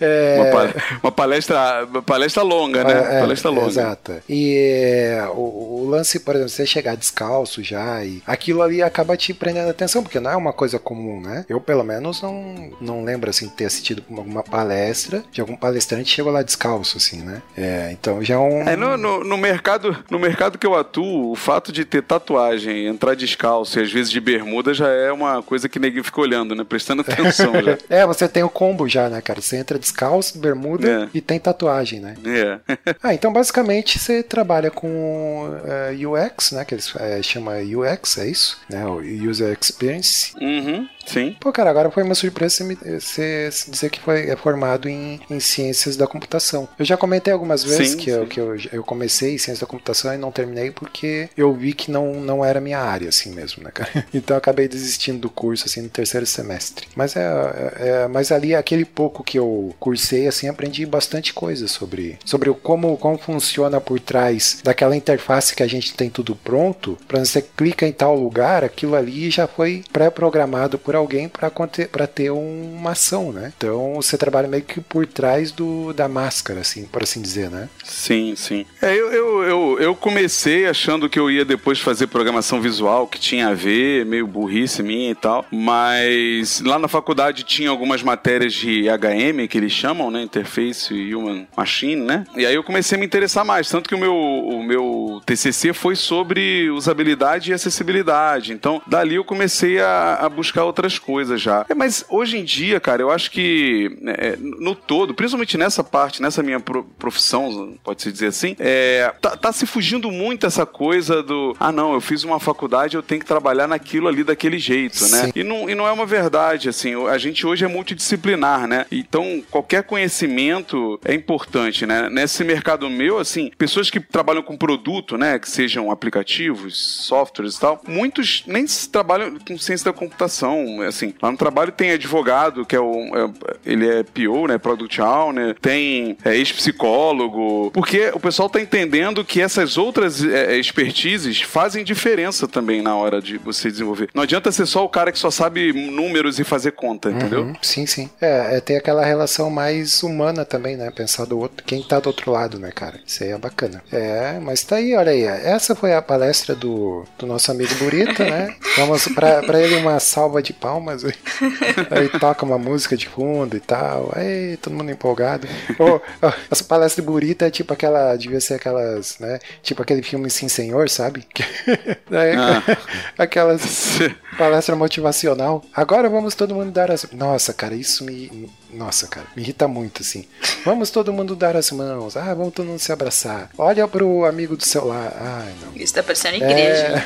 É, 0.00 0.36
Uma, 0.38 0.50
pa- 0.50 0.98
uma 1.02 1.12
palestra, 1.12 1.84
uma 1.90 2.02
palestra 2.02 2.42
longa, 2.42 2.84
né? 2.84 3.16
é, 3.16 3.20
palestra 3.20 3.50
longa. 3.50 3.68
Exato. 3.68 4.12
E 4.28 4.56
é, 4.58 5.26
o 5.34 5.73
lance, 5.94 6.20
por 6.20 6.34
exemplo, 6.34 6.50
você 6.50 6.66
chegar 6.66 6.96
descalço 6.96 7.62
já 7.62 8.04
e 8.04 8.22
aquilo 8.26 8.62
ali 8.62 8.82
acaba 8.82 9.16
te 9.16 9.32
prendendo 9.32 9.68
a 9.68 9.70
atenção, 9.70 10.02
porque 10.02 10.20
não 10.20 10.30
é 10.30 10.36
uma 10.36 10.52
coisa 10.52 10.78
comum, 10.78 11.20
né? 11.20 11.44
Eu, 11.48 11.60
pelo 11.60 11.84
menos, 11.84 12.20
não, 12.22 12.70
não 12.80 13.04
lembro, 13.04 13.30
assim, 13.30 13.48
ter 13.48 13.64
assistido 13.66 14.02
alguma 14.10 14.42
palestra 14.42 15.22
de 15.32 15.40
algum 15.40 15.56
palestrante 15.56 16.10
chegou 16.14 16.32
lá 16.32 16.42
descalço, 16.42 16.96
assim, 16.96 17.22
né? 17.22 17.42
É, 17.56 17.90
então 17.92 18.22
já 18.22 18.34
é 18.34 18.38
um... 18.38 18.62
É, 18.68 18.76
no, 18.76 18.96
no, 18.96 19.24
no 19.24 19.36
mercado, 19.36 19.96
no 20.10 20.18
mercado 20.18 20.58
que 20.58 20.66
eu 20.66 20.74
atuo, 20.74 21.30
o 21.30 21.34
fato 21.36 21.72
de 21.72 21.84
ter 21.84 22.02
tatuagem, 22.02 22.86
entrar 22.86 23.14
descalço 23.14 23.78
e 23.78 23.82
às 23.82 23.92
vezes 23.92 24.10
de 24.10 24.20
bermuda 24.20 24.72
já 24.74 24.88
é 24.88 25.12
uma 25.12 25.42
coisa 25.42 25.68
que 25.68 25.78
ninguém 25.78 26.02
fica 26.02 26.20
olhando, 26.20 26.54
né? 26.54 26.64
Prestando 26.64 27.02
atenção 27.06 27.52
já. 27.62 27.78
É, 27.88 28.06
você 28.06 28.28
tem 28.28 28.42
o 28.42 28.48
combo 28.48 28.88
já, 28.88 29.08
né, 29.08 29.20
cara? 29.20 29.40
Você 29.40 29.56
entra 29.56 29.78
descalço, 29.78 30.38
bermuda 30.38 30.88
É. 31.04 31.08
e 31.14 31.20
tem 31.20 31.38
tatuagem, 31.38 32.00
né? 32.00 32.14
É. 32.24 32.58
Ah, 33.02 33.12
então 33.12 33.32
basicamente 33.32 33.98
você 33.98 34.22
trabalha 34.22 34.70
com 34.70 35.50
eh, 35.66 35.83
UX, 35.90 36.52
né? 36.52 36.64
Que 36.64 36.74
eles 36.74 36.94
eh, 36.96 37.22
chamam 37.22 37.54
UX, 37.54 38.18
é 38.18 38.28
isso? 38.28 38.60
Né? 38.68 38.84
O 38.86 38.98
User 38.98 39.56
Experience. 39.60 40.32
Uhum, 40.40 40.88
sim. 41.06 41.36
Pô, 41.40 41.52
cara, 41.52 41.70
agora 41.70 41.90
foi 41.90 42.02
uma 42.02 42.14
surpresa 42.14 42.56
você, 42.56 42.64
me- 42.64 42.74
você 43.00 43.50
dizer 43.68 43.90
que 43.90 44.00
foi 44.00 44.28
é 44.30 44.36
formado 44.36 44.88
em, 44.88 45.20
em 45.30 45.40
ciências 45.40 45.96
da 45.96 46.06
computação. 46.06 46.68
Eu 46.78 46.84
já 46.84 46.96
comentei 46.96 47.32
algumas 47.32 47.62
vezes 47.64 47.92
Sim, 47.92 47.96
que, 47.98 48.10
eu, 48.10 48.22
sim. 48.22 48.28
que 48.28 48.40
eu, 48.40 48.56
eu 48.72 48.82
comecei 48.84 49.34
em 49.34 49.38
ciências 49.38 49.60
da 49.60 49.66
computação 49.66 50.12
e 50.14 50.18
não 50.18 50.30
terminei 50.32 50.70
porque 50.70 51.28
eu 51.36 51.52
vi 51.52 51.72
que 51.72 51.90
não, 51.90 52.14
não 52.14 52.44
era 52.44 52.60
minha 52.60 52.78
área, 52.78 53.08
assim 53.08 53.32
mesmo, 53.34 53.62
né, 53.62 53.70
cara? 53.72 54.04
Então 54.14 54.34
eu 54.34 54.38
acabei 54.38 54.68
desistindo 54.68 55.18
do 55.18 55.30
curso, 55.30 55.64
assim, 55.66 55.82
no 55.82 55.88
terceiro 55.88 56.26
semestre. 56.26 56.86
Mas 56.94 57.16
é, 57.16 57.20
é- 57.20 57.88
é- 58.04 58.08
mas 58.08 58.30
ali, 58.32 58.54
aquele 58.54 58.84
pouco 58.84 59.22
que 59.24 59.38
eu 59.38 59.74
cursei, 59.80 60.26
assim, 60.26 60.48
aprendi 60.48 60.86
bastante 60.86 61.32
coisa 61.32 61.66
sobre, 61.68 62.18
sobre 62.24 62.52
como, 62.54 62.96
como 62.96 63.18
funciona 63.18 63.80
por 63.80 63.98
trás 64.00 64.58
daquela 64.62 64.96
interface 64.96 65.54
que 65.54 65.62
a 65.62 65.66
gente 65.66 65.94
tem 65.94 66.08
tudo 66.10 66.34
pronto. 66.36 66.96
Pra 67.08 67.24
você 67.24 67.42
clica 67.42 67.86
em 67.86 67.92
tal 67.92 68.16
lugar, 68.16 68.62
aquilo 68.64 68.94
ali 68.94 69.30
já 69.30 69.46
foi 69.46 69.84
pré-programado 69.92 70.78
por 70.78 70.93
alguém 70.94 71.28
para 71.28 72.06
ter 72.06 72.30
uma 72.30 72.92
ação, 72.92 73.32
né? 73.32 73.52
Então 73.56 73.94
você 73.94 74.16
trabalha 74.16 74.48
meio 74.48 74.62
que 74.62 74.80
por 74.80 75.06
trás 75.06 75.50
do, 75.50 75.92
da 75.92 76.08
máscara, 76.08 76.60
assim, 76.60 76.84
por 76.84 77.02
assim 77.02 77.20
dizer, 77.20 77.50
né? 77.50 77.68
Sim, 77.82 78.34
sim. 78.36 78.66
É, 78.80 78.94
eu, 78.94 79.12
eu, 79.12 79.42
eu, 79.42 79.78
eu 79.80 79.94
comecei 79.94 80.66
achando 80.66 81.08
que 81.08 81.18
eu 81.18 81.30
ia 81.30 81.44
depois 81.44 81.80
fazer 81.80 82.06
programação 82.06 82.60
visual, 82.60 83.06
que 83.06 83.18
tinha 83.18 83.48
a 83.48 83.54
ver, 83.54 84.04
meio 84.04 84.26
burrice 84.26 84.82
minha 84.82 85.10
e 85.10 85.14
tal, 85.14 85.44
mas 85.50 86.60
lá 86.60 86.78
na 86.78 86.88
faculdade 86.88 87.44
tinha 87.44 87.70
algumas 87.70 88.02
matérias 88.02 88.52
de 88.52 88.84
HM, 88.88 89.48
que 89.48 89.58
eles 89.58 89.72
chamam, 89.72 90.10
né? 90.10 90.22
Interface 90.22 90.92
Human 91.14 91.46
Machine, 91.56 92.02
né? 92.02 92.24
E 92.36 92.44
aí 92.44 92.54
eu 92.54 92.62
comecei 92.62 92.96
a 92.96 92.98
me 92.98 93.06
interessar 93.06 93.44
mais, 93.44 93.68
tanto 93.68 93.88
que 93.88 93.94
o 93.94 93.98
meu, 93.98 94.14
o 94.14 94.62
meu 94.62 95.20
TCC 95.24 95.72
foi 95.72 95.96
sobre 95.96 96.70
usabilidade 96.70 97.50
e 97.50 97.54
acessibilidade. 97.54 98.52
Então, 98.52 98.82
dali 98.86 99.14
eu 99.14 99.24
comecei 99.24 99.80
a, 99.80 100.16
a 100.20 100.28
buscar 100.28 100.64
outras 100.64 100.83
coisas 100.98 101.40
já. 101.40 101.64
É, 101.68 101.74
mas 101.74 102.04
hoje 102.08 102.38
em 102.38 102.44
dia, 102.44 102.78
cara, 102.80 103.02
eu 103.02 103.10
acho 103.10 103.30
que 103.30 103.98
é, 104.06 104.36
no 104.36 104.74
todo, 104.74 105.14
principalmente 105.14 105.56
nessa 105.56 105.82
parte, 105.82 106.20
nessa 106.20 106.42
minha 106.42 106.60
pro- 106.60 106.84
profissão, 106.98 107.74
pode-se 107.82 108.12
dizer 108.12 108.26
assim, 108.28 108.56
é, 108.58 109.12
tá, 109.20 109.36
tá 109.36 109.52
se 109.52 109.66
fugindo 109.66 110.10
muito 110.10 110.46
essa 110.46 110.66
coisa 110.66 111.22
do 111.22 111.56
ah, 111.58 111.72
não, 111.72 111.94
eu 111.94 112.00
fiz 112.00 112.24
uma 112.24 112.38
faculdade, 112.40 112.96
eu 112.96 113.02
tenho 113.02 113.20
que 113.20 113.26
trabalhar 113.26 113.66
naquilo 113.66 114.08
ali 114.08 114.24
daquele 114.24 114.58
jeito, 114.58 115.02
né? 115.08 115.24
Sim. 115.26 115.32
E 115.34 115.42
não, 115.42 115.68
e 115.70 115.74
não 115.74 115.86
é 115.86 115.92
uma 115.92 116.06
verdade, 116.06 116.68
assim, 116.68 116.94
a 117.08 117.18
gente 117.18 117.46
hoje 117.46 117.64
é 117.64 117.68
multidisciplinar, 117.68 118.66
né? 118.66 118.86
Então, 118.90 119.42
qualquer 119.50 119.82
conhecimento 119.84 120.98
é 121.04 121.14
importante, 121.14 121.86
né? 121.86 122.08
Nesse 122.10 122.44
mercado 122.44 122.88
meu, 122.90 123.18
assim, 123.18 123.50
pessoas 123.56 123.90
que 123.90 124.00
trabalham 124.00 124.42
com 124.42 124.56
produto, 124.56 125.16
né? 125.16 125.38
Que 125.38 125.48
sejam 125.48 125.90
aplicativos, 125.90 126.76
softwares 127.06 127.56
e 127.56 127.60
tal, 127.60 127.80
muitos 127.86 128.42
nem 128.46 128.64
trabalham 128.90 129.38
com 129.46 129.58
ciência 129.58 129.84
da 129.84 129.92
computação, 129.92 130.73
assim. 130.82 131.14
Lá 131.22 131.30
no 131.30 131.36
trabalho 131.38 131.72
tem 131.72 131.90
advogado, 131.92 132.64
que 132.64 132.76
é 132.76 132.80
o... 132.80 132.92
é- 133.16 133.54
ele 133.64 133.88
é 133.88 134.02
PO, 134.02 134.46
né? 134.48 134.58
Product 134.58 135.00
Owner, 135.00 135.54
tem 135.60 136.16
é, 136.24 136.36
ex-psicólogo, 136.36 137.70
porque 137.72 138.10
o 138.14 138.20
pessoal 138.20 138.48
tá 138.48 138.60
entendendo 138.60 139.24
que 139.24 139.40
essas 139.40 139.76
outras 139.76 140.22
é, 140.24 140.56
expertises 140.58 141.40
fazem 141.40 141.84
diferença 141.84 142.46
também 142.46 142.82
na 142.82 142.94
hora 142.96 143.20
de 143.20 143.38
você 143.38 143.70
desenvolver. 143.70 144.08
Não 144.14 144.22
adianta 144.22 144.50
ser 144.52 144.66
só 144.66 144.84
o 144.84 144.88
cara 144.88 145.10
que 145.12 145.18
só 145.18 145.30
sabe 145.30 145.72
números 145.72 146.38
e 146.38 146.44
fazer 146.44 146.72
conta, 146.72 147.10
entendeu? 147.10 147.42
Uhum, 147.42 147.54
sim, 147.62 147.86
sim. 147.86 148.10
É, 148.20 148.56
é 148.56 148.60
ter 148.60 148.76
aquela 148.76 149.04
relação 149.04 149.50
mais 149.50 150.02
humana 150.02 150.44
também, 150.44 150.76
né? 150.76 150.90
Pensar 150.90 151.24
do 151.26 151.38
outro, 151.38 151.64
quem 151.64 151.82
tá 151.82 151.98
do 152.00 152.06
outro 152.08 152.30
lado, 152.30 152.58
né, 152.58 152.70
cara? 152.74 153.00
Isso 153.06 153.22
aí 153.22 153.30
é 153.30 153.38
bacana. 153.38 153.82
É, 153.92 154.38
mas 154.40 154.62
tá 154.62 154.76
aí, 154.76 154.94
olha 154.94 155.12
aí. 155.12 155.22
Essa 155.24 155.74
foi 155.74 155.94
a 155.94 156.02
palestra 156.02 156.54
do, 156.54 157.04
do 157.18 157.26
nosso 157.26 157.50
amigo 157.50 157.74
Burita, 157.76 158.24
né? 158.24 158.54
Vamos 158.76 159.06
pra, 159.08 159.42
pra 159.42 159.60
ele 159.60 159.76
uma 159.76 159.98
salva 160.00 160.42
de 160.42 160.52
palmas. 160.64 161.04
Aí 161.90 162.08
toca 162.18 162.46
uma 162.46 162.56
música 162.56 162.96
de 162.96 163.06
fundo 163.06 163.54
e 163.54 163.60
tal. 163.60 164.10
Aí, 164.14 164.56
todo 164.56 164.72
mundo 164.74 164.90
empolgado. 164.90 165.46
Ô, 165.78 166.00
ó, 166.22 166.32
essa 166.50 166.64
palestra 166.64 167.02
do 167.02 167.10
Burita 167.10 167.46
é 167.46 167.50
tipo 167.50 167.72
aquela. 167.74 168.16
Devia 168.16 168.40
ser 168.40 168.54
aquelas, 168.54 169.18
né? 169.18 169.38
Tipo 169.62 169.82
aquele 169.82 170.02
filme 170.02 170.30
Sim 170.30 170.48
Senhor, 170.48 170.88
sabe? 170.88 171.26
É, 172.10 172.34
Ah. 172.36 172.62
Aquelas 173.18 173.98
palestra 174.38 174.76
motivacional. 174.76 175.62
Agora 175.74 176.08
vamos 176.08 176.34
todo 176.34 176.54
mundo 176.54 176.70
dar 176.70 176.90
as. 176.90 177.10
Nossa, 177.12 177.52
cara, 177.52 177.74
isso 177.74 178.04
me. 178.04 178.48
Nossa, 178.72 179.06
cara, 179.06 179.26
me 179.36 179.42
irrita 179.42 179.66
muito, 179.66 180.02
assim. 180.02 180.24
Vamos 180.64 180.90
todo 180.90 181.12
mundo 181.12 181.34
dar 181.34 181.56
as 181.56 181.70
mãos. 181.70 182.16
Ah, 182.16 182.34
vamos 182.34 182.52
todo 182.54 182.66
mundo 182.66 182.78
se 182.78 182.92
abraçar. 182.92 183.50
Olha 183.58 183.86
pro 183.88 184.24
amigo 184.24 184.56
do 184.56 184.64
celular. 184.64 185.12
Ai, 185.18 185.52
não. 185.62 185.74
Isso 185.74 185.94
tá 185.94 186.02
parecendo 186.02 186.36
igreja. 186.36 187.04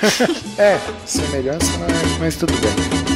É, 0.59 0.75
é 0.75 0.81
semelhança, 1.07 1.71
mas, 1.79 2.19
mas 2.19 2.37
tudo 2.37 2.53
bem. 2.55 3.08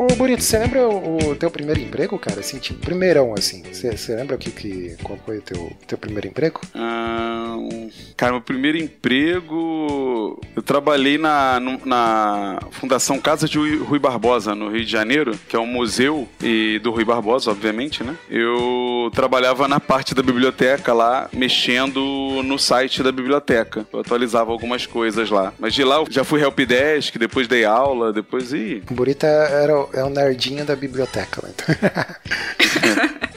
Ô, 0.00 0.06
Burito, 0.14 0.42
você 0.42 0.58
lembra 0.58 0.88
o, 0.88 1.32
o 1.32 1.36
teu 1.36 1.50
primeiro 1.50 1.78
emprego, 1.78 2.18
cara? 2.18 2.40
Assim, 2.40 2.58
tipo, 2.58 2.80
primeirão, 2.80 3.34
assim. 3.34 3.62
Você 3.70 4.16
lembra 4.16 4.34
o 4.34 4.38
que, 4.38 4.50
que, 4.50 4.96
qual 5.02 5.18
foi 5.26 5.36
o 5.36 5.42
teu, 5.42 5.70
teu 5.86 5.98
primeiro 5.98 6.26
emprego? 6.26 6.58
Ah, 6.74 7.54
cara, 8.16 8.32
meu 8.32 8.40
primeiro 8.40 8.78
emprego. 8.78 10.40
Eu 10.56 10.62
trabalhei 10.62 11.18
na, 11.18 11.60
na 11.84 12.60
Fundação 12.70 13.18
Casa 13.18 13.46
de 13.46 13.58
Rui 13.58 13.98
Barbosa, 13.98 14.54
no 14.54 14.70
Rio 14.70 14.86
de 14.86 14.90
Janeiro, 14.90 15.38
que 15.46 15.54
é 15.54 15.58
um 15.58 15.66
museu 15.66 16.26
e 16.42 16.80
do 16.82 16.90
Rui 16.90 17.04
Barbosa, 17.04 17.50
obviamente, 17.50 18.02
né? 18.02 18.16
Eu 18.30 19.10
trabalhava 19.14 19.68
na 19.68 19.80
parte 19.80 20.14
da 20.14 20.22
biblioteca 20.22 20.94
lá, 20.94 21.28
mexendo 21.30 22.42
no 22.42 22.58
site 22.58 23.02
da 23.02 23.12
biblioteca. 23.12 23.86
Eu 23.92 24.00
atualizava 24.00 24.50
algumas 24.50 24.86
coisas 24.86 25.28
lá. 25.28 25.52
Mas 25.58 25.74
de 25.74 25.84
lá 25.84 25.96
eu 25.96 26.06
já 26.08 26.24
fui 26.24 26.40
helpdesk, 26.40 27.18
depois 27.18 27.46
dei 27.46 27.66
aula, 27.66 28.14
depois 28.14 28.54
e. 28.54 28.82
O 28.90 28.94
Burito 28.94 29.26
era, 29.26 29.89
é 29.94 30.02
o 30.04 30.10
nerdinho 30.10 30.64
da 30.64 30.74
biblioteca, 30.76 31.42
né? 31.42 31.52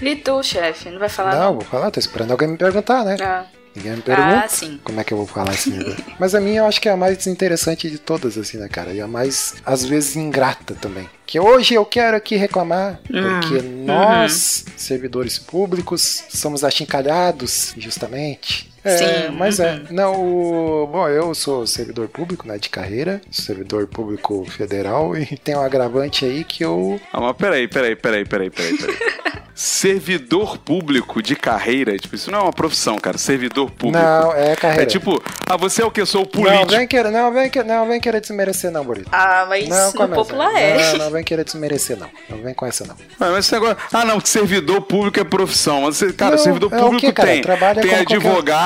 E 0.02 0.16
tu, 0.18 0.44
chefe? 0.44 0.90
Não 0.90 1.00
vai 1.00 1.08
falar 1.08 1.34
Não, 1.36 1.54
vou 1.54 1.62
falar, 1.64 1.90
tô 1.90 1.98
esperando 2.00 2.32
alguém 2.32 2.50
me 2.50 2.58
perguntar, 2.58 3.06
né? 3.06 3.16
Ah, 3.22 3.46
Ninguém 3.74 3.94
me 3.96 4.02
pergunta. 4.02 4.42
ah, 4.44 4.48
sim. 4.50 4.80
Como 4.84 5.00
é 5.00 5.04
que 5.04 5.14
eu 5.14 5.18
vou 5.18 5.26
falar 5.26 5.52
assim? 5.52 5.72
né? 5.72 5.96
Mas 6.20 6.36
a 6.36 6.42
minha 6.42 6.60
eu 6.60 6.66
acho 6.66 6.82
que 6.82 6.90
é 6.90 6.92
a 6.92 6.98
mais 6.98 7.18
desinteressante 7.18 7.90
de 7.90 7.98
todas, 7.98 8.38
assim, 8.38 8.58
né, 8.58 8.68
cara? 8.68 8.92
E 8.94 9.00
a 9.00 9.08
mais, 9.08 9.56
às 9.66 9.84
vezes, 9.86 10.16
ingrata 10.18 10.76
também. 10.76 11.10
Que 11.26 11.40
hoje 11.40 11.74
eu 11.74 11.86
quero 11.86 12.18
aqui 12.18 12.36
reclamar, 12.36 13.00
porque 13.08 13.62
nós, 13.64 14.66
servidores 14.76 15.40
públicos, 15.40 16.26
somos 16.30 16.64
achincalhados, 16.66 17.74
justamente. 17.78 18.73
É, 18.84 18.98
Sim, 18.98 19.36
mas 19.38 19.60
é. 19.60 19.74
uhum. 19.76 19.82
Não, 19.92 20.14
o, 20.16 20.88
bom, 20.88 21.08
eu 21.08 21.34
sou 21.34 21.66
servidor 21.66 22.08
público, 22.10 22.48
né, 22.48 22.58
de 22.58 22.70
carreira, 22.70 23.22
servidor 23.32 23.88
público 23.88 24.46
federal, 24.46 25.16
e 25.16 25.26
tem 25.44 25.56
um 25.56 25.62
agravante 25.62 26.26
aí 26.26 26.44
que 26.44 26.64
eu 26.66 27.00
Ah, 27.12 27.22
mas 27.22 27.36
peraí, 27.38 27.68
peraí, 27.68 27.96
peraí, 27.96 28.26
peraí, 28.26 28.50
peraí, 28.50 28.78
peraí. 28.78 28.98
Servidor 29.56 30.58
público 30.58 31.22
de 31.22 31.36
carreira, 31.36 31.96
tipo, 31.98 32.16
isso 32.16 32.32
não 32.32 32.40
é 32.40 32.42
uma 32.44 32.52
profissão, 32.52 32.98
cara. 32.98 33.20
Servidor 33.20 33.70
público. 33.70 34.04
Não, 34.04 34.34
é 34.34 34.56
carreira. 34.56 34.82
É 34.84 34.86
tipo, 34.88 35.22
ah, 35.48 35.56
você 35.56 35.84
é 35.84 35.86
o 35.86 35.92
que? 35.92 36.02
Eu 36.02 36.08
sou 36.08 36.22
o 36.22 36.26
Não, 36.26 36.32
político. 36.32 36.72
vem 36.72 36.88
querer, 36.88 37.12
não, 37.12 37.32
vem 37.32 37.50
querer, 37.52 37.66
não, 37.68 37.88
vem 37.88 38.02
querer 38.02 38.20
desmerecer, 38.20 38.72
não, 38.72 38.84
Burito. 38.84 39.10
Ah, 39.12 39.46
mas 39.48 39.70
Não, 39.70 39.88
no 39.88 39.94
começa. 39.94 40.16
popular 40.16 40.56
é. 40.60 40.92
Não, 40.94 41.06
não 41.06 41.12
vem 41.12 41.24
querer 41.24 41.46
desmerecer, 41.46 41.96
não. 41.98 42.10
Não 42.30 42.40
vem 42.42 42.54
com 42.56 42.66
essa, 42.66 42.84
não. 42.86 42.96
Ah, 43.20 43.30
mas 43.30 43.46
esse 43.46 43.54
negócio. 43.54 43.78
Ah, 43.94 44.04
não, 44.04 44.20
servidor 44.20 44.82
público 44.82 45.20
é 45.20 45.24
profissão. 45.24 45.82
Mas, 45.84 45.98
você- 45.98 46.12
cara, 46.14 46.32
Não, 46.36 46.44
servidor 46.44 46.74
é 46.74 46.76
o 46.76 46.80
público 46.80 47.06
quê, 47.06 47.14
cara? 47.14 47.30
tem. 47.30 47.42
Trabalha 47.44 47.82
tem 47.82 47.92
como 47.92 48.06
qualquer- 48.22 48.22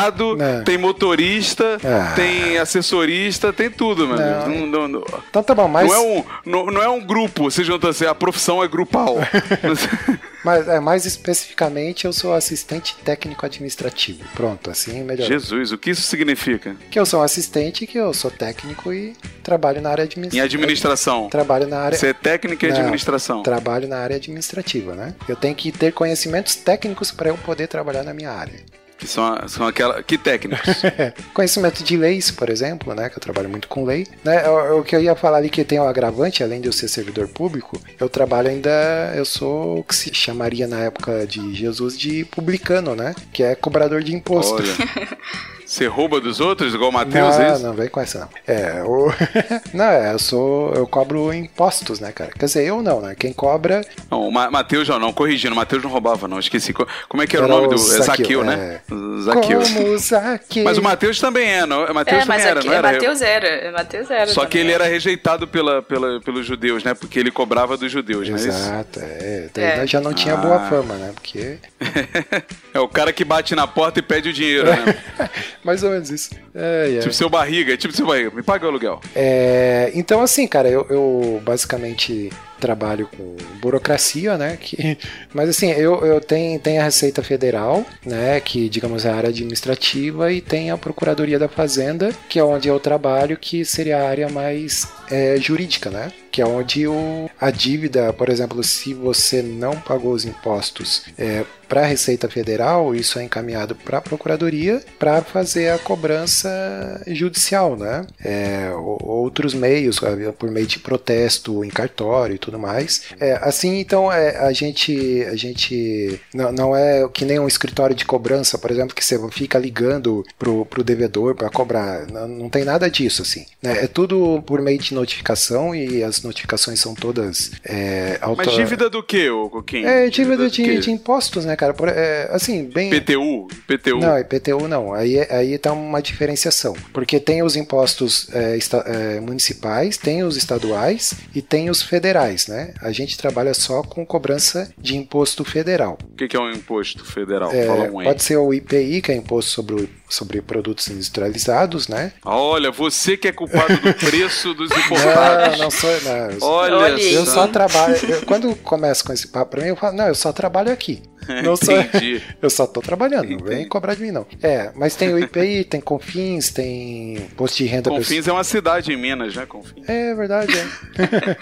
advogado, 0.08 0.42
É. 0.42 0.62
tem 0.64 0.78
motorista, 0.78 1.78
Ah. 1.84 2.14
tem 2.16 2.58
assessorista, 2.58 3.52
tem 3.54 3.70
tudo, 3.70 4.08
Não, 4.08 4.16
Deus. 4.16 4.48
Não, 4.48 4.66
não, 4.68 4.88
não, 4.88 5.04
Então 5.30 5.44
tá 5.44 5.54
bom, 5.56 5.68
mas, 5.68 5.88
não 5.88 5.94
é 5.96 6.00
um, 6.00 6.24
não, 6.46 6.66
não 6.68 6.82
é 6.84 6.90
um 6.90 7.00
grupo, 7.02 7.44
você 7.52 7.64
junta 7.64 7.90
assim, 7.90 8.06
a 8.06 8.16
profissão 8.16 8.64
é 8.64 8.68
grupal. 8.68 9.16
mas 10.44 10.68
é, 10.68 10.80
mais 10.80 11.06
especificamente 11.06 12.06
eu 12.06 12.14
sou 12.14 12.34
assistente 12.34 12.96
técnico 13.04 13.46
administrativo. 13.46 14.24
Pronto, 14.34 14.70
assim 14.70 15.04
melhor. 15.04 15.28
Jesus, 15.28 15.72
o 15.72 15.78
que 15.78 15.92
isso 15.92 16.02
significa? 16.04 16.76
Que 16.90 17.00
eu 17.00 17.06
sou 17.06 17.20
um 17.20 17.24
assistente, 17.24 17.86
que 17.86 17.98
eu 17.98 18.14
sou 18.14 18.32
técnico 18.32 18.94
e 18.94 19.14
trabalho 19.44 19.82
na 19.82 19.90
área 19.90 20.04
Em 20.04 20.06
administrativa. 20.06 20.46
administração. 20.46 21.30
Trabalho 21.30 21.68
na 21.68 21.80
área. 21.80 21.98
Você 21.98 22.08
é 22.08 22.14
técnica 22.14 22.66
em 22.68 22.72
Não, 22.72 22.80
administração. 22.80 23.44
Trabalho 23.44 23.88
na 23.88 23.98
área 23.98 24.16
administrativa, 24.16 24.96
né? 24.96 25.16
Eu 25.28 25.36
tenho 25.36 25.56
que 25.56 25.72
ter 25.72 25.92
conhecimentos 25.94 26.56
técnicos 26.56 27.12
para 27.12 27.30
eu 27.30 27.38
poder 27.38 27.68
trabalhar 27.68 28.04
na 28.04 28.14
minha 28.14 28.32
área. 28.32 28.60
Que 28.98 29.08
são, 29.08 29.48
são 29.48 29.68
aquela. 29.68 30.02
Que 30.02 30.18
técnicos? 30.18 30.82
Conhecimento 31.34 31.84
de 31.84 31.96
leis, 31.96 32.32
por 32.32 32.50
exemplo, 32.50 32.96
né? 32.96 33.10
Que 33.10 33.18
eu 33.18 33.22
trabalho 33.22 33.50
muito 33.50 33.68
com 33.68 33.86
lei. 33.86 34.08
Né, 34.24 34.48
o, 34.50 34.80
o 34.80 34.84
que 34.84 34.96
eu 34.96 35.02
ia 35.02 35.16
falar 35.16 35.38
ali 35.38 35.50
que 35.50 35.64
tem 35.64 35.80
um 35.80 35.88
agravante, 35.88 36.44
além 36.44 36.60
de 36.60 36.68
eu 36.68 36.74
ser 36.74 36.88
servidor 36.88 37.28
público, 37.28 37.80
eu 38.00 38.10
trabalho 38.10 38.50
ainda. 38.50 39.14
Eu 39.16 39.26
sou 39.26 39.80
o 39.80 39.84
que 39.84 39.96
se 39.96 40.14
chamaria 40.14 40.68
na 40.68 40.80
época 40.80 41.28
de 41.28 41.54
Jesus 41.54 41.98
de 41.98 42.26
publicano, 42.26 42.96
né? 42.96 43.14
Que 43.32 43.44
é 43.44 43.56
cobrador 43.56 44.02
de 44.02 44.16
imposto. 44.16 44.56
Olha. 44.56 45.18
Você 45.68 45.86
rouba 45.86 46.22
dos 46.22 46.40
outros, 46.40 46.74
igual 46.74 46.90
o 46.90 46.94
Matheus, 46.94 47.36
é 47.36 47.48
não, 47.50 47.54
isso? 47.56 47.64
não 47.68 47.74
vem 47.74 47.90
com 47.90 48.00
essa 48.00 48.20
não. 48.20 48.30
É, 48.48 48.82
o... 48.86 49.12
não, 49.76 49.84
é, 49.86 50.14
eu 50.14 50.20
sou. 50.20 50.74
Eu 50.74 50.88
cobro 50.88 51.34
impostos, 51.34 52.00
né, 52.00 52.12
cara? 52.14 52.32
Quer 52.32 52.46
dizer, 52.46 52.64
eu 52.66 52.82
não, 52.82 53.02
né? 53.02 53.16
Quem 53.20 53.34
cobra 53.34 53.82
Não, 54.10 54.22
o 54.28 54.32
Ma 54.32 54.50
Matheus 54.50 54.88
já 54.88 54.98
não, 54.98 55.12
corrigindo, 55.12 55.54
o 55.54 55.58
Matheus 55.58 55.84
não 55.84 55.90
roubava, 55.90 56.26
não, 56.26 56.40
esqueci. 56.40 56.72
Co- 56.72 56.88
Como 57.10 57.22
é 57.22 57.28
que 57.28 57.36
era, 57.36 57.46
Era 57.48 57.54
o 57.54 57.62
nome 57.62 57.68
o 57.74 57.76
do. 57.78 57.82
É 57.82 58.02
Zaqueu, 58.02 58.06
Zaqueu, 58.06 58.42
é. 58.44 58.46
né? 58.46 58.82
Zaqueu. 59.22 59.60
como 59.62 59.98
Zaqueu. 59.98 60.64
Mas 60.64 60.78
o 60.78 60.82
Matheus 60.82 61.20
também 61.20 61.50
é, 61.50 61.66
não? 61.66 61.84
O 61.86 61.94
Matheus 61.94 62.22
É, 62.22 62.26
também 62.26 62.42
era, 62.42 62.60
aqui 62.60 62.68
não 62.68 62.74
é 62.74 62.78
era? 62.78 62.92
Mateus 62.94 63.22
era. 63.22 63.72
Mateus 63.74 64.10
era. 64.12 64.28
Só 64.28 64.46
que 64.46 64.52
também. 64.60 64.62
ele 64.68 64.72
era 64.74 64.86
rejeitado 64.86 65.48
pela, 65.50 65.82
pela, 65.82 66.22
pelos 66.22 66.46
judeus, 66.46 66.82
né? 66.86 66.94
Porque 66.94 67.20
ele 67.20 67.30
cobrava 67.30 67.76
dos 67.76 67.92
judeus, 67.92 68.30
é 68.30 68.32
isso? 68.32 68.48
Exato, 68.48 69.00
é. 69.02 69.50
Daí 69.54 69.64
É. 69.82 69.88
já 69.88 70.00
não 70.00 70.14
tinha 70.14 70.36
Ah. 70.36 70.38
boa 70.38 70.60
fama, 70.70 70.94
né? 70.96 71.12
Porque. 71.14 71.58
É 72.74 72.80
o 72.80 72.88
cara 72.88 73.12
que 73.12 73.26
bate 73.26 73.56
na 73.56 73.66
porta 73.66 73.98
e 73.98 74.04
pede 74.04 74.30
o 74.30 74.34
dinheiro, 74.34 74.68
né? 74.70 74.96
Mais 75.68 75.84
ou 75.84 75.90
menos 75.90 76.10
isso. 76.10 76.30
É, 76.56 76.96
é. 76.96 77.00
tipo 77.00 77.14
seu 77.14 77.30
barriga, 77.30 77.76
tipo 77.76 77.94
seu 77.94 78.08
barriga. 78.08 78.32
Me 78.34 78.42
paga 78.42 78.66
o 78.66 78.70
aluguel. 78.70 79.02
É, 79.14 79.92
então, 79.94 80.22
assim, 80.22 80.48
cara, 80.48 80.70
eu, 80.70 80.88
eu 80.90 81.42
basicamente 81.44 82.32
trabalho 82.58 83.10
com 83.18 83.36
burocracia, 83.60 84.38
né? 84.38 84.58
Que, 84.58 84.98
mas 85.34 85.50
assim, 85.50 85.70
eu, 85.72 86.06
eu 86.06 86.22
tenho, 86.22 86.58
tenho 86.58 86.80
a 86.80 86.86
Receita 86.86 87.22
Federal, 87.22 87.86
né? 88.06 88.40
Que, 88.40 88.70
digamos, 88.70 89.04
é 89.04 89.10
a 89.10 89.16
área 89.18 89.28
administrativa, 89.30 90.32
e 90.32 90.40
tem 90.40 90.72
a 90.72 90.78
Procuradoria 90.78 91.38
da 91.38 91.50
Fazenda, 91.50 92.12
que 92.30 92.40
é 92.40 92.44
onde 92.46 92.70
eu 92.70 92.80
trabalho, 92.80 93.36
que 93.38 93.66
seria 93.66 93.98
a 93.98 94.08
área 94.08 94.30
mais 94.30 94.88
é, 95.12 95.36
jurídica, 95.36 95.90
né? 95.90 96.14
Que 96.38 96.42
é 96.44 96.46
onde 96.46 96.88
o, 96.88 97.28
a 97.42 97.50
dívida, 97.50 98.14
por 98.14 98.30
exemplo, 98.30 98.64
se 98.64 98.94
você 98.94 99.42
não 99.42 99.72
pagou 99.72 100.14
os 100.14 100.24
impostos 100.24 101.02
é, 101.18 101.44
para 101.68 101.82
a 101.82 101.86
Receita 101.86 102.30
Federal, 102.30 102.96
isso 102.96 103.20
é 103.20 103.24
encaminhado 103.24 103.76
para 103.76 103.98
a 103.98 104.02
Procuradoria 104.02 104.82
para 104.98 105.22
fazer 105.22 105.70
a 105.70 105.80
cobrança 105.80 107.02
judicial, 107.08 107.76
né? 107.76 108.06
É, 108.24 108.72
outros 108.76 109.54
meios, 109.54 110.00
por 110.38 110.50
meio 110.50 110.66
de 110.66 110.80
protesto 110.80 111.64
em 111.64 111.70
cartório 111.70 112.36
e 112.36 112.40
tudo 112.40 112.58
mais. 112.58 113.04
É, 113.20 113.34
assim, 113.42 113.80
então, 113.80 114.12
é, 114.12 114.38
a 114.38 114.54
gente, 114.54 115.24
a 115.26 115.36
gente 115.36 116.22
não, 116.34 116.52
não 116.52 116.76
é 116.76 117.08
que 117.10 117.26
nem 117.26 117.40
um 117.40 117.48
escritório 117.48 117.96
de 117.96 118.06
cobrança, 118.06 118.58
por 118.58 118.72
exemplo, 118.72 118.96
que 118.96 119.04
você 119.04 119.18
fica 119.32 119.60
ligando 119.60 120.26
pro, 120.38 120.66
pro 120.66 120.84
devedor 120.84 121.36
para 121.36 121.50
cobrar. 121.50 122.06
Não, 122.12 122.28
não 122.28 122.50
tem 122.50 122.64
nada 122.64 122.90
disso, 122.90 123.22
assim. 123.22 123.46
né? 123.62 123.84
É 123.84 123.88
tudo 123.88 124.42
por 124.46 124.62
meio 124.62 124.80
de 124.80 124.94
notificação 124.94 125.76
e 125.76 126.04
as 126.04 126.22
notificações 126.28 126.80
são 126.80 126.94
todas 126.94 127.52
é, 127.66 128.18
auto... 128.22 128.38
Mas 128.46 128.54
dívida 128.56 128.90
do 128.90 129.02
quê, 129.02 129.30
ô 129.30 129.50
Coquinho? 129.50 129.88
É, 129.88 130.10
dívida 130.10 130.38
do 130.44 130.50
de, 130.52 130.80
de 130.80 130.92
impostos, 130.92 131.46
né, 131.46 131.56
cara? 131.56 131.74
Por- 131.74 131.90
é, 131.90 132.28
assim, 132.32 132.66
bem... 132.66 132.90
PTU? 132.90 133.48
PTU. 133.68 134.00
Não, 134.00 134.18
IPTU 134.20 134.68
não. 134.68 134.94
Aí, 134.94 135.20
aí 135.32 135.58
tá 135.58 135.72
uma 135.74 136.02
diferenciação. 136.02 136.76
Porque 136.94 137.20
tem 137.20 137.42
os 137.44 137.56
impostos 137.56 138.28
é, 138.34 138.56
esta- 138.58 138.84
é, 138.86 139.20
municipais, 139.20 139.98
tem 139.98 140.24
os 140.24 140.38
estaduais 140.38 141.14
e 141.34 141.42
tem 141.42 141.70
os 141.70 141.82
federais, 141.82 142.48
né? 142.48 142.74
A 142.82 142.92
gente 142.92 143.18
trabalha 143.18 143.54
só 143.54 143.82
com 143.82 144.06
cobrança 144.06 144.72
de 144.78 144.96
imposto 144.98 145.44
federal. 145.44 145.98
O 146.12 146.16
que 146.16 146.28
que 146.28 146.36
é 146.36 146.40
um 146.40 146.52
imposto 146.52 147.06
federal? 147.06 147.52
É, 147.54 147.70
um 147.90 148.04
pode 148.04 148.24
ser 148.24 148.38
o 148.38 148.54
IPI, 148.54 149.02
que 149.02 149.12
é 149.12 149.16
imposto 149.16 149.52
sobre, 149.52 149.76
o- 149.76 149.90
sobre 150.10 150.42
produtos 150.42 150.88
industrializados, 150.90 151.88
né? 151.88 152.14
Olha, 152.24 152.72
você 152.72 153.18
que 153.18 153.28
é 153.28 153.32
culpado 153.32 153.76
do 153.78 153.94
preço 154.00 154.54
dos 154.54 154.70
Não, 154.70 154.78
importados. 154.78 155.60
não 155.60 155.72
sou. 155.72 156.02
Não, 156.02 156.32
eu, 156.32 156.38
Olha, 156.42 157.02
eu 157.02 157.26
só. 157.26 157.34
só 157.34 157.48
trabalho. 157.48 157.98
eu- 158.08 158.22
quando 158.24 158.56
começa 158.58 159.04
com 159.04 159.12
esse 159.14 159.28
papo 159.28 159.52
pra 159.52 159.62
mim, 159.62 159.70
eu 159.70 159.76
falo, 159.76 159.98
não, 159.98 160.08
eu 160.08 160.16
só 160.16 160.32
trabalho 160.32 160.72
aqui. 160.72 161.02
Não 161.44 161.58
sou, 161.58 161.78
Entendi. 161.78 162.22
Eu 162.42 162.50
só 162.50 162.66
tô 162.66 162.80
trabalhando, 162.80 163.26
não 163.26 163.34
Entendi. 163.34 163.50
vem 163.50 163.68
cobrar 163.68 163.96
de 163.96 164.02
mim, 164.02 164.12
não. 164.12 164.26
É, 164.42 164.72
mas 164.76 164.96
tem 164.96 165.14
o 165.14 165.20
IPI, 165.20 165.66
tem 165.66 165.82
Confins, 165.82 166.52
tem 166.52 167.16
imposto 167.18 167.58
de 167.58 167.66
renda 167.66 167.90
Confins 167.90 168.30
é 168.30 168.32
uma 168.32 168.46
cidade 168.46 168.94
em 168.94 168.96
Minas, 168.96 169.36
né, 169.36 169.46
Confins? 169.46 169.84
É 169.90 170.16
verdade, 170.16 170.54
é. 170.58 171.38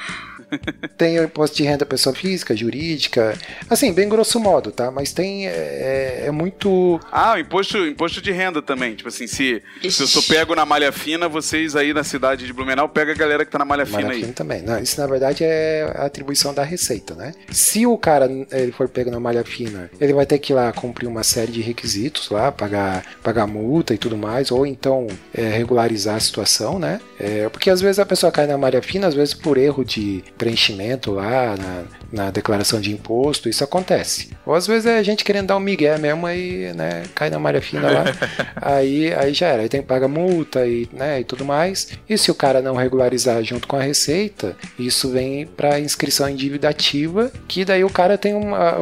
tem 0.98 1.20
o 1.20 1.24
imposto 1.24 1.56
de 1.58 1.64
renda 1.64 1.86
pessoa 1.86 2.16
física, 2.16 2.56
jurídica. 2.56 3.38
Assim, 3.70 3.94
bem 3.94 4.08
grosso 4.10 4.40
modo, 4.40 4.72
tá? 4.72 4.92
Mas 4.92 5.12
tem. 5.14 5.48
É, 5.48 6.24
é 6.28 6.32
muito. 6.32 7.00
Ah, 7.12 7.34
o 7.34 7.40
imposto, 7.40 7.78
imposto 7.86 8.22
de 8.22 8.32
renda 8.32 8.62
também. 8.62 8.96
Tipo 8.96 9.10
assim, 9.10 9.28
se, 9.28 9.62
se 9.90 10.04
eu 10.04 10.08
sou 10.08 10.24
pego 10.24 10.56
na 10.56 10.66
malha 10.66 10.92
fina, 10.92 11.28
vocês 11.28 11.76
aí 11.76 11.94
na 11.94 12.04
cidade 12.04 12.46
de 12.46 12.54
Blumenau, 12.54 12.88
pega 12.90 13.12
a 13.12 13.16
galera 13.16 13.46
que 13.46 13.52
tá 13.52 13.60
na 13.60 13.66
malha 13.66 13.86
fina 13.86 14.02
Malha 14.02 14.14
fina 14.14 14.28
aí. 14.28 14.34
também. 14.34 14.62
Não, 14.62 14.80
isso 14.80 15.00
na 15.00 15.08
verdade 15.08 15.44
é 15.44 15.92
a 15.96 16.06
atribuição 16.06 16.54
da 16.54 16.64
receita, 16.64 17.16
né? 17.16 17.34
Se 17.52 17.86
o 17.86 17.98
cara 17.98 18.30
ele 18.52 18.72
for 18.72 18.88
pego 18.88 19.12
na 19.12 19.20
malha 19.20 19.44
fina, 19.44 19.90
ele 20.00 20.14
vai 20.14 20.26
ter 20.26 20.40
que 20.40 20.54
ir 20.54 20.56
lá 20.56 20.72
cumprir 20.72 21.08
uma 21.08 21.24
série 21.24 21.52
de 21.52 21.62
requisitos 21.62 22.30
lá, 22.30 22.52
pagar, 22.52 23.04
pagar 23.24 23.48
multa 23.48 23.94
e 23.94 23.98
tudo 23.98 24.18
mais, 24.18 24.52
ou 24.52 24.66
então 24.66 25.08
é, 25.34 25.50
regularizar 25.50 26.16
a 26.16 26.20
situação, 26.20 26.80
né? 26.80 27.00
É, 27.20 27.48
porque 27.50 27.70
às 27.70 27.82
vezes 27.82 28.00
a 28.00 28.06
pessoa 28.06 28.32
cai 28.32 28.48
na 28.48 28.58
malha 28.58 28.82
fina, 28.82 29.08
às 29.08 29.14
vezes 29.14 29.34
por 29.34 29.58
erro 29.58 29.84
de, 29.84 30.24
preenchimento 30.38 31.12
lá 31.12 31.56
na, 31.58 31.84
na 32.12 32.32
declaração 32.32 32.80
de 32.80 32.92
imposto, 32.92 33.50
isso 33.50 33.64
acontece. 33.64 34.30
Ou 34.46 34.54
às 34.54 34.68
vezes 34.68 34.86
é 34.86 34.98
a 34.98 35.04
gente 35.04 35.24
querendo 35.24 35.48
dar 35.48 35.58
um 35.58 35.60
migué 35.60 35.98
mesmo 35.98 36.26
aí, 36.26 36.74
né, 36.74 37.04
cai 37.14 37.30
na 37.30 37.40
malha 37.40 37.62
fina 37.62 37.90
lá, 37.90 38.04
aí, 38.56 39.14
aí 39.14 39.34
já 39.34 39.48
era, 39.48 39.64
aí 39.64 39.70
tem 39.70 39.82
que 39.82 39.88
pagar 39.88 40.08
multa 40.08 40.66
e, 40.66 40.88
né, 40.94 41.20
e 41.20 41.24
tudo 41.24 41.44
mais. 41.44 41.90
E 42.08 42.18
se 42.18 42.32
o 42.32 42.36
cara 42.36 42.62
não 42.62 42.76
regularizar 42.76 43.44
junto 43.44 43.68
com 43.68 43.76
a 43.76 43.82
receita, 43.82 44.56
isso 44.78 45.10
vem 45.10 45.46
para 45.46 45.80
inscrição 45.80 46.30
em 46.30 46.36
dívida 46.36 46.70
ativa, 46.70 47.32
que 47.48 47.66
daí 47.66 47.84
o 47.84 47.90
cara 47.90 48.18
tem 48.18 48.34
uma, 48.34 48.76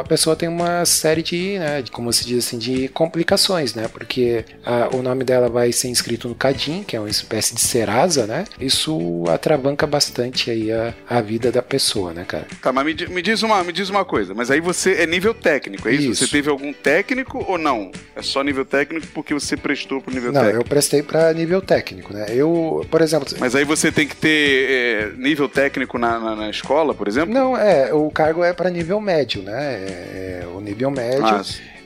a 0.00 0.04
pessoa 0.04 0.36
tem 0.36 0.48
uma 0.48 0.84
série 0.84 1.22
de, 1.22 1.58
né, 1.58 1.82
de, 1.82 1.90
como 1.90 2.12
se 2.12 2.26
diz 2.26 2.46
assim, 2.46 2.58
de 2.58 2.88
complicações, 2.88 3.74
né, 3.74 3.88
porque 3.88 4.44
a, 4.64 4.94
o 4.94 5.02
nome 5.02 5.24
dela 5.24 5.48
vai 5.48 5.72
ser 5.72 5.88
inscrito 5.88 6.28
no 6.28 6.34
CADIM, 6.34 6.82
que 6.82 6.96
é 6.96 7.00
uma 7.00 7.10
espécie 7.10 7.54
de 7.54 7.60
Serasa, 7.60 8.26
né, 8.26 8.44
isso 8.60 9.24
atravanca 9.28 9.86
bastante 9.86 10.50
aí 10.50 10.70
a, 10.70 10.79
a 11.08 11.20
vida 11.20 11.50
da 11.52 11.62
pessoa, 11.62 12.12
né, 12.12 12.24
cara. 12.26 12.46
Tá, 12.60 12.72
mas 12.72 12.84
me, 12.84 12.94
me 13.08 13.22
diz 13.22 13.42
uma, 13.42 13.62
me 13.64 13.72
diz 13.72 13.88
uma 13.88 14.04
coisa, 14.04 14.34
mas 14.34 14.50
aí 14.50 14.60
você 14.60 14.94
é 14.94 15.06
nível 15.06 15.34
técnico, 15.34 15.88
é 15.88 15.92
isso? 15.92 16.10
Isso. 16.10 16.26
Você 16.26 16.30
teve 16.30 16.50
algum 16.50 16.72
técnico 16.72 17.44
ou 17.46 17.58
não? 17.58 17.90
É 18.14 18.22
só 18.22 18.42
nível 18.42 18.64
técnico 18.64 19.06
porque 19.14 19.32
você 19.34 19.56
prestou 19.56 20.00
pro 20.00 20.12
nível 20.14 20.32
Não, 20.32 20.40
técnico. 20.40 20.60
eu 20.62 20.68
prestei 20.68 21.02
para 21.02 21.32
nível 21.32 21.60
técnico, 21.60 22.12
né? 22.12 22.26
Eu, 22.30 22.86
por 22.90 23.00
exemplo, 23.00 23.28
Mas 23.38 23.54
aí 23.54 23.64
você 23.64 23.90
tem 23.92 24.06
que 24.06 24.16
ter 24.16 24.70
é, 24.70 25.12
nível 25.16 25.48
técnico 25.48 25.98
na, 25.98 26.18
na, 26.18 26.36
na 26.36 26.50
escola, 26.50 26.94
por 26.94 27.08
exemplo? 27.08 27.32
não, 27.32 27.56
é, 27.56 27.92
o 27.92 28.10
cargo 28.10 28.42
é 28.44 28.52
para 28.52 28.70
nível 28.70 29.00
médio, 29.00 29.42
né? 29.42 29.74
É, 29.74 30.40
é 30.42 30.46
o 30.46 30.60
nível 30.60 30.90
médio. 30.90 31.24
Ah, 31.24 31.42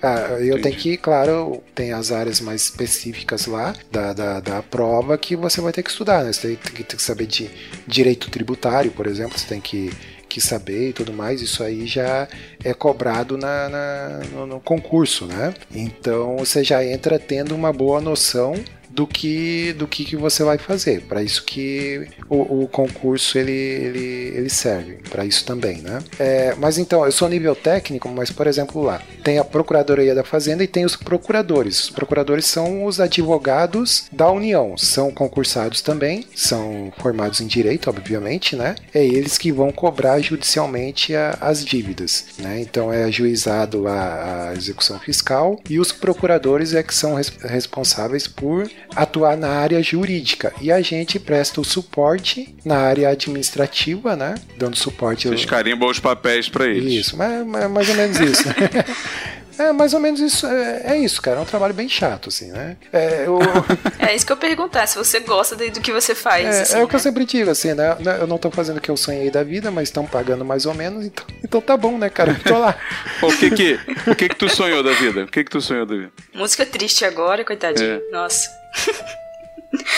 Ah, 0.07 0.37
eu 0.39 0.59
entendi. 0.59 0.59
tenho 0.59 0.77
que, 0.77 0.97
claro, 0.99 1.63
tem 1.75 1.93
as 1.93 2.13
áreas 2.13 2.41
mais 2.41 2.63
específicas 2.63 3.47
lá 3.47 3.75
da, 3.91 4.13
da, 4.13 4.41
da 4.41 4.63
prova 4.63 5.17
que 5.17 5.35
você 5.35 5.61
vai 5.61 5.73
ter 5.73 5.83
que 5.83 5.91
estudar, 5.91 6.23
né? 6.25 6.33
Você 6.33 6.49
tem, 6.49 6.57
tem 6.57 6.73
que- 6.75 6.85
tem 6.85 6.97
que 6.97 7.03
saber 7.03 7.27
de 7.27 7.51
direito 7.87 8.31
tributário, 8.31 8.91
por 8.91 9.07
exemplo, 9.07 9.39
você 9.39 9.47
tem 9.47 9.61
que, 9.61 9.91
que 10.29 10.41
saber 10.41 10.91
e 10.91 10.93
tudo 10.93 11.13
mais. 11.13 11.41
Isso 11.41 11.63
aí 11.63 11.87
já 11.87 12.29
é 12.63 12.75
cobrado 12.75 13.39
na, 13.39 13.69
na- 13.69 14.21
no, 14.33 14.47
no 14.47 14.61
concurso, 14.61 15.27
né? 15.27 15.55
Então 15.75 16.37
você 16.39 16.63
já 16.63 16.85
entra 16.85 17.19
tendo 17.19 17.55
uma 17.55 17.73
boa 17.73 18.01
noção 18.01 18.55
do 18.95 19.07
que 19.07 19.73
do 19.75 19.87
que, 19.87 20.05
que 20.05 20.17
você 20.17 20.45
vai 20.45 20.59
fazer. 20.59 21.03
Para 21.03 21.23
isso 21.23 21.45
que 21.45 22.07
o, 22.29 22.63
o 22.65 22.69
concurso 22.69 23.39
ele, 23.39 23.53
ele, 23.53 24.33
ele 24.37 24.51
serve, 24.51 24.99
para 25.11 25.25
isso 25.25 25.45
também, 25.45 25.79
né? 25.79 25.99
É, 26.19 26.55
mas 26.57 26.79
então, 26.79 27.05
eu 27.05 27.13
sou 27.13 27.29
nível 27.29 27.55
técnico, 27.57 28.09
mas 28.09 28.31
por 28.31 28.47
exemplo 28.47 28.83
lá, 28.83 29.03
tem 29.23 29.39
a 29.39 29.45
Procuradoria 29.45 30.15
da 30.15 30.25
Fazenda 30.25 30.63
e 30.63 30.69
tem 30.69 30.85
os 30.85 30.97
procuradores. 30.97 31.85
Os 31.85 31.91
procuradores 31.91 32.47
são 32.47 32.85
os 32.85 33.01
advogados 33.01 34.07
da 34.13 34.31
União, 34.31 34.77
são 34.77 35.11
concursados 35.11 35.81
também, 35.83 36.25
são 36.35 36.93
formados 36.99 37.41
em 37.41 37.47
direito, 37.47 37.89
obviamente, 37.91 38.55
né? 38.57 38.75
É 38.95 39.05
eles 39.05 39.37
que 39.39 39.51
vão 39.53 39.71
cobrar 39.73 40.21
judicialmente 40.21 41.15
a- 41.15 41.37
as 41.41 41.65
dívidas, 41.65 42.27
né? 42.39 42.61
Então 42.61 42.93
é 42.93 43.05
ajuizado 43.05 43.87
a, 43.89 44.51
a 44.51 44.55
execução 44.55 44.99
fiscal 44.99 45.59
e 45.69 45.79
os 45.81 45.91
procuradores 45.93 46.75
é 46.75 46.83
que 46.83 46.95
são 46.95 47.15
res- 47.15 47.33
responsáveis 47.43 48.27
por 48.29 48.69
atuar 48.95 49.37
na 49.37 49.49
área 49.49 49.83
jurídica 49.83 50.53
e 50.61 50.71
a 50.71 50.81
gente 50.81 51.19
presta 51.19 51.61
o 51.61 51.65
suporte 51.65 52.55
na 52.65 52.79
área 52.79 53.09
administrativa, 53.09 54.17
né? 54.17 54.35
Dando 54.57 54.77
suporte. 54.77 55.29
Vocês 55.29 55.45
carimbam 55.45 55.89
os 55.89 55.99
papéis 55.99 56.49
pra 56.49 56.67
eles. 56.67 57.07
Isso, 57.07 57.17
mas, 57.17 57.47
mas 57.47 57.71
mais 57.71 57.89
ou 57.89 57.95
menos 57.95 58.21
isso. 58.21 58.45
né? 59.59 59.67
É, 59.69 59.73
mais 59.73 59.95
ou 59.95 60.01
menos 60.01 60.21
isso. 60.21 60.47
É, 60.47 60.83
é 60.95 60.99
isso, 60.99 61.21
cara. 61.23 61.39
É 61.39 61.41
um 61.41 61.45
trabalho 61.45 61.73
bem 61.75 61.89
chato, 61.89 62.29
assim, 62.29 62.51
né? 62.53 62.77
É, 62.93 63.25
eu, 63.27 63.39
É 63.99 64.15
isso 64.15 64.27
que 64.27 64.33
eu 64.33 64.37
perguntar, 64.37 64.87
se 64.87 64.97
você 64.99 65.21
gosta 65.21 65.57
de- 65.57 65.71
do 65.71 65.81
que 65.81 65.93
você 65.93 66.15
faz. 66.15 66.47
é, 66.47 66.61
assim, 66.63 66.77
é 66.79 66.83
o 66.83 66.89
que 66.89 66.95
eu 66.95 66.99
né? 66.99 67.03
sempre 67.03 67.25
digo, 67.25 67.51
assim, 67.51 67.73
né? 67.75 67.97
Né, 68.01 68.19
Eu 68.21 68.27
não 68.27 68.39
tô 68.39 68.51
fazendo 68.51 68.79
o 68.79 68.81
que 68.81 68.91
eu 68.91 68.97
sonhei 68.97 69.31
da 69.31 69.43
vida, 69.43 69.71
mas 69.71 69.89
estão 69.89 70.07
pagando 70.07 70.45
mais 70.45 70.67
ou 70.67 70.75
menos, 70.75 71.05
então, 71.05 71.25
então 71.43 71.61
tá 71.61 71.77
bom, 71.77 71.97
né, 71.99 72.09
cara? 72.11 72.33
Eu 72.33 72.43
tô 72.53 72.59
lá. 72.59 72.75
O 73.23 73.29
que 73.37 73.51
que, 73.51 73.81
o 74.11 74.15
que 74.15 74.29
que 74.29 74.37
tu 74.37 74.49
sonhou 74.49 74.83
da 74.83 74.93
vida? 74.93 75.25
O 75.25 75.29
que 75.29 75.43
que 75.45 75.51
tu 75.51 75.61
sonhou 75.61 75.87
da 75.87 75.95
vida? 75.95 76.13
Música 76.35 76.67
triste 76.67 77.05
agora, 77.05 77.45
coitadinho. 77.45 78.03
É. 78.07 78.11
Nossa. 78.11 78.49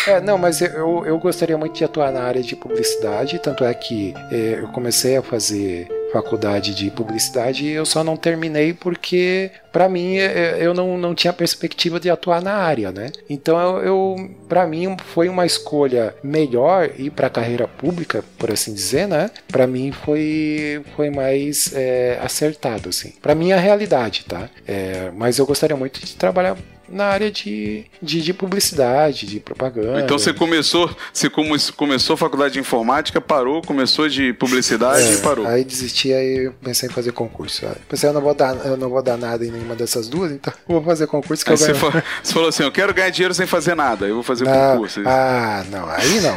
É, 0.07 0.21
não, 0.21 0.39
mas 0.39 0.61
eu, 0.63 1.05
eu 1.05 1.19
gostaria 1.19 1.57
muito 1.59 1.75
de 1.77 1.85
atuar 1.85 2.11
na 2.13 2.23
área 2.23 2.43
de 2.43 2.57
publicidade, 2.57 3.39
tanto 3.39 3.65
é 3.65 3.75
que 3.75 4.15
é, 4.31 4.61
eu 4.61 4.69
comecei 4.69 5.17
a 5.17 5.23
fazer 5.23 5.87
faculdade 6.17 6.75
de 6.75 6.91
publicidade 6.91 7.65
e 7.65 7.71
eu 7.71 7.85
só 7.85 8.03
não 8.03 8.17
terminei 8.17 8.73
porque, 8.73 9.51
para 9.73 9.89
mim, 9.89 10.17
é, 10.17 10.57
eu 10.61 10.73
não, 10.73 10.97
não 10.97 11.15
tinha 11.15 11.33
perspectiva 11.33 12.01
de 12.01 12.09
atuar 12.09 12.41
na 12.43 12.55
área, 12.55 12.91
né? 12.91 13.11
Então, 13.29 13.59
eu, 13.79 13.85
eu 13.85 14.31
para 14.49 14.67
mim, 14.67 14.97
foi 15.15 15.29
uma 15.29 15.45
escolha 15.45 16.15
melhor 16.23 16.91
ir 16.99 17.11
para 17.11 17.27
a 17.27 17.31
carreira 17.31 17.69
pública, 17.69 18.25
por 18.39 18.51
assim 18.51 18.73
dizer, 18.73 19.07
né? 19.07 19.31
Para 19.49 19.67
mim, 19.67 19.93
foi, 19.93 20.83
foi 20.95 21.11
mais 21.11 21.73
é, 21.75 22.19
acertado, 22.23 22.89
assim. 22.89 23.13
Para 23.21 23.35
minha 23.35 23.59
realidade, 23.59 24.25
tá? 24.27 24.49
É, 24.67 25.11
mas 25.15 25.39
eu 25.39 25.47
gostaria 25.47 25.77
muito 25.77 26.01
de 26.01 26.15
trabalhar 26.17 26.57
na 26.89 27.07
área 27.07 27.31
de, 27.31 27.85
de, 28.01 28.21
de 28.23 28.33
publicidade, 28.33 29.27
de 29.27 29.41
propaganda. 29.41 30.01
Então 30.01 30.19
você 30.19 30.33
começou, 30.33 30.95
você 31.13 31.29
come- 31.29 31.59
começou 31.77 32.15
a 32.15 32.17
faculdade 32.17 32.55
de 32.55 32.61
informática, 32.61 33.21
parou, 33.21 33.63
começou 33.63 34.09
de 34.09 34.33
publicidade 34.33 35.03
É, 35.03 35.13
e 35.15 35.17
parou. 35.19 35.47
Aí 35.47 35.65
desisti, 35.65 36.13
aí 36.13 36.47
eu 36.47 36.53
pensei 36.63 36.89
em 36.89 36.93
fazer 36.93 37.13
concurso. 37.13 37.67
Aí 37.67 37.73
Pensei, 37.89 38.09
eu 38.09 38.13
não 38.13 38.21
vou 38.21 38.35
dar, 38.35 38.55
eu 38.67 38.77
não 38.77 38.89
vou 38.89 39.03
dar 39.03 39.17
nada 39.17 39.45
em 39.45 39.51
nenhuma 39.51 39.75
dessas 39.75 40.09
duas, 40.09 40.31
então 40.33 40.53
vou 40.69 40.83
fazer 40.83 41.07
concurso 41.07 41.45
que 41.45 41.51
Aí 41.51 41.55
eu 41.55 41.59
você, 41.59 41.73
ganho. 41.73 41.93
fa- 41.93 42.03
você 42.23 42.33
falou 42.33 42.49
assim, 42.49 42.63
eu 42.63 42.73
quero 42.73 42.93
ganhar 42.95 43.11
dinheiro 43.11 43.35
sem 43.35 43.47
fazer 43.47 43.75
nada, 43.75 44.07
eu 44.07 44.15
vou 44.15 44.23
fazer 44.23 44.45
Não, 44.45 44.73
concurso. 44.73 45.01
ah, 45.07 45.65
não, 45.71 45.89
aí 45.89 46.21
não. 46.21 46.35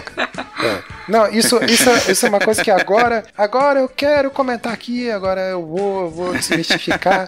É. 0.65 0.83
Não, 1.07 1.27
isso, 1.31 1.59
isso, 1.65 1.89
isso 2.11 2.25
é 2.25 2.29
uma 2.29 2.39
coisa 2.39 2.63
que 2.63 2.69
agora, 2.69 3.23
agora 3.37 3.79
eu 3.79 3.89
quero 3.89 4.29
comentar 4.29 4.71
aqui, 4.73 5.09
agora 5.09 5.41
eu 5.41 5.65
vou, 5.65 6.01
eu 6.01 6.09
vou 6.09 6.33
desmistificar. 6.33 7.27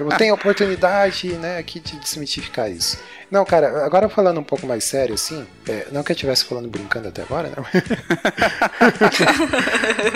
Eu 0.00 0.08
tenho 0.16 0.32
a 0.32 0.34
oportunidade, 0.34 1.28
né, 1.34 1.58
aqui 1.58 1.78
de 1.80 1.96
desmistificar 1.98 2.59
isso. 2.68 2.98
Não, 3.30 3.44
cara, 3.44 3.84
agora 3.84 4.08
falando 4.08 4.40
um 4.40 4.44
pouco 4.44 4.66
mais 4.66 4.82
sério, 4.82 5.14
assim, 5.14 5.46
é, 5.68 5.86
não 5.92 6.02
que 6.02 6.10
eu 6.10 6.14
estivesse 6.14 6.44
falando 6.44 6.68
brincando 6.68 7.08
até 7.08 7.22
agora, 7.22 7.48
né? 7.48 7.54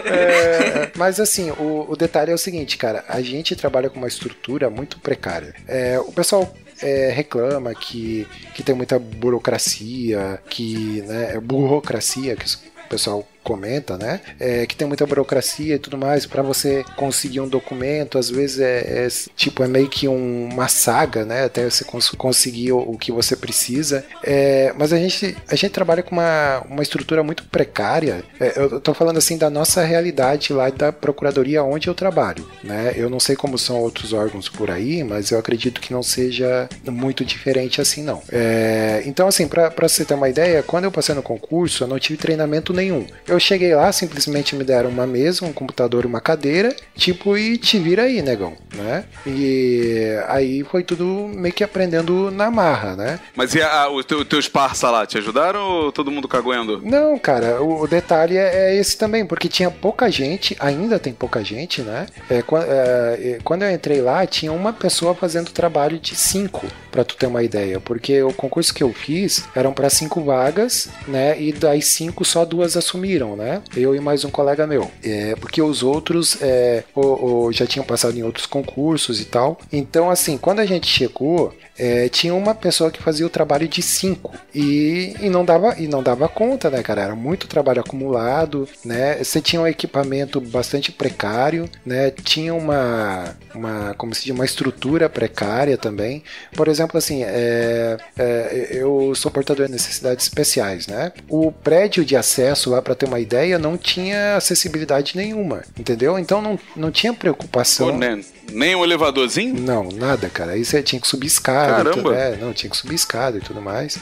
É, 0.07 0.91
mas 0.97 1.19
assim, 1.19 1.51
o, 1.53 1.87
o 1.89 1.97
detalhe 1.97 2.31
é 2.31 2.35
o 2.35 2.39
seguinte, 2.39 2.77
cara, 2.77 3.05
a 3.09 3.21
gente 3.21 3.57
trabalha 3.57 3.89
com 3.89 3.99
uma 3.99 4.09
estrutura 4.09 4.69
muito 4.71 4.99
precária. 4.99 5.55
É, 5.67 5.99
o 5.99 6.13
pessoal 6.13 6.53
é, 6.83 7.11
reclama 7.11 7.75
que, 7.75 8.27
que 8.55 8.63
tem 8.63 8.75
muita 8.75 8.99
burocracia, 8.99 10.41
que 10.49 11.03
né, 11.03 11.35
é 11.35 11.41
burocracia, 11.41 12.37
que 12.37 12.47
o 12.47 12.89
pessoal 12.89 13.27
comenta, 13.45 13.97
né? 13.97 14.21
É, 14.41 14.67
que 14.67 14.75
tem 14.75 14.89
muita 14.89 15.07
burocracia 15.07 15.77
e 15.77 15.79
tudo 15.79 15.97
mais 15.99 16.27
para 16.27 16.43
você 16.43 16.85
conseguir 16.97 17.41
um 17.41 17.49
documento, 17.49 18.19
às 18.19 18.29
vezes 18.31 18.59
é, 18.61 19.05
é, 19.07 19.09
tipo 19.37 19.63
é 19.63 19.69
meio 19.69 19.89
que 19.89 20.09
um- 20.09 20.49
uma 20.53 20.67
saga, 20.69 21.25
né? 21.25 21.45
Até 21.45 21.69
você 21.71 21.85
cons- 21.85 22.11
conseguir 22.11 22.73
o, 22.73 22.79
o 22.79 22.99
que 22.99 23.13
você 23.13 23.37
precisa. 23.37 24.05
É, 24.23 24.73
mas 24.79 24.93
a 24.93 24.97
gente 24.99 25.37
a 25.49 25.55
gente 25.55 25.71
trabalha 25.73 26.03
com 26.03 26.13
uma, 26.17 26.61
uma 26.69 26.83
estrutura 26.83 27.23
muito 27.23 27.45
precária. 27.45 28.25
É, 28.41 28.55
eu 28.57 28.81
tô 28.81 28.95
falando 28.95 29.19
assim 29.19 29.37
da 29.39 29.51
nossa 29.51 29.85
realidade 29.85 30.53
lá 30.53 30.71
da 30.71 30.93
procuradoria 30.93 31.63
onde 31.63 31.89
eu 31.89 31.95
trabalho, 31.95 32.49
né? 32.63 32.93
Eu 32.97 33.11
não 33.11 33.21
sei 33.21 33.37
como 33.37 33.59
são 33.59 33.77
outros 33.81 34.13
órgãos 34.13 34.49
por 34.49 34.71
aí, 34.71 35.05
mas 35.05 35.31
eu 35.31 35.39
acredito 35.39 35.81
que 35.81 35.93
não 35.93 36.03
seja 36.03 36.69
muito 36.87 37.25
diferente 37.25 37.81
assim 37.81 38.03
não. 38.03 38.23
É, 38.33 39.03
então 39.07 39.27
assim, 39.29 39.47
para 39.47 39.71
você 39.89 40.05
ter 40.05 40.15
uma 40.15 40.29
ideia, 40.29 40.63
quando 40.63 40.85
eu 40.85 40.93
passei 40.93 41.15
no 41.15 41.23
concurso, 41.23 41.85
eu 41.85 41.89
não 41.89 41.99
tive 41.99 42.17
treinamento 42.19 42.73
nenhum. 42.73 43.07
Eu 43.27 43.34
cheguei 43.41 43.75
lá, 43.75 43.91
simplesmente 43.93 44.55
me 44.57 44.65
deram 44.65 44.91
uma 44.91 45.07
mesa, 45.07 45.45
um 45.45 45.53
computador 45.53 46.05
e 46.05 46.07
uma 46.07 46.21
cadeira, 46.21 46.75
tipo, 46.95 47.37
e 47.37 47.57
te 47.59 47.79
vira 47.79 48.03
aí, 48.03 48.23
negão, 48.23 48.55
né? 48.75 49.05
E 49.27 50.17
aí 50.29 50.63
foi 50.65 50.83
tudo 50.83 51.05
meio 51.35 51.55
que 51.55 51.65
aprendendo 51.65 52.31
na 52.31 52.51
marra, 52.51 52.97
né? 52.97 53.21
Mas 53.37 53.55
e 53.55 53.63
a, 53.63 53.89
os 53.89 54.05
teu- 54.05 54.25
teus 54.25 54.49
parça 54.49 54.91
lá, 54.91 55.07
te 55.07 55.19
ajudaram 55.19 55.61
ou 55.61 55.93
todo 55.93 56.11
mundo 56.11 56.29
cagoendo? 56.29 56.81
Não, 56.85 57.19
cara, 57.19 57.63
o, 57.63 57.83
o 57.83 57.87
detalhe 57.89 58.37
é, 58.37 58.71
é 58.73 58.77
esse 58.77 58.97
também, 58.97 59.25
porque 59.27 59.49
tinha 59.49 59.71
pouca 59.71 60.11
gente, 60.11 60.57
ainda 60.61 60.99
tem 60.99 61.13
pouca 61.13 61.43
gente, 61.45 61.83
né? 61.83 62.07
É, 62.31 62.43
quan- 62.43 62.65
é, 62.67 63.19
é, 63.37 63.39
quando 63.45 63.63
eu 63.63 63.71
entrei 63.71 64.01
lá, 64.01 64.27
tinha 64.27 64.53
uma 64.53 64.73
pessoa 64.73 65.15
fazendo 65.15 65.51
trabalho 65.51 65.99
de 65.99 66.15
cinco, 66.15 66.67
pra 66.91 67.05
tu 67.05 67.17
ter 67.17 67.27
uma 67.27 67.43
ideia, 67.43 67.81
porque 67.81 68.23
o 68.23 68.33
concurso 68.33 68.73
que 68.73 68.83
eu 68.83 68.93
fiz 68.93 69.45
eram 69.55 69.73
para 69.73 69.91
cinco 69.91 70.23
vagas, 70.23 70.89
né? 71.09 71.41
E 71.41 71.53
das 71.53 71.87
cinco 71.87 72.25
só 72.25 72.45
duas 72.45 72.77
assumiram, 72.77 73.24
né? 73.37 73.63
Eu 73.77 73.95
e 73.95 74.01
mais 74.01 74.25
um 74.25 74.31
colega 74.31 74.67
meu, 74.67 74.91
é, 75.03 75.35
porque 75.37 75.61
os 75.63 75.83
outros 75.83 76.37
é, 76.43 76.85
o- 76.95 77.45
o- 77.47 77.53
já 77.53 77.67
tinham 77.67 77.85
passado 77.85 78.17
em 78.19 78.23
outros 78.23 78.47
concursos 78.47 79.21
e 79.21 79.25
tal. 79.25 79.59
Então, 79.73 80.11
assim, 80.11 80.37
quando 80.37 80.61
a 80.61 80.67
gente 80.67 80.87
chegou, 80.87 81.53
é, 81.79 82.09
tinha 82.09 82.35
uma 82.35 82.55
pessoa 82.55 82.91
que 82.91 83.03
fazia 83.03 83.27
o 83.27 83.31
trabalho 83.31 83.67
de 83.67 83.83
cinco 83.83 84.33
e, 84.55 85.15
e 85.21 85.29
não 85.29 85.45
dava 85.45 85.75
e 85.79 85.89
não 85.89 86.03
dava 86.03 86.29
conta, 86.29 86.71
né, 86.71 86.83
cara? 86.83 87.03
Era 87.03 87.15
muito 87.15 87.49
trabalho 87.49 87.81
acumulado, 87.81 88.69
né? 88.85 89.23
Você 89.23 89.41
tinha 89.41 89.61
um 89.61 89.67
equipamento 89.67 90.41
bastante 90.41 90.93
precário, 90.93 91.69
né? 91.85 92.11
Tinha 92.11 92.55
uma, 92.55 93.37
uma 93.55 93.95
como 93.95 94.15
se 94.15 94.25
diz, 94.25 94.35
uma 94.35 94.45
estrutura 94.45 95.09
precária 95.09 95.77
também. 95.77 96.23
Por 96.55 96.69
exemplo, 96.69 96.97
assim, 96.97 97.25
é, 97.25 97.97
é, 98.17 98.69
eu 98.71 99.13
sou 99.15 99.31
portador 99.31 99.67
de 99.67 99.73
necessidades 99.73 100.27
especiais, 100.27 100.87
né? 100.87 101.13
O 101.29 101.51
prédio 101.51 102.05
de 102.05 102.17
acesso 102.17 102.71
lá 102.71 102.81
para 102.81 102.95
ter 102.95 103.07
uma 103.07 103.21
ideia, 103.21 103.59
não 103.59 103.77
tinha 103.77 104.37
acessibilidade 104.37 105.17
nenhuma, 105.17 105.63
entendeu? 105.79 106.19
Então 106.19 106.41
não, 106.41 106.59
não 106.77 106.91
tinha 106.91 107.13
preocupação. 107.13 107.97
Né? 107.99 108.21
Nem 108.53 108.75
um 108.77 108.85
elevadorzinho? 108.85 109.55
Não, 109.61 109.89
nada, 109.91 110.29
cara. 110.29 110.53
Aí 110.53 110.65
você 110.65 110.83
tinha 110.83 111.01
que 111.01 111.07
subir 111.09 111.27
escada. 111.27 111.73
Caramba. 111.77 111.93
tudo- 111.93 112.15
é, 112.15 112.37
não, 112.37 112.53
tinha 112.53 112.71
que 112.71 112.77
subir 112.77 112.95
escada 112.95 113.39
e 113.39 113.41
tudo 113.41 113.61
mais. 113.61 113.99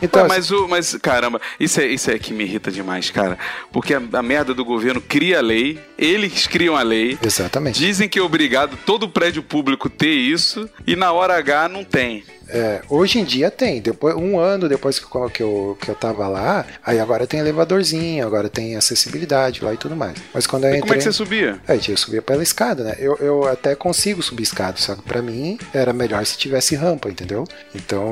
Então, 0.00 0.22
Ué, 0.22 0.28
mas, 0.28 0.50
o, 0.50 0.68
mas, 0.68 0.94
caramba, 1.02 1.40
isso 1.58 1.80
é, 1.80 1.86
isso 1.86 2.10
é 2.10 2.18
que 2.18 2.32
me 2.32 2.44
irrita 2.44 2.70
demais, 2.70 3.10
cara. 3.10 3.38
Porque 3.72 3.94
a, 3.94 4.02
a 4.12 4.22
merda 4.22 4.54
do 4.54 4.64
governo 4.64 5.00
cria 5.00 5.38
a 5.38 5.42
lei, 5.42 5.78
eles 5.98 6.46
criam 6.46 6.76
a 6.76 6.82
lei, 6.82 7.18
exatamente. 7.22 7.78
dizem 7.78 8.08
que 8.08 8.18
é 8.18 8.22
obrigado 8.22 8.76
todo 8.86 9.08
prédio 9.08 9.42
público 9.42 9.88
ter 9.88 10.10
isso, 10.14 10.68
e 10.86 10.94
na 10.94 11.12
hora 11.12 11.36
H 11.36 11.68
não 11.68 11.84
tem. 11.84 12.24
É, 12.48 12.80
hoje 12.88 13.18
em 13.18 13.24
dia 13.24 13.50
tem. 13.50 13.80
Depois, 13.80 14.14
um 14.16 14.38
ano 14.38 14.68
depois 14.68 14.98
que, 14.98 15.14
eu- 15.16 15.30
que, 15.30 15.42
eu, 15.42 15.76
que 15.80 15.88
eu 15.88 15.94
tava 15.94 16.28
lá, 16.28 16.64
aí 16.84 16.98
agora 17.00 17.26
tem 17.26 17.40
elevadorzinho, 17.40 18.24
agora 18.26 18.48
tem 18.48 18.76
acessibilidade 18.76 19.64
lá 19.64 19.74
e 19.74 19.76
tudo 19.76 19.96
mais. 19.96 20.14
Mas 20.32 20.46
quando 20.46 20.64
eu 20.64 20.70
E 20.70 20.78
entrei. 20.78 20.80
como 20.82 20.94
é 20.94 20.96
que 20.98 21.02
você 21.04 21.12
subia? 21.12 21.58
É, 21.66 21.76
eu 21.88 21.96
subia 21.96 22.22
pela 22.22 22.42
escada, 22.42 22.84
né? 22.84 22.96
Eu, 22.98 23.16
eu 23.16 23.44
até 23.46 23.74
consigo 23.74 24.22
subir 24.22 24.42
escada, 24.44 24.76
só 24.78 24.94
que 24.94 25.02
pra 25.02 25.20
mim 25.22 25.58
era 25.72 25.92
melhor 25.92 26.24
se 26.24 26.36
tivesse 26.38 26.74
rampa, 26.76 27.08
entendeu? 27.08 27.44
Então, 27.74 28.04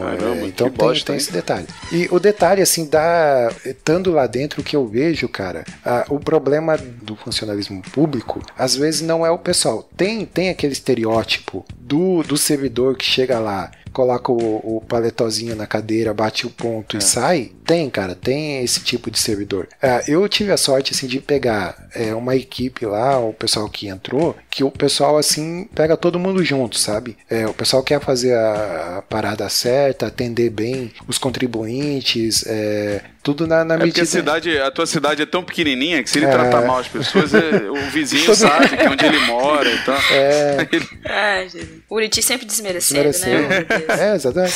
Caramba, 0.00 0.36
é, 0.36 0.46
então 0.46 0.70
tem, 0.70 1.04
tem 1.04 1.16
esse 1.16 1.32
detalhe. 1.32 1.66
E 1.92 2.08
o 2.10 2.18
detalhe, 2.18 2.62
assim, 2.62 2.86
da 2.88 3.52
estando 3.64 4.10
lá 4.12 4.26
dentro, 4.26 4.60
o 4.60 4.64
que 4.64 4.76
eu 4.76 4.86
vejo, 4.86 5.28
cara, 5.28 5.64
ah, 5.84 6.04
o 6.08 6.18
problema 6.18 6.76
do 6.76 7.16
funcionalismo 7.16 7.82
público, 7.92 8.42
às 8.56 8.74
vezes 8.76 9.00
não 9.02 9.24
é 9.24 9.30
o 9.30 9.38
pessoal. 9.38 9.88
Tem, 9.96 10.24
tem 10.24 10.48
aquele 10.50 10.72
estereótipo 10.72 11.64
do, 11.78 12.22
do 12.22 12.36
servidor 12.36 12.96
que 12.96 13.04
chega 13.04 13.38
lá, 13.38 13.70
coloca 13.92 14.30
o, 14.32 14.76
o 14.76 14.80
paletozinho 14.80 15.54
na 15.56 15.66
cadeira, 15.66 16.14
bate 16.14 16.46
o 16.46 16.50
ponto 16.50 16.96
É. 16.96 16.98
e 16.98 17.02
sai. 17.02 17.52
Tem, 17.64 17.88
cara, 17.90 18.14
tem 18.14 18.62
esse 18.62 18.80
tipo 18.80 19.10
de 19.10 19.18
servidor. 19.18 19.68
Ah, 19.82 20.02
eu 20.08 20.28
tive 20.28 20.52
a 20.52 20.56
sorte, 20.56 20.92
assim, 20.92 21.06
de 21.06 21.20
pegar 21.20 21.88
é, 21.94 22.14
uma 22.14 22.34
equipe 22.36 22.84
lá, 22.86 23.18
o 23.18 23.32
pessoal 23.32 23.68
que 23.68 23.88
entrou, 23.88 24.36
que 24.50 24.62
o 24.64 24.70
pessoal, 24.70 25.16
assim, 25.18 25.68
pega 25.74 25.96
todo 25.96 26.18
mundo 26.18 26.44
junto, 26.44 26.78
sabe? 26.78 27.16
É, 27.28 27.46
o 27.46 27.54
pessoal 27.54 27.82
quer 27.82 28.00
fazer 28.00 28.34
a, 28.34 28.98
a 28.98 29.02
parada 29.02 29.48
certa, 29.48 30.06
atender 30.06 30.50
bem 30.50 30.92
os 31.06 31.18
contribuintes, 31.18 32.44
é, 32.46 33.02
tudo 33.22 33.46
na, 33.46 33.64
na 33.64 33.74
É 33.74 33.78
porque 33.78 33.86
medida... 34.00 34.02
a, 34.02 34.06
cidade, 34.06 34.58
a 34.58 34.70
tua 34.70 34.86
cidade 34.86 35.22
é 35.22 35.26
tão 35.26 35.42
pequenininha 35.44 36.02
que 36.02 36.08
se 36.08 36.18
ele 36.18 36.26
É. 36.26 36.30
tratar 36.30 36.62
mal 36.62 36.78
as 36.78 36.88
pessoas, 36.88 37.34
é- 37.34 37.70
o 37.70 37.74
vizinho 37.90 38.34
sabe 38.34 38.68
que 38.76 38.82
é 38.82 38.88
onde 38.88 39.04
ele 39.04 39.18
mora 39.26 39.70
e 39.70 39.78
tal. 39.84 39.98
É, 40.10 40.68
Ele- 40.72 40.88
Ai, 41.04 41.48
Uriti 41.90 42.22
sempre 42.22 42.46
desmerecendo, 42.46 43.10
Desmerecendo. 43.10 43.48
né? 43.48 43.66
É, 43.98 44.14
exatamente. 44.14 44.54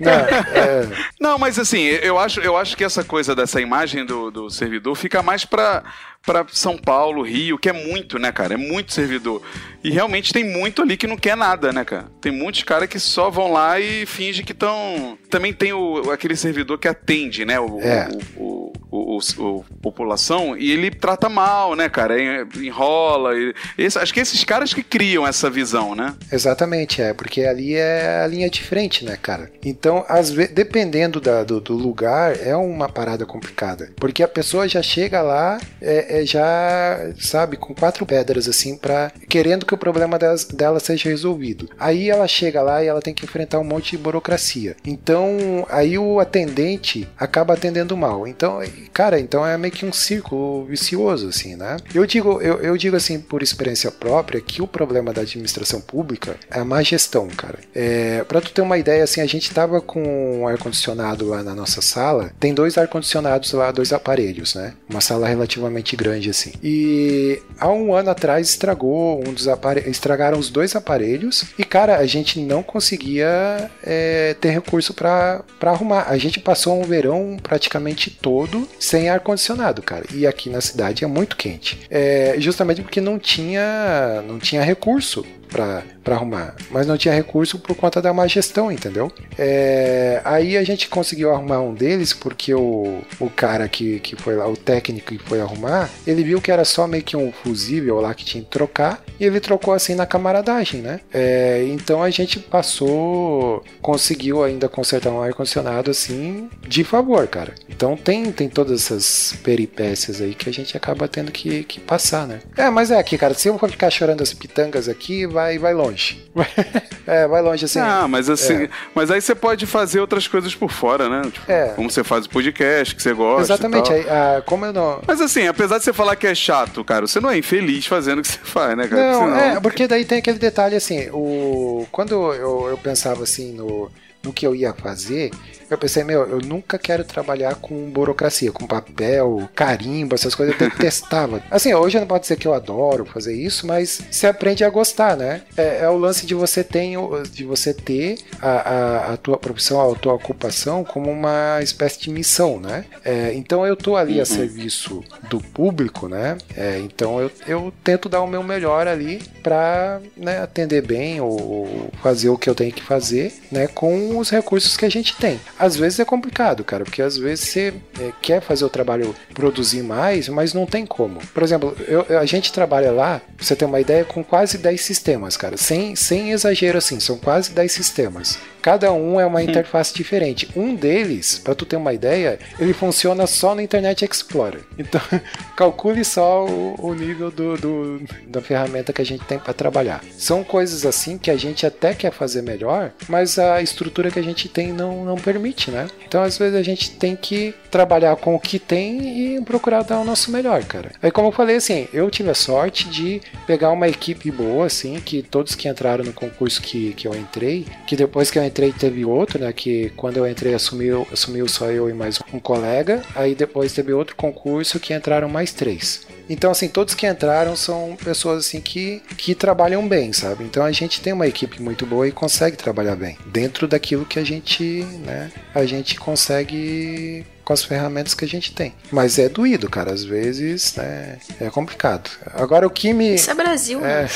Não, 0.00 0.10
é, 0.12 0.88
Não, 1.20 1.38
mas 1.38 1.58
assim, 1.58 1.82
eu 1.82 2.18
acho, 2.18 2.40
eu 2.40 2.56
acho 2.56 2.76
que 2.76 2.82
essa 2.84 3.04
coisa 3.04 3.34
dessa 3.34 3.60
imagem 3.60 4.04
do, 4.04 4.30
do 4.30 4.50
servidor 4.50 4.94
fica 4.96 5.22
mais 5.22 5.44
pra, 5.44 5.84
pra 6.24 6.46
São 6.52 6.76
Paulo, 6.76 7.22
Rio, 7.22 7.58
que 7.58 7.68
é 7.68 7.72
muito, 7.72 8.18
né, 8.18 8.30
cara? 8.30 8.54
É 8.54 8.56
muito 8.56 8.92
servidor. 8.92 9.42
E 9.82 9.90
realmente 9.90 10.32
tem 10.32 10.44
muito 10.44 10.82
ali 10.82 10.96
que 10.96 11.06
não 11.06 11.16
quer 11.16 11.36
nada, 11.36 11.72
né, 11.72 11.84
cara? 11.84 12.04
Tem 12.20 12.30
muitos 12.30 12.62
caras 12.62 12.88
que 12.88 13.00
só 13.00 13.30
vão 13.30 13.50
lá 13.50 13.80
e 13.80 14.04
fingem 14.04 14.44
que 14.44 14.52
estão. 14.52 15.16
Também 15.30 15.52
tem 15.54 15.72
o, 15.72 16.10
aquele 16.10 16.36
servidor 16.36 16.78
que 16.78 16.86
atende, 16.86 17.44
né? 17.46 17.58
O, 17.58 17.80
É. 17.80 18.08
o, 18.36 18.72
o, 18.90 19.18
o- 19.38 19.64
população 19.80 20.54
e 20.56 20.70
ele 20.70 20.90
trata 20.90 21.30
mal, 21.30 21.74
né, 21.74 21.88
cara? 21.88 22.20
En- 22.20 22.46
Enrola. 22.62 23.34
e- 23.34 23.54
esse- 23.78 23.98
acho 23.98 24.12
que 24.12 24.20
esses 24.20 24.44
caras 24.44 24.74
que 24.74 24.82
criam 24.82 25.26
essa 25.26 25.48
visão, 25.48 25.94
né? 25.94 26.14
Exatamente, 26.30 27.00
é, 27.00 27.14
porque 27.14 27.42
ali 27.44 27.74
é 27.74 28.20
a 28.22 28.26
linha 28.26 28.50
de 28.50 28.62
frente, 28.62 29.02
né, 29.04 29.16
cara? 29.20 29.50
Então, 29.64 30.04
às 30.08 30.30
vezes, 30.30 30.52
dependendo 30.54 31.20
da- 31.22 31.42
do, 31.42 31.58
do 31.58 31.72
lugar, 31.74 32.36
é 32.38 32.54
uma 32.54 32.88
parada 32.90 33.24
complicada. 33.24 33.90
Porque 33.96 34.22
a 34.22 34.28
pessoa 34.28 34.68
já 34.68 34.82
chega 34.82 35.22
lá, 35.22 35.58
é, 35.80 36.09
é 36.10 36.26
já, 36.26 37.12
sabe, 37.18 37.56
com 37.56 37.74
quatro 37.74 38.04
pedras, 38.04 38.48
assim, 38.48 38.76
pra, 38.76 39.12
querendo 39.28 39.64
que 39.66 39.74
o 39.74 39.78
problema 39.78 40.18
delas- 40.18 40.44
dela 40.44 40.80
seja 40.80 41.08
resolvido. 41.08 41.68
Aí 41.78 42.10
ela 42.10 42.26
chega 42.26 42.62
lá 42.62 42.82
e 42.82 42.86
ela 42.86 43.00
tem 43.02 43.14
que 43.14 43.24
enfrentar 43.24 43.58
um 43.58 43.64
monte 43.64 43.92
de 43.92 43.98
burocracia. 43.98 44.76
Então, 44.84 45.66
aí 45.70 45.98
o 45.98 46.20
atendente 46.20 47.08
acaba 47.18 47.54
atendendo 47.54 47.96
mal. 47.96 48.26
Então, 48.26 48.60
cara, 48.92 49.18
então 49.20 49.46
é 49.46 49.56
meio 49.56 49.72
que 49.72 49.86
um 49.86 49.92
círculo 49.92 50.64
vicioso, 50.64 51.28
assim, 51.28 51.56
né? 51.56 51.76
Eu 51.94 52.06
digo, 52.06 52.40
eu, 52.40 52.60
eu 52.60 52.76
digo 52.76 52.96
assim, 52.96 53.20
por 53.20 53.42
experiência 53.42 53.90
própria, 53.90 54.40
que 54.40 54.62
o 54.62 54.66
problema 54.66 55.12
da 55.12 55.22
administração 55.22 55.80
pública 55.80 56.36
é 56.50 56.60
a 56.60 56.64
má 56.64 56.82
gestão, 56.82 57.28
cara. 57.28 57.58
É, 57.74 58.24
pra 58.24 58.40
tu 58.40 58.52
ter 58.52 58.62
uma 58.62 58.78
ideia, 58.78 59.04
assim, 59.04 59.20
a 59.20 59.26
gente 59.26 59.52
tava 59.52 59.80
com 59.80 60.40
um 60.40 60.46
ar-condicionado 60.48 61.28
lá 61.28 61.42
na 61.42 61.54
nossa 61.54 61.80
sala, 61.82 62.30
tem 62.38 62.54
dois 62.54 62.76
ar-condicionados 62.78 63.52
lá, 63.52 63.70
dois 63.70 63.92
aparelhos, 63.92 64.54
né? 64.54 64.74
Uma 64.88 65.00
sala 65.00 65.28
relativamente 65.28 65.96
grande, 66.00 66.30
assim. 66.30 66.52
E 66.62 67.42
há 67.58 67.68
um 67.68 67.94
ano 67.94 68.08
atrás 68.08 68.48
estragou 68.48 69.20
um 69.20 69.34
dos 69.34 69.46
estragaram 69.86 70.38
os 70.38 70.48
dois 70.48 70.74
aparelhos, 70.74 71.44
e 71.58 71.64
cara, 71.64 71.98
a 71.98 72.06
gente 72.06 72.40
não 72.40 72.62
conseguia 72.62 73.70
é, 73.82 74.34
ter 74.40 74.50
recurso 74.50 74.94
pra 74.94 75.44
arrumar. 75.60 76.06
A 76.08 76.16
gente 76.16 76.40
passou 76.40 76.80
um 76.80 76.84
verão 76.84 77.36
praticamente 77.42 78.10
todo 78.10 78.66
sem 78.78 79.10
ar-condicionado, 79.10 79.82
cara. 79.82 80.06
E 80.14 80.26
aqui 80.26 80.48
na 80.48 80.62
cidade 80.62 81.04
é 81.04 81.06
muito 81.06 81.36
quente. 81.36 81.80
É, 81.90 82.34
justamente 82.38 82.80
porque 82.80 83.00
não 83.00 83.18
tinha, 83.18 84.22
não 84.26 84.38
tinha 84.38 84.62
recurso 84.62 85.24
para 85.50 85.82
arrumar, 86.14 86.54
mas 86.70 86.86
não 86.86 86.96
tinha 86.96 87.14
recurso 87.14 87.58
por 87.58 87.76
conta 87.76 88.00
da 88.00 88.12
má 88.12 88.26
gestão, 88.26 88.70
entendeu? 88.70 89.12
É, 89.38 90.20
aí 90.24 90.56
a 90.56 90.62
gente 90.62 90.88
conseguiu 90.88 91.32
arrumar 91.32 91.60
um 91.60 91.74
deles 91.74 92.12
porque 92.12 92.54
o, 92.54 93.00
o 93.18 93.28
cara 93.30 93.68
que, 93.68 94.00
que 94.00 94.16
foi 94.16 94.36
lá, 94.36 94.48
o 94.48 94.56
técnico 94.56 95.08
que 95.08 95.18
foi 95.18 95.40
arrumar, 95.40 95.90
ele 96.06 96.22
viu 96.22 96.40
que 96.40 96.50
era 96.50 96.64
só 96.64 96.86
meio 96.86 97.02
que 97.02 97.16
um 97.16 97.32
fusível 97.32 98.00
lá 98.00 98.14
que 98.14 98.24
tinha 98.24 98.42
que 98.42 98.50
trocar 98.50 99.02
e 99.18 99.24
ele 99.24 99.40
trocou 99.40 99.74
assim 99.74 99.94
na 99.94 100.06
camaradagem, 100.06 100.80
né? 100.80 101.00
É, 101.12 101.64
então 101.68 102.02
a 102.02 102.10
gente 102.10 102.38
passou, 102.38 103.62
conseguiu 103.80 104.42
ainda 104.42 104.68
consertar 104.68 105.10
um 105.10 105.22
ar-condicionado 105.22 105.90
assim 105.90 106.48
de 106.66 106.84
favor, 106.84 107.26
cara. 107.26 107.54
Então 107.68 107.96
tem, 107.96 108.30
tem 108.32 108.48
todas 108.48 108.84
essas 108.84 109.34
peripécias 109.42 110.20
aí 110.20 110.34
que 110.34 110.48
a 110.48 110.52
gente 110.52 110.76
acaba 110.76 111.08
tendo 111.08 111.32
que, 111.32 111.64
que 111.64 111.80
passar, 111.80 112.26
né? 112.26 112.40
É, 112.56 112.70
mas 112.70 112.90
é 112.90 112.98
aqui, 112.98 113.18
cara, 113.18 113.34
se 113.34 113.48
eu 113.48 113.58
for 113.58 113.70
ficar 113.70 113.90
chorando 113.90 114.22
as 114.22 114.32
pitangas 114.32 114.88
aqui, 114.88 115.26
vai, 115.26 115.39
vai 115.58 115.74
longe. 115.74 116.24
é, 117.06 117.26
vai 117.28 117.42
longe 117.42 117.64
assim. 117.64 117.78
Ah, 117.80 118.06
mas 118.08 118.28
assim, 118.30 118.64
É. 118.64 118.70
mas 118.94 119.10
aí 119.10 119.20
você 119.20 119.34
pode 119.34 119.66
fazer 119.66 120.00
outras 120.00 120.26
coisas 120.28 120.54
por 120.54 120.70
fora, 120.70 121.08
né? 121.08 121.22
Tipo, 121.30 121.50
É. 121.50 121.68
Como 121.76 121.90
você 121.90 122.02
faz 122.04 122.26
o 122.26 122.30
podcast, 122.30 122.94
que 122.94 123.02
você 123.02 123.12
gosta. 123.12 123.42
Exatamente, 123.42 123.92
aí, 123.92 124.06
ah, 124.08 124.42
como 124.46 124.64
eu 124.66 124.72
não. 124.72 125.00
Mas 125.06 125.20
assim, 125.20 125.46
apesar 125.46 125.78
de 125.78 125.84
você 125.84 125.92
falar 125.92 126.16
que 126.16 126.26
é 126.26 126.34
chato, 126.34 126.84
cara, 126.84 127.06
você 127.06 127.20
não 127.20 127.30
é 127.30 127.38
infeliz 127.38 127.86
fazendo 127.86 128.20
o 128.20 128.22
que 128.22 128.28
você 128.28 128.38
faz, 128.42 128.76
né, 128.76 128.86
cara? 128.88 129.12
Não, 129.12 129.20
Senão- 129.24 129.36
é, 129.38 129.60
porque 129.60 129.86
daí 129.86 130.04
tem 130.04 130.18
aquele 130.18 130.38
detalhe 130.38 130.76
assim, 130.76 131.08
o 131.12 131.86
quando 131.90 132.12
eu, 132.32 132.68
eu 132.68 132.78
pensava 132.78 133.22
assim 133.22 133.52
no, 133.52 133.90
no 134.22 134.32
que 134.32 134.46
eu 134.46 134.54
ia 134.54 134.72
fazer, 134.72 135.30
eu 135.70 135.78
pensei, 135.78 136.04
meu, 136.04 136.28
eu 136.28 136.38
nunca 136.38 136.78
quero 136.78 137.04
trabalhar 137.04 137.54
com 137.54 137.90
burocracia, 137.90 138.52
com 138.52 138.66
papel, 138.66 139.48
carimbo, 139.54 140.14
essas 140.14 140.34
coisas, 140.34 140.60
eu 140.60 140.68
detestava. 140.68 141.42
Assim, 141.50 141.72
hoje 141.74 141.98
não 141.98 142.06
pode 142.06 142.22
dizer 142.22 142.36
que 142.36 142.46
eu 142.46 142.54
adoro 142.54 143.04
fazer 143.04 143.34
isso, 143.34 143.66
mas 143.66 144.00
você 144.10 144.26
aprende 144.26 144.64
a 144.64 144.70
gostar, 144.70 145.16
né? 145.16 145.42
É, 145.56 145.80
é 145.82 145.88
o 145.88 145.96
lance 145.96 146.26
de 146.26 146.34
você 146.34 146.64
ter, 146.64 146.90
de 147.32 147.44
você 147.44 147.72
ter 147.72 148.18
a, 148.40 148.48
a, 148.50 149.12
a 149.12 149.16
tua 149.16 149.38
profissão, 149.38 149.92
a 149.92 149.94
tua 149.94 150.14
ocupação 150.14 150.84
como 150.84 151.10
uma 151.10 151.60
espécie 151.62 152.00
de 152.00 152.10
missão, 152.10 152.58
né? 152.58 152.84
É, 153.04 153.32
então 153.34 153.66
eu 153.66 153.76
tô 153.76 153.96
ali 153.96 154.20
a 154.20 154.24
serviço 154.24 155.02
do 155.28 155.40
público, 155.40 156.08
né? 156.08 156.36
É, 156.56 156.78
então 156.78 157.20
eu, 157.20 157.30
eu 157.46 157.72
tento 157.84 158.08
dar 158.08 158.22
o 158.22 158.26
meu 158.26 158.42
melhor 158.42 158.86
ali 158.86 159.22
para 159.42 160.00
né, 160.16 160.38
atender 160.38 160.82
bem 160.82 161.20
ou, 161.20 161.30
ou 161.30 161.90
fazer 162.02 162.28
o 162.28 162.38
que 162.38 162.48
eu 162.48 162.54
tenho 162.54 162.72
que 162.72 162.82
fazer, 162.82 163.32
né? 163.50 163.66
Com 163.66 164.18
os 164.18 164.30
recursos 164.30 164.76
que 164.76 164.84
a 164.84 164.90
gente 164.90 165.16
tem. 165.16 165.40
Às 165.60 165.76
vezes 165.76 166.00
é 166.00 166.04
complicado, 166.04 166.64
cara, 166.64 166.84
porque 166.84 167.02
às 167.02 167.16
vezes 167.16 167.48
você 167.48 167.74
é, 168.00 168.12
quer 168.22 168.40
fazer 168.40 168.64
o 168.64 168.68
trabalho 168.70 169.14
produzir 169.34 169.82
mais, 169.82 170.28
mas 170.28 170.54
não 170.54 170.64
tem 170.66 170.86
como. 170.86 171.20
Por 171.34 171.42
exemplo, 171.42 171.76
eu- 171.86 172.18
a 172.18 172.24
gente 172.24 172.52
trabalha 172.52 172.90
lá, 172.90 173.20
você 173.38 173.54
ter 173.54 173.64
uma 173.66 173.80
ideia, 173.80 174.04
com 174.04 174.24
quase 174.24 174.56
10 174.58 174.80
sistemas, 174.80 175.36
cara. 175.36 175.56
Sem, 175.56 175.94
sem 175.94 176.30
exagero 176.32 176.78
assim, 176.78 176.98
são 176.98 177.18
quase 177.18 177.50
10 177.52 177.72
sistemas. 177.72 178.38
Cada 178.62 178.92
um 178.92 179.18
é 179.20 179.26
uma 179.26 179.42
interface 179.42 179.94
diferente. 179.94 180.48
Um 180.54 180.74
deles, 180.74 181.38
para 181.38 181.54
tu 181.54 181.64
ter 181.64 181.76
uma 181.76 181.92
ideia, 181.92 182.38
ele 182.58 182.72
funciona 182.72 183.26
só 183.26 183.54
no 183.54 183.60
Internet 183.60 184.04
Explorer. 184.04 184.60
Então, 184.78 185.00
calcule 185.56 186.04
só 186.04 186.44
o, 186.46 186.74
o 186.78 186.94
nível 186.94 187.30
do, 187.30 187.56
do- 187.56 188.02
da 188.26 188.40
ferramenta 188.40 188.92
que 188.92 189.02
a 189.02 189.04
gente 189.06 189.24
tem 189.24 189.38
para 189.38 189.52
trabalhar. 189.52 190.02
São 190.16 190.42
coisas 190.44 190.84
assim 190.86 191.18
que 191.18 191.30
a 191.30 191.36
gente 191.36 191.66
até 191.66 191.94
quer 191.94 192.12
fazer 192.12 192.42
melhor, 192.42 192.92
mas 193.08 193.38
a 193.38 193.60
estrutura 193.62 194.10
que 194.10 194.18
a 194.18 194.22
gente 194.22 194.48
tem 194.48 194.72
não, 194.72 195.04
não 195.04 195.16
permite, 195.16 195.70
né? 195.70 195.86
Então, 196.06 196.22
às 196.22 196.36
vezes 196.38 196.54
a 196.56 196.62
gente 196.62 196.92
tem 196.92 197.16
que 197.16 197.54
trabalhar 197.70 198.16
com 198.16 198.34
o 198.34 198.40
que 198.40 198.58
tem 198.58 199.36
e 199.36 199.40
procurar 199.42 199.82
dar 199.82 199.98
o 200.00 200.04
nosso 200.04 200.30
melhor, 200.30 200.62
cara. 200.64 200.92
Aí, 201.02 201.10
como 201.10 201.28
eu 201.28 201.32
falei, 201.32 201.56
assim, 201.56 201.88
eu 201.92 202.10
tive 202.10 202.30
a 202.30 202.34
sorte 202.34 202.88
de 202.88 203.20
pegar 203.46 203.70
uma 203.70 203.88
equipe 203.88 204.30
boa, 204.30 204.66
assim, 204.66 205.00
que 205.00 205.22
todos 205.22 205.54
que 205.54 205.68
entraram 205.68 206.04
no 206.04 206.12
concurso 206.12 206.60
que, 206.60 206.92
que 206.94 207.06
eu 207.06 207.14
entrei, 207.14 207.66
que 207.86 207.96
depois 207.96 208.30
que 208.30 208.38
eu 208.38 208.44
entrei 208.50 208.72
teve 208.72 209.04
outro, 209.04 209.38
né? 209.38 209.52
Que 209.52 209.90
quando 209.96 210.16
eu 210.16 210.28
entrei 210.28 210.54
assumiu, 210.54 211.06
assumiu 211.12 211.48
só 211.48 211.70
eu 211.70 211.88
e 211.88 211.94
mais 211.94 212.18
um 212.32 212.40
colega. 212.40 213.02
Aí 213.14 213.34
depois 213.34 213.72
teve 213.72 213.92
outro 213.92 214.16
concurso 214.16 214.80
que 214.80 214.92
entraram 214.92 215.28
mais 215.28 215.52
três. 215.52 216.06
Então, 216.28 216.50
assim, 216.50 216.68
todos 216.68 216.94
que 216.94 217.06
entraram 217.06 217.56
são 217.56 217.96
pessoas 218.02 218.46
assim 218.46 218.60
que, 218.60 219.02
que 219.16 219.34
trabalham 219.34 219.86
bem, 219.88 220.12
sabe? 220.12 220.44
Então 220.44 220.64
a 220.64 220.70
gente 220.70 221.00
tem 221.00 221.12
uma 221.12 221.26
equipe 221.26 221.60
muito 221.60 221.84
boa 221.86 222.06
e 222.06 222.12
consegue 222.12 222.56
trabalhar 222.56 222.94
bem. 222.94 223.16
Dentro 223.26 223.66
daquilo 223.66 224.04
que 224.04 224.18
a 224.18 224.24
gente, 224.24 224.84
né? 225.04 225.30
A 225.54 225.64
gente 225.64 225.98
consegue 225.98 227.24
com 227.44 227.52
as 227.52 227.64
ferramentas 227.64 228.14
que 228.14 228.24
a 228.24 228.28
gente 228.28 228.52
tem. 228.52 228.74
Mas 228.90 229.18
é 229.18 229.28
doído, 229.28 229.68
cara. 229.68 229.92
Às 229.92 230.04
vezes 230.04 230.74
né, 230.76 231.18
é 231.40 231.50
complicado. 231.50 232.10
Agora 232.34 232.66
o 232.66 232.70
que 232.70 232.92
me. 232.92 233.14
Isso 233.14 233.30
é 233.30 233.34
Brasil, 233.34 233.84
é, 233.84 234.02
né? 234.02 234.08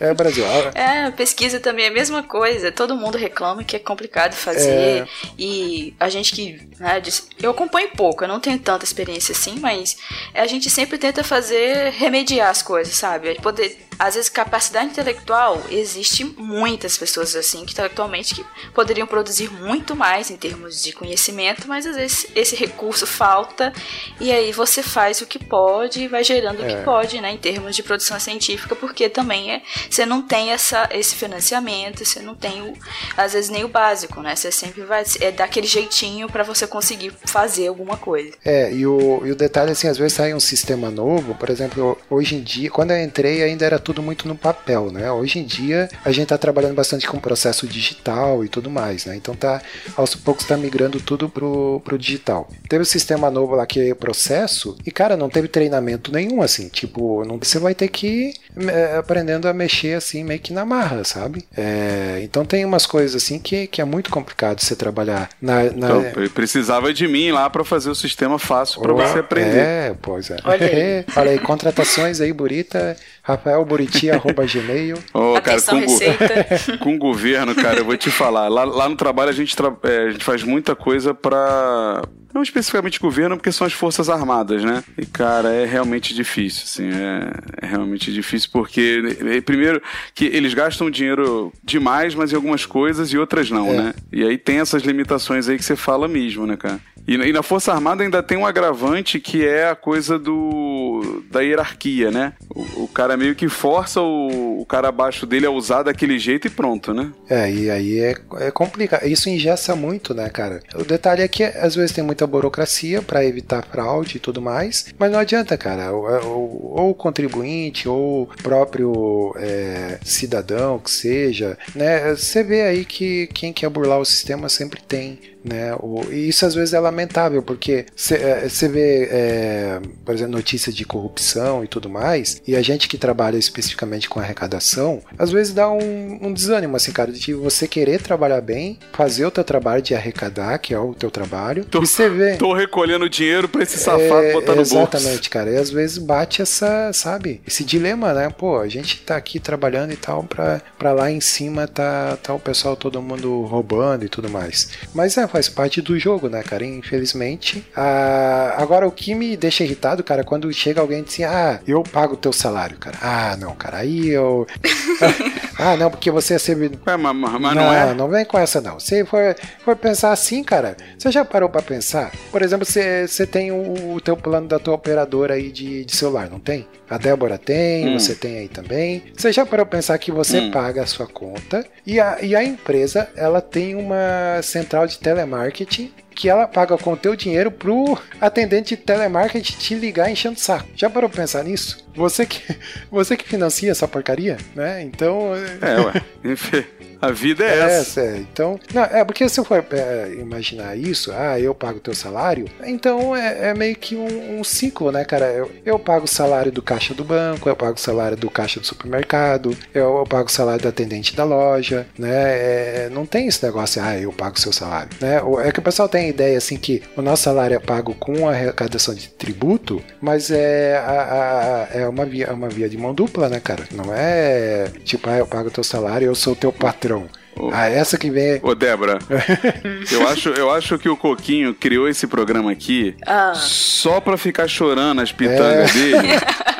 é 0.00 0.14
Brasil. 0.14 0.44
É, 0.74 1.10
pesquisa 1.10 1.60
também 1.60 1.86
é 1.86 1.88
a 1.88 1.92
mesma 1.92 2.22
coisa. 2.22 2.72
Todo 2.72 2.96
mundo 2.96 3.18
reclama 3.18 3.64
que 3.64 3.76
é 3.76 3.78
complicado 3.78 4.34
fazer. 4.34 5.02
É. 5.02 5.06
E 5.38 5.94
a 5.98 6.08
gente 6.08 6.34
que. 6.34 6.68
Né, 6.78 7.02
eu 7.40 7.50
acompanho 7.50 7.90
pouco, 7.96 8.24
eu 8.24 8.28
não 8.28 8.40
tenho 8.40 8.58
tanta 8.58 8.84
experiência 8.84 9.32
assim, 9.32 9.58
mas 9.60 9.96
a 10.34 10.46
gente 10.46 10.70
sempre 10.70 10.98
tenta 10.98 11.22
fazer 11.22 11.90
remediar 11.92 12.50
as 12.50 12.62
coisas, 12.62 12.94
sabe? 12.94 13.34
Poder. 13.36 13.78
Às 13.98 14.14
vezes, 14.14 14.28
capacidade 14.28 14.90
intelectual, 14.90 15.62
existe 15.70 16.24
muitas 16.24 16.96
pessoas 16.96 17.34
assim, 17.36 17.64
que 17.64 17.72
intelectualmente 17.72 18.34
que 18.34 18.44
poderiam 18.72 19.06
produzir 19.06 19.50
muito 19.50 19.94
mais 19.94 20.30
em 20.30 20.36
termos 20.36 20.82
de 20.82 20.92
conhecimento, 20.92 21.66
mas 21.68 21.86
às 21.86 21.96
vezes 21.96 22.26
esse 22.34 22.56
recurso 22.56 23.06
falta 23.06 23.72
e 24.20 24.30
aí 24.32 24.52
você 24.52 24.82
faz 24.82 25.20
o 25.20 25.26
que 25.26 25.38
pode 25.38 26.02
e 26.02 26.08
vai 26.08 26.24
gerando 26.24 26.60
o 26.60 26.64
É. 26.64 26.74
que 26.76 26.82
pode, 26.84 27.20
né, 27.20 27.32
em 27.32 27.38
termos 27.38 27.74
de 27.76 27.82
produção 27.82 28.18
científica, 28.18 28.74
porque 28.76 29.08
também 29.08 29.52
é, 29.52 29.62
você 29.90 30.06
não 30.06 30.22
tem 30.22 30.50
essa, 30.52 30.88
esse 30.92 31.14
financiamento, 31.14 32.04
você 32.04 32.20
não 32.20 32.34
tem, 32.34 32.62
o, 32.62 32.72
às 33.16 33.32
vezes, 33.32 33.50
nem 33.50 33.64
o 33.64 33.68
básico, 33.68 34.20
né? 34.20 34.34
Você 34.34 34.50
sempre 34.50 34.82
vai 34.82 35.04
é 35.20 35.30
daquele 35.30 35.66
jeitinho 35.66 36.28
para 36.28 36.42
você 36.42 36.66
conseguir 36.66 37.12
fazer 37.26 37.68
alguma 37.68 37.96
coisa. 37.96 38.32
É, 38.44 38.72
e 38.72 38.86
o, 38.86 39.22
e 39.24 39.30
o 39.32 39.36
detalhe, 39.36 39.72
assim, 39.72 39.88
às 39.88 39.98
vezes 39.98 40.14
sai 40.14 40.32
um 40.32 40.40
sistema 40.40 40.90
novo, 40.90 41.34
por 41.34 41.50
exemplo, 41.50 41.98
hoje 42.08 42.36
em 42.36 42.42
dia, 42.42 42.70
quando 42.70 42.92
eu 42.92 43.02
entrei 43.02 43.42
ainda 43.42 43.64
era 43.66 43.78
tudo 43.84 44.02
muito 44.02 44.26
no 44.26 44.34
papel, 44.34 44.90
né? 44.90 45.10
Hoje 45.12 45.38
em 45.38 45.44
dia 45.44 45.88
a 46.04 46.10
gente 46.10 46.28
tá 46.28 46.38
trabalhando 46.38 46.74
bastante 46.74 47.06
com 47.06 47.18
processo 47.18 47.66
digital 47.66 48.44
e 48.44 48.48
tudo 48.48 48.70
mais, 48.70 49.04
né? 49.04 49.14
Então 49.14 49.34
tá, 49.34 49.62
aos 49.96 50.14
poucos 50.14 50.46
tá 50.46 50.56
migrando 50.56 51.00
tudo 51.00 51.28
pro, 51.28 51.80
pro 51.84 51.98
digital. 51.98 52.48
Teve 52.68 52.82
o 52.82 52.86
sistema 52.86 53.30
novo 53.30 53.54
lá 53.54 53.66
que 53.66 53.90
é 53.90 53.94
processo, 53.94 54.76
e 54.84 54.90
cara, 54.90 55.16
não 55.16 55.28
teve 55.28 55.48
treinamento 55.48 56.10
nenhum, 56.10 56.42
assim, 56.42 56.68
tipo, 56.68 57.24
não, 57.24 57.38
você 57.38 57.58
vai 57.58 57.74
ter 57.74 57.88
que 57.88 58.06
ir 58.06 58.34
é, 58.68 58.96
aprendendo 58.96 59.46
a 59.46 59.52
mexer 59.52 59.96
assim, 59.96 60.24
meio 60.24 60.40
que 60.40 60.52
na 60.52 60.64
marra, 60.64 61.04
sabe? 61.04 61.44
É, 61.56 62.20
então 62.22 62.44
tem 62.44 62.64
umas 62.64 62.86
coisas 62.86 63.22
assim 63.22 63.38
que, 63.38 63.66
que 63.66 63.80
é 63.80 63.84
muito 63.84 64.10
complicado 64.10 64.60
você 64.60 64.74
trabalhar 64.74 65.28
na. 65.40 65.64
na 65.64 65.70
Então, 65.70 66.04
precisava 66.34 66.92
de 66.92 67.06
mim 67.06 67.30
lá 67.30 67.48
pra 67.50 67.64
fazer 67.64 67.90
o 67.90 67.94
sistema 67.94 68.38
fácil 68.38 68.80
pra 68.80 68.92
Oh, 68.92 68.96
você 68.96 69.18
aprender. 69.18 69.58
É, 69.58 69.94
pois 70.00 70.30
é. 70.30 70.36
Olha 70.44 70.66
aí. 70.66 71.04
Olha 71.16 71.30
aí, 71.32 71.38
contratações 71.38 72.20
aí, 72.20 72.32
Burita, 72.32 72.96
rafaelburiti.gmail. 73.24 74.96
Ô, 75.12 75.32
cara, 75.40 75.56
Atenção, 75.56 75.80
com, 75.80 75.86
go- 75.86 75.92
receita. 75.98 76.78
com 76.78 76.94
o 76.94 76.98
governo, 76.98 77.54
cara, 77.54 77.78
eu 77.80 77.84
vou 77.84 77.96
te 77.96 78.10
falar. 78.10 78.48
Lá, 78.48 78.64
lá 78.64 78.88
no 78.88 78.94
trabalho 78.96 79.30
a 79.30 79.32
gente, 79.34 79.56
tra- 79.56 79.74
é, 79.82 79.98
a 80.06 80.10
gente 80.10 80.24
faz 80.24 80.42
muita 80.44 80.76
coisa 80.76 81.12
pra. 81.14 82.02
Não 82.34 82.42
especificamente 82.42 82.98
governo, 82.98 83.36
porque 83.36 83.52
são 83.52 83.64
as 83.66 83.72
Forças 83.72 84.08
Armadas, 84.10 84.64
né? 84.64 84.82
E, 84.98 85.06
cara, 85.06 85.50
é 85.50 85.64
realmente 85.64 86.12
difícil, 86.12 86.64
assim. 86.64 86.90
É, 86.90 87.64
é 87.64 87.70
realmente 87.70 88.12
difícil 88.12 88.50
porque, 88.52 89.16
eh, 89.24 89.40
primeiro, 89.40 89.80
que 90.14 90.24
eles 90.26 90.52
gastam 90.52 90.90
dinheiro 90.90 91.52
demais, 91.62 92.14
mas 92.14 92.32
em 92.32 92.36
algumas 92.36 92.66
coisas 92.66 93.12
e 93.12 93.16
outras 93.18 93.50
não, 93.50 93.68
É. 93.68 93.72
né? 93.76 93.94
E 94.12 94.24
aí 94.24 94.36
tem 94.36 94.58
essas 94.58 94.82
limitações 94.82 95.48
aí 95.48 95.56
que 95.56 95.64
você 95.64 95.76
fala 95.76 96.08
mesmo, 96.08 96.44
né, 96.46 96.56
cara? 96.56 96.80
E, 97.06 97.18
na- 97.18 97.26
e 97.26 97.32
na 97.32 97.42
Força 97.42 97.70
Armada 97.70 98.02
ainda 98.02 98.22
tem 98.22 98.36
um 98.38 98.46
agravante 98.46 99.20
que 99.20 99.46
é 99.46 99.68
a 99.68 99.76
coisa 99.76 100.18
do 100.18 101.22
da 101.30 101.40
hierarquia, 101.40 102.10
né? 102.10 102.32
O, 102.54 102.84
o 102.84 102.88
cara 102.88 103.14
meio 103.16 103.34
que 103.34 103.46
força 103.48 104.00
o, 104.00 104.60
o 104.62 104.66
cara 104.66 104.88
abaixo 104.88 105.26
dele 105.26 105.44
a 105.44 105.50
usar 105.50 105.82
daquele 105.82 106.18
jeito 106.18 106.46
e 106.46 106.50
pronto, 106.50 106.94
né? 106.94 107.12
É, 107.28 107.52
e 107.52 107.70
aí 107.70 107.98
é, 108.00 108.14
é 108.40 108.50
complicado. 108.50 109.04
Isso 109.06 109.28
ingessa 109.28 109.76
muito, 109.76 110.14
né, 110.14 110.30
cara? 110.30 110.60
O 110.76 110.82
detalhe 110.84 111.20
é 111.22 111.28
que 111.28 111.44
às 111.44 111.74
vezes 111.74 111.92
tem 111.92 112.02
muita 112.02 112.23
burocracia 112.26 113.02
para 113.02 113.24
evitar 113.24 113.64
fraude 113.66 114.16
e 114.16 114.20
tudo 114.20 114.40
mais, 114.42 114.86
mas 114.98 115.10
não 115.10 115.18
adianta, 115.18 115.56
cara. 115.56 115.92
Ou, 115.92 116.04
ou- 116.26 116.90
o 116.90 116.94
contribuinte, 116.94 117.88
ou 117.88 118.26
próprio 118.42 119.34
é, 119.38 119.98
cidadão 120.04 120.78
que 120.78 120.90
seja, 120.90 121.56
né? 121.74 122.14
Você 122.14 122.42
vê 122.42 122.62
aí 122.62 122.84
que 122.84 123.26
quem 123.28 123.52
quer 123.52 123.68
burlar 123.68 123.98
o 124.00 124.04
sistema 124.04 124.48
sempre 124.48 124.80
tem. 124.82 125.18
Né? 125.44 125.74
O- 125.80 126.04
e 126.10 126.28
isso 126.28 126.46
às 126.46 126.54
vezes 126.54 126.72
é 126.72 126.80
lamentável, 126.80 127.42
porque 127.42 127.84
você 127.94 128.66
vê, 128.68 129.08
é, 129.10 129.80
por 130.04 130.14
exemplo, 130.14 130.32
notícias 130.32 130.74
de 130.74 130.84
corrupção 130.86 131.62
e 131.62 131.68
tudo 131.68 131.90
mais, 131.90 132.40
e 132.46 132.56
a 132.56 132.62
gente 132.62 132.88
que 132.88 132.96
trabalha 132.96 133.36
especificamente 133.36 134.08
com 134.08 134.18
arrecadação, 134.18 135.02
às 135.18 135.30
vezes 135.30 135.52
dá 135.52 135.70
um, 135.70 136.18
um 136.22 136.32
desânimo, 136.32 136.76
assim, 136.76 136.92
cara, 136.92 137.12
de 137.12 137.34
você 137.34 137.68
querer 137.68 138.00
trabalhar 138.00 138.40
bem, 138.40 138.78
fazer 138.94 139.26
o 139.26 139.30
teu 139.30 139.44
trabalho 139.44 139.82
de 139.82 139.94
arrecadar, 139.94 140.56
que 140.58 140.72
é 140.72 140.78
o 140.78 140.94
teu 140.94 141.10
trabalho, 141.10 141.64
Tô- 141.66 141.82
e 141.82 141.86
você 141.86 142.08
vê. 142.08 142.36
Tô 142.36 142.54
recolhendo 142.54 143.08
dinheiro 143.10 143.46
pra 143.48 143.62
esse 143.62 143.76
safado 143.78 144.00
É, 144.24 144.32
botar 144.32 144.52
no 144.52 144.56
bolso. 144.56 144.74
Exatamente, 144.76 145.28
cara. 145.28 145.50
E 145.50 145.56
às 145.58 145.68
vezes 145.70 145.98
bate 145.98 146.40
essa, 146.40 146.90
sabe, 146.94 147.42
esse 147.46 147.64
dilema, 147.64 148.14
né? 148.14 148.30
Pô, 148.30 148.58
a 148.58 148.68
gente 148.68 149.02
tá 149.02 149.14
aqui 149.16 149.38
trabalhando 149.38 149.92
e 149.92 149.96
tal, 149.96 150.22
pra, 150.22 150.62
pra 150.78 150.92
lá 150.92 151.10
em 151.10 151.20
cima 151.20 151.68
tá, 151.68 152.16
tá 152.22 152.32
o 152.32 152.40
pessoal, 152.40 152.76
todo 152.76 153.02
mundo 153.02 153.42
roubando 153.42 154.04
e 154.04 154.08
tudo 154.08 154.30
mais. 154.30 154.70
Mas 154.94 155.16
é, 155.18 155.26
faz 155.34 155.48
parte 155.48 155.82
do 155.82 155.98
jogo, 155.98 156.28
né, 156.28 156.44
cara? 156.44 156.64
Infelizmente. 156.64 157.66
Ah, 157.74 158.54
agora, 158.56 158.86
o 158.86 158.92
que 158.92 159.16
me 159.16 159.36
deixa 159.36 159.64
irritado, 159.64 160.04
cara, 160.04 160.22
quando 160.22 160.52
chega 160.52 160.80
alguém 160.80 161.00
e 161.00 161.02
diz 161.02 161.14
assim, 161.14 161.24
ah, 161.24 161.60
eu 161.66 161.82
pago 161.82 162.14
o 162.14 162.16
teu 162.16 162.32
salário, 162.32 162.76
cara. 162.78 162.96
Ah, 163.02 163.36
não, 163.36 163.52
cara, 163.56 163.78
aí 163.78 164.10
eu. 164.10 164.46
ah, 165.58 165.76
não, 165.76 165.90
porque 165.90 166.10
você 166.10 166.34
é 166.34 166.38
servidor. 166.38 166.78
Ué, 166.86 166.96
mas, 166.96 167.14
mas 167.16 167.32
mas 167.40 167.54
não, 167.54 167.72
é? 167.72 167.94
Não 167.94 168.08
vem 168.08 168.24
com 168.24 168.38
essa, 168.38 168.60
não. 168.60 168.78
Se 168.80 169.04
for, 169.04 169.34
for 169.64 169.76
pensar 169.76 170.12
assim, 170.12 170.42
cara, 170.42 170.76
você 170.98 171.10
já 171.10 171.24
parou 171.24 171.48
pra 171.48 171.62
pensar? 171.62 172.10
Por 172.30 172.42
exemplo, 172.42 172.64
você, 172.66 173.06
você 173.06 173.26
tem 173.26 173.52
o, 173.52 173.94
o 173.94 174.00
teu 174.00 174.16
plano 174.16 174.48
da 174.48 174.58
tua 174.58 174.74
operadora 174.74 175.34
aí 175.34 175.50
de, 175.50 175.84
de 175.84 175.96
celular, 175.96 176.28
não 176.30 176.38
tem? 176.40 176.66
A 176.88 176.98
Débora 176.98 177.38
tem, 177.38 177.88
Hum. 177.88 177.98
você 177.98 178.14
tem 178.14 178.38
aí 178.38 178.48
também. 178.48 179.02
Você 179.16 179.32
já 179.32 179.44
parou 179.46 179.64
pra 179.66 179.78
pensar 179.78 179.96
que 179.98 180.12
você 180.12 180.40
Hum. 180.40 180.50
paga 180.50 180.82
a 180.82 180.86
sua 180.86 181.06
conta 181.06 181.64
e 181.86 181.98
a, 182.00 182.18
e 182.22 182.34
a 182.36 182.42
empresa, 182.44 183.08
ela 183.16 183.40
tem 183.40 183.74
uma 183.74 184.40
central 184.42 184.86
de 184.86 184.98
telemarketing 184.98 185.92
que 186.14 186.28
ela 186.28 186.46
paga 186.46 186.78
com 186.78 186.92
o 186.92 186.96
teu 186.96 187.16
dinheiro 187.16 187.50
pro 187.50 187.98
atendente 188.20 188.76
de 188.76 188.82
telemarketing 188.82 189.56
te 189.58 189.74
ligar 189.74 190.10
enchendo 190.10 190.36
o 190.36 190.40
saco. 190.40 190.68
Já 190.76 190.88
parou 190.88 191.08
pra 191.10 191.22
pensar 191.22 191.42
nisso? 191.42 191.83
Você 191.94 192.26
que, 192.26 192.42
você 192.90 193.16
que 193.16 193.26
financia 193.28 193.70
essa 193.70 193.86
porcaria, 193.88 194.36
né? 194.54 194.82
Então... 194.82 195.32
É, 195.60 195.80
ué. 195.80 196.02
Enfim, 196.24 196.64
A 197.00 197.10
vida 197.10 197.44
é, 197.44 197.58
essa. 197.80 198.00
É, 198.00 198.16
então. 198.16 198.58
Não, 198.72 198.82
é 198.82 199.04
porque 199.04 199.28
se 199.28 199.38
eu 199.38 199.44
for 199.44 199.62
é, 199.70 200.08
imaginar 200.18 200.74
isso, 200.76 201.12
ah, 201.12 201.38
eu 201.38 201.54
pago 201.54 201.76
o 201.78 201.80
teu 201.80 201.94
salário, 201.94 202.46
então 202.64 203.14
é, 203.14 203.50
é 203.50 203.54
meio 203.54 203.76
que 203.76 203.94
um, 203.94 204.38
um 204.40 204.42
ciclo, 204.44 204.90
né, 204.90 205.04
cara? 205.04 205.26
Eu, 205.26 205.50
eu 205.66 205.78
pago 205.78 206.06
o 206.06 206.08
salário 206.08 206.50
do 206.50 206.62
caixa 206.62 206.94
do 206.94 207.04
banco, 207.04 207.46
eu 207.48 207.54
pago 207.54 207.74
o 207.74 207.80
salário 207.80 208.16
do 208.16 208.30
caixa 208.30 208.58
do 208.58 208.66
supermercado, 208.66 209.54
eu, 209.74 209.98
eu 209.98 210.04
pago 210.06 210.28
o 210.28 210.32
salário 210.32 210.62
do 210.62 210.68
atendente 210.68 211.14
da 211.14 211.24
loja, 211.24 211.86
né? 211.98 212.08
É, 212.10 212.88
não 212.90 213.04
tem 213.04 213.26
esse 213.28 213.44
negócio, 213.44 213.82
ah, 213.82 213.98
eu 213.98 214.12
pago 214.12 214.36
o 214.36 214.40
seu 214.40 214.52
salário, 214.52 214.88
né? 215.00 215.20
É 215.46 215.52
que 215.52 215.58
o 215.58 215.62
pessoal 215.62 215.88
tem 215.88 216.06
a 216.06 216.08
ideia 216.08 216.38
assim 216.38 216.56
que 216.56 216.82
o 216.96 217.02
nosso 217.02 217.24
salário 217.24 217.54
é 217.54 217.60
pago 217.60 217.94
com 217.94 218.26
a 218.26 218.32
arrecadação 218.32 218.94
de 218.94 219.08
tributo, 219.10 219.82
mas 220.00 220.30
é, 220.30 220.76
a- 220.78 221.68
a- 221.74 221.83
é 221.84 221.88
uma, 221.88 222.04
via, 222.04 222.26
é 222.26 222.32
uma 222.32 222.48
via 222.48 222.68
de 222.68 222.76
mão 222.76 222.92
dupla, 222.94 223.28
né, 223.28 223.40
cara? 223.40 223.64
Não 223.72 223.92
é 223.94 224.70
tipo, 224.84 225.08
ah, 225.08 225.16
eu 225.18 225.26
pago 225.26 225.50
teu 225.50 225.64
salário, 225.64 226.06
eu 226.06 226.14
sou 226.14 226.32
o 226.32 226.36
teu 226.36 226.52
patrão. 226.52 227.06
Ô. 227.36 227.50
Ah, 227.52 227.68
essa 227.68 227.98
que 227.98 228.10
vem. 228.10 228.38
Ô, 228.42 228.54
Débora, 228.54 228.98
eu 229.90 230.06
acho, 230.08 230.28
eu 230.30 230.50
acho 230.52 230.78
que 230.78 230.88
o 230.88 230.96
Coquinho 230.96 231.52
criou 231.54 231.88
esse 231.88 232.06
programa 232.06 232.52
aqui 232.52 232.94
Ah. 233.04 233.32
só 233.34 234.00
pra 234.00 234.16
ficar 234.16 234.46
chorando 234.46 235.00
as 235.00 235.10
pitangas 235.12 235.72
dele. 235.72 236.08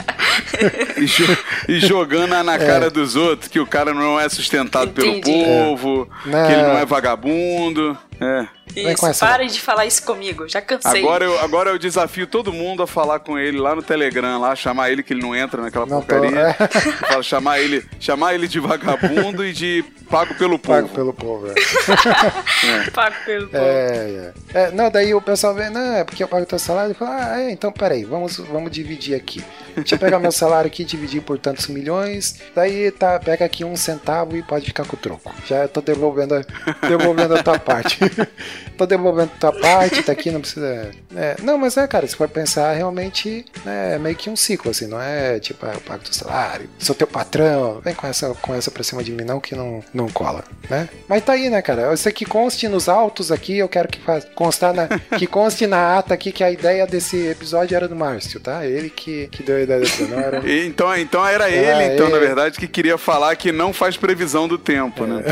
E, 0.96 1.04
jo- 1.04 1.38
e 1.68 1.80
jogando 1.80 2.30
na 2.44 2.58
cara 2.58 2.88
dos 2.90 3.16
outros 3.16 3.48
que 3.48 3.58
o 3.58 3.66
cara 3.66 3.92
não 3.92 4.18
é 4.18 4.28
sustentado 4.28 4.90
Entendi. 4.90 5.20
pelo 5.20 5.44
povo, 5.44 6.08
Não. 6.26 6.46
que 6.46 6.52
ele 6.52 6.62
não 6.62 6.78
é 6.78 6.84
vagabundo. 6.86 7.96
É. 8.20 8.46
Isso, 8.74 9.20
parem 9.20 9.48
de 9.48 9.60
falar 9.60 9.84
isso 9.86 10.02
comigo, 10.04 10.48
já 10.48 10.60
cansei. 10.60 11.00
Agora 11.02 11.24
eu, 11.24 11.38
agora 11.40 11.70
eu 11.70 11.78
desafio 11.78 12.26
todo 12.26 12.52
mundo 12.52 12.82
a 12.82 12.86
falar 12.86 13.18
com 13.20 13.38
ele 13.38 13.58
lá 13.58 13.74
no 13.74 13.82
Telegram, 13.82 14.40
lá, 14.40 14.56
chamar 14.56 14.90
ele 14.90 15.02
que 15.02 15.12
ele 15.12 15.20
não 15.20 15.34
entra 15.34 15.60
naquela 15.60 15.84
Não 15.84 16.00
tô, 16.00 16.06
porcaria. 16.06 16.38
é. 16.40 16.54
Fala, 17.06 17.22
chamar 17.22 17.60
ele, 17.60 17.84
chamar 18.00 18.34
ele 18.34 18.48
de 18.48 18.58
vagabundo 18.58 19.44
e 19.44 19.52
de 19.52 19.84
pago 20.08 20.34
pelo 20.36 20.58
povo. 20.58 20.80
Pago 20.82 20.88
pelo 20.94 21.12
povo, 21.12 21.48
é. 21.48 21.54
Pago 22.92 23.16
pelo 23.24 23.48
povo. 23.48 23.62
É, 23.62 24.32
é. 24.54 24.58
É, 24.66 24.70
Não, 24.70 24.90
daí 24.90 25.14
o 25.14 25.20
pessoal 25.20 25.54
vê, 25.54 25.68
não, 25.70 25.94
é 25.96 26.04
porque 26.04 26.22
eu 26.22 26.28
pago 26.28 26.46
teu 26.46 26.58
salário 26.58 26.92
e 26.92 26.94
fala, 26.94 27.32
ah, 27.34 27.40
é, 27.42 27.50
então 27.50 27.70
peraí, 27.72 28.04
vamos, 28.04 28.38
vamos 28.38 28.70
dividir 28.70 29.14
aqui. 29.14 29.44
Deixa 29.76 29.96
eu 29.96 29.98
pegar 29.98 30.18
meu 30.18 30.32
salário 30.32 30.68
aqui 30.68 30.82
e 30.82 30.86
dividir 30.86 31.20
por 31.22 31.38
tantos 31.38 31.66
milhões. 31.66 32.40
Daí 32.54 32.90
tá, 32.92 33.18
pega 33.18 33.44
aqui 33.44 33.64
um 33.64 33.76
centavo 33.76 34.36
e 34.36 34.42
pode 34.42 34.66
ficar 34.66 34.84
com 34.86 34.96
o 34.96 34.98
troco. 34.98 35.32
Já 35.46 35.66
tô 35.68 35.80
devolvendo, 35.80 36.34
a- 36.36 36.86
devolvendo 36.88 37.34
a 37.36 37.42
tua 37.42 37.58
parte. 37.58 37.98
tô 38.76 38.86
devolvendo 38.86 39.30
a 39.36 39.38
tua 39.38 39.52
parte, 39.52 40.02
tá 40.02 40.12
aqui, 40.12 40.30
não 40.30 40.40
precisa. 40.40 40.90
É, 41.16 41.36
não, 41.42 41.58
mas 41.58 41.76
é, 41.76 41.86
cara, 41.86 42.06
se 42.06 42.16
for 42.16 42.28
pensar, 42.28 42.72
realmente 42.72 43.44
né, 43.64 43.94
é 43.94 43.98
meio 43.98 44.16
que 44.16 44.28
um 44.28 44.36
ciclo, 44.36 44.70
assim, 44.70 44.86
não 44.86 45.00
é 45.00 45.38
tipo, 45.38 45.64
ah, 45.66 45.72
eu 45.74 45.80
pago 45.80 46.02
teu 46.04 46.12
salário, 46.12 46.68
sou 46.78 46.94
teu 46.94 47.06
patrão, 47.06 47.80
vem 47.82 47.94
com 47.94 48.06
essa, 48.06 48.34
com 48.34 48.54
essa 48.54 48.70
pra 48.70 48.82
cima 48.82 49.02
de 49.02 49.12
mim, 49.12 49.24
não, 49.24 49.40
que 49.40 49.54
não, 49.54 49.82
não 49.92 50.08
cola, 50.08 50.44
né? 50.68 50.88
Mas 51.08 51.24
tá 51.24 51.32
aí, 51.34 51.48
né, 51.48 51.62
cara? 51.62 51.92
Isso 51.94 52.08
aqui 52.08 52.24
conste 52.24 52.68
nos 52.68 52.88
autos 52.88 53.30
aqui, 53.30 53.58
eu 53.58 53.68
quero 53.68 53.88
que 53.88 54.00
faz, 54.00 54.24
constar 54.34 54.74
na, 54.74 54.88
que 55.18 55.26
conste 55.26 55.66
na 55.66 55.98
ata 55.98 56.14
aqui 56.14 56.32
que 56.32 56.42
a 56.42 56.50
ideia 56.50 56.86
desse 56.86 57.28
episódio 57.28 57.76
era 57.76 57.88
do 57.88 57.96
Márcio, 57.96 58.40
tá? 58.40 58.66
Ele 58.66 58.90
que, 58.90 59.28
que 59.28 59.42
deu 59.42 59.56
a 59.56 59.60
ideia 59.60 59.80
dessa, 59.80 60.06
não 60.06 60.18
era. 60.18 60.42
Então, 60.64 60.96
então 60.96 61.26
era 61.26 61.50
Era 61.50 61.84
ele, 61.84 61.94
então, 61.94 62.08
na 62.08 62.16
ele. 62.16 62.26
verdade, 62.26 62.58
que 62.58 62.66
queria 62.66 62.96
falar 62.96 63.36
que 63.36 63.52
não 63.52 63.72
faz 63.72 63.96
previsão 63.96 64.46
do 64.48 64.56
tempo, 64.58 65.04
né? 65.04 65.22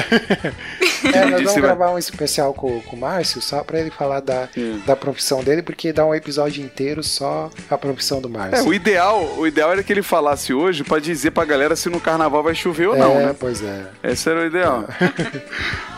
É, 1.13 1.25
nós 1.25 1.41
Disse, 1.41 1.45
vamos 1.45 1.53
vai. 1.55 1.63
gravar 1.63 1.91
um 1.91 1.99
especial 1.99 2.53
com, 2.63 2.81
com 2.83 2.95
o 2.95 2.99
Márcio 3.01 3.43
só 3.43 3.65
pra 3.65 3.81
ele 3.81 3.91
falar 3.91 4.21
da, 4.21 4.49
É. 4.57 4.77
da 4.87 4.95
profissão 4.95 5.43
dele, 5.43 5.63
porque 5.63 5.93
dá 5.93 6.07
um 6.07 6.15
episódio 6.15 6.65
inteiro 6.65 7.03
só 7.03 7.51
a 7.69 7.77
profissão 7.77 8.21
do 8.21 8.29
É, 8.29 8.31
Márcio. 8.31 8.69
o 8.69 8.73
ideal, 8.73 9.35
o 9.37 9.45
ideal 9.49 9.73
era 9.73 9.83
que 9.83 9.93
ele 9.93 10.03
falasse 10.03 10.55
hoje 10.55 10.85
pra 10.85 11.01
dizer 11.01 11.33
pra 11.33 11.45
galera 11.45 11.75
se 11.75 11.89
no 11.89 11.99
carnaval 12.01 12.41
vai 12.45 12.55
chover 12.55 12.87
ou 12.89 12.97
não, 12.97 13.21
é, 13.21 13.27
né? 13.27 13.37
pois 13.39 13.61
é. 13.63 13.87
Esse 14.05 14.31
era 14.31 14.41
o 14.41 14.47
ideal. 14.47 14.85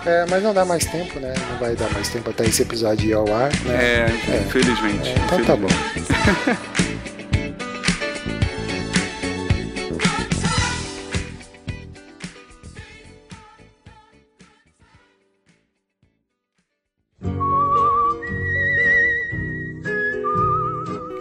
É, 0.07 0.27
mas 0.29 0.43
não 0.43 0.53
dá 0.53 0.67
mais 0.67 0.85
tempo, 0.85 1.19
né? 1.19 1.33
Não 1.51 1.57
vai 1.59 1.75
dar 1.75 1.91
mais 1.95 2.11
tempo 2.11 2.29
até 2.29 2.45
esse 2.45 2.61
episódio 2.61 3.09
ir 3.09 3.15
ao 3.15 3.25
ar, 3.35 3.51
né? 3.65 3.75
É, 3.75 4.43
infelizmente. 4.47 5.09
É, 5.09 5.15
então 5.25 5.43
tá 5.47 5.57
bom. 5.57 5.67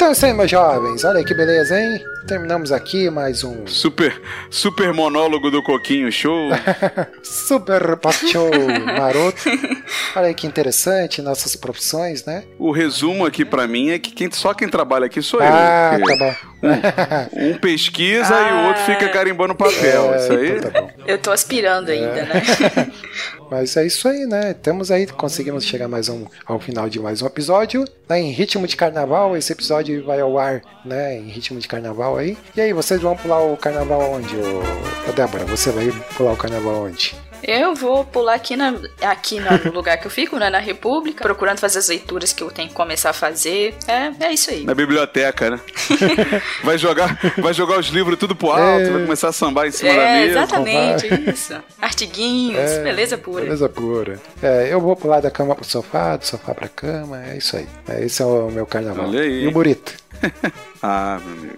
Então 0.04 0.30
é 0.30 0.34
meus 0.34 0.52
jovens. 0.52 1.06
Olha 1.06 1.24
que 1.24 1.34
beleza, 1.34 1.80
hein? 1.80 2.04
Terminamos 2.34 2.72
aqui 2.72 3.12
mais 3.12 3.44
um 3.44 3.68
Super, 3.68 4.20
super 4.50 4.92
monólogo 4.92 5.52
do 5.52 5.62
Coquinho 5.62 6.12
Show. 6.12 6.50
Super 7.22 7.96
Show 8.32 8.50
maroto. 8.98 9.44
Olha 10.16 10.30
aí 10.30 10.34
que 10.34 10.48
interessante, 10.48 11.22
nossas 11.22 11.56
profissões, 11.56 12.26
né? 12.26 12.44
o 12.58 12.72
resumo 12.72 13.24
aqui 13.24 13.46
pra 13.46 13.68
mim 13.68 13.92
é 13.92 14.00
que 14.00 14.12
quem, 14.12 14.32
só 14.32 14.52
quem 14.52 14.68
trabalha 14.68 15.06
aqui 15.06 15.22
sou 15.22 15.42
eu. 15.42 15.48
Ah, 15.48 15.96
porque 16.00 16.18
tá 16.18 16.26
bom. 16.26 16.54
Um 17.34 17.58
pesquisa 17.60 18.34
e 18.34 18.54
o 18.54 18.68
outro 18.68 18.82
fica 18.84 19.10
carimbando 19.10 19.54
papel. 19.54 20.14
É, 20.14 20.18
Isso 20.18 20.32
aí. 20.32 20.58
então 20.58 20.72
tá. 20.72 20.88
Eu 21.06 21.18
tô 21.20 21.30
aspirando 21.30 21.92
ainda, 21.92 22.24
né? 22.24 22.42
Mas 23.52 23.78
é 23.78 23.86
isso 23.86 24.08
aí, 24.08 24.26
né? 24.26 24.56
Temos 24.56 24.90
aí, 24.90 25.06
conseguimos 25.06 25.64
chegar 25.64 25.88
mais 25.88 26.10
um, 26.10 26.26
ao 26.44 26.60
final 26.60 26.90
de 26.90 27.00
mais 27.00 27.22
um 27.22 27.28
episódio. 27.28 27.86
Né? 28.10 28.20
Em 28.20 28.32
ritmo 28.32 28.66
de 28.66 28.76
carnaval, 28.76 29.38
esse 29.38 29.52
episódio 29.54 30.04
vai 30.04 30.20
ao 30.20 30.40
ar, 30.40 30.62
né? 30.84 31.18
Em 31.18 31.28
ritmo 31.28 31.60
de 31.60 31.68
carnaval 31.68 32.18
aí. 32.24 32.38
E 32.56 32.62
aí, 32.62 32.74
vocês 32.74 33.02
vão 33.02 33.16
pular 33.16 33.40
o 33.42 33.56
carnaval 33.58 34.12
onde, 34.14 34.36
ô, 34.36 35.10
ô 35.10 35.12
Débora? 35.14 35.46
Você 35.46 35.72
vai 35.72 35.92
pular 36.18 36.34
o 36.34 36.38
carnaval 36.38 36.84
onde? 36.86 37.16
Eu 37.46 37.76
vou 37.76 38.06
pular 38.06 38.36
aqui, 38.36 38.56
na, 38.56 38.74
aqui 39.02 39.38
no 39.66 39.74
lugar 39.74 39.98
que 39.98 40.08
eu 40.08 40.12
fico, 40.12 40.38
né? 40.38 40.50
Na 40.50 40.60
República, 40.60 41.22
procurando 41.26 41.60
fazer 41.60 41.80
as 41.80 41.90
leituras 41.90 42.32
que 42.32 42.42
eu 42.42 42.50
tenho 42.50 42.70
que 42.70 42.74
começar 42.74 43.10
a 43.10 43.14
fazer. 43.14 43.76
É, 43.86 44.28
é 44.28 44.32
isso 44.32 44.50
aí. 44.50 44.64
Na 44.64 44.74
biblioteca, 44.74 45.50
né? 45.50 45.60
vai 46.64 46.78
jogar, 46.78 47.20
vai 47.38 47.54
jogar 47.54 47.80
os 47.80 47.88
livros 47.88 48.18
tudo 48.18 48.34
pro 48.34 48.50
alto, 48.52 48.86
É. 48.86 48.90
vai 48.92 49.02
começar 49.02 49.28
a 49.28 49.34
sambar 49.34 49.68
em 49.68 49.72
cima 49.72 49.94
da 49.94 50.02
É, 50.02 50.20
mesa. 50.22 50.40
exatamente, 50.40 51.30
isso. 51.32 51.54
Artiguinhos, 51.82 52.72
É, 52.72 52.82
beleza 52.84 53.18
pura. 53.18 53.44
Beleza 53.44 53.68
pura. 53.68 54.20
É, 54.42 54.70
eu 54.74 54.80
vou 54.80 54.96
pular 54.96 55.20
da 55.20 55.30
cama 55.30 55.54
pro 55.54 55.66
sofá, 55.66 56.16
do 56.16 56.26
sofá 56.26 56.54
pra 56.56 56.70
cama, 56.70 57.22
é 57.28 57.38
isso 57.38 57.58
aí. 57.58 57.68
É, 57.90 58.06
esse 58.06 58.22
é 58.22 58.26
o 58.26 58.50
meu 58.50 58.66
carnaval. 58.66 59.06
Olha 59.10 59.20
aí. 59.22 59.44
E 59.44 59.48
o 59.48 59.52
Burito? 59.52 59.92
Ah, 60.86 61.18
meu 61.24 61.34
amigo. 61.38 61.54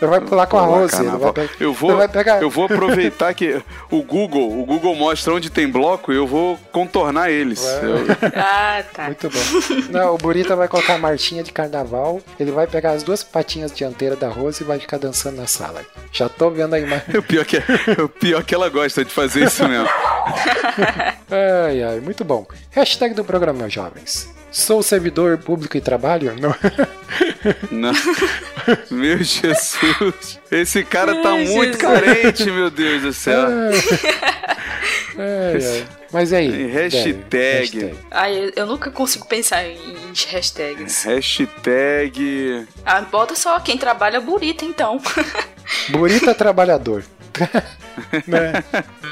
Ele 0.00 0.10
vai 0.10 0.20
pular 0.20 0.46
com 0.46 0.56
a 0.56 0.62
Rose. 0.62 0.94
Vai 0.94 1.32
pegar- 1.32 1.50
Eu 1.58 1.74
vou, 1.74 1.96
vai 1.96 2.06
pegar. 2.06 2.40
eu 2.40 2.48
vou 2.48 2.66
aproveitar 2.66 3.34
que 3.34 3.60
o 3.90 4.00
Google, 4.00 4.60
o 4.60 4.64
Google 4.64 4.94
mostra 4.94 5.34
onde 5.34 5.50
tem 5.50 5.68
bloco, 5.68 6.12
eu 6.12 6.24
vou 6.24 6.56
contornar 6.70 7.32
eles. 7.32 7.60
Eu- 7.82 8.06
Ah, 8.36 8.80
tá. 8.94 9.06
Muito 9.06 9.28
bom. 9.28 9.40
Não, 9.90 10.14
o 10.14 10.18
Burita 10.18 10.54
vai 10.54 10.68
colocar 10.68 10.94
a 10.94 10.98
marchinha 10.98 11.42
de 11.42 11.50
carnaval. 11.50 12.20
Ele 12.38 12.52
vai 12.52 12.68
pegar 12.68 12.92
as 12.92 13.02
duas 13.02 13.24
patinhas 13.24 13.72
dianteiras 13.72 14.16
da 14.20 14.28
Rose 14.28 14.62
e 14.62 14.66
vai 14.66 14.78
ficar 14.78 14.98
dançando 14.98 15.38
na 15.38 15.48
sala. 15.48 15.84
Já 16.12 16.28
tô 16.28 16.48
vendo 16.48 16.74
a 16.74 16.78
imagem. 16.78 17.04
o, 17.18 17.22
pior 17.24 17.44
que, 17.44 17.56
é, 17.56 17.62
o 18.00 18.08
pior 18.08 18.44
que 18.44 18.54
ela 18.54 18.68
gosta 18.68 19.04
de 19.04 19.10
fazer 19.10 19.46
isso 19.46 19.66
mesmo. 19.68 19.88
Ai, 21.28 21.82
ai, 21.82 22.00
muito 22.00 22.24
bom. 22.24 22.46
Hashtag 22.70 23.14
do 23.14 23.24
programa, 23.24 23.58
meus 23.58 23.72
jovens. 23.72 24.28
Sou 24.50 24.82
servidor 24.82 25.38
público 25.38 25.76
e 25.76 25.80
trabalho? 25.80 26.34
Não. 26.40 26.54
Não. 27.70 27.92
Meu 28.90 29.18
Jesus. 29.18 30.38
Esse 30.50 30.84
cara 30.84 31.22
tá 31.22 31.30
Ai, 31.32 31.44
muito 31.46 31.78
Jesus. 31.78 31.82
carente, 31.82 32.44
meu 32.50 32.70
Deus 32.70 33.02
do 33.02 33.12
céu. 33.12 33.46
Ai, 35.16 35.64
ai. 35.64 35.86
Mas 36.12 36.32
e 36.32 36.36
aí? 36.36 36.66
Hashtag. 36.66 37.24
Hashtag. 37.30 37.94
Ai, 38.10 38.36
eu, 38.36 38.52
eu 38.56 38.66
nunca 38.66 38.90
consigo 38.90 39.26
pensar 39.26 39.64
em 39.64 39.78
hashtags. 40.30 41.04
Hashtag. 41.04 42.66
Ah, 42.84 43.00
bota 43.02 43.34
só 43.34 43.58
quem 43.60 43.78
trabalha 43.78 44.20
bonita, 44.20 44.64
então. 44.64 45.00
Burita 45.90 46.34
trabalhador. 46.34 47.04
né? 48.26 48.64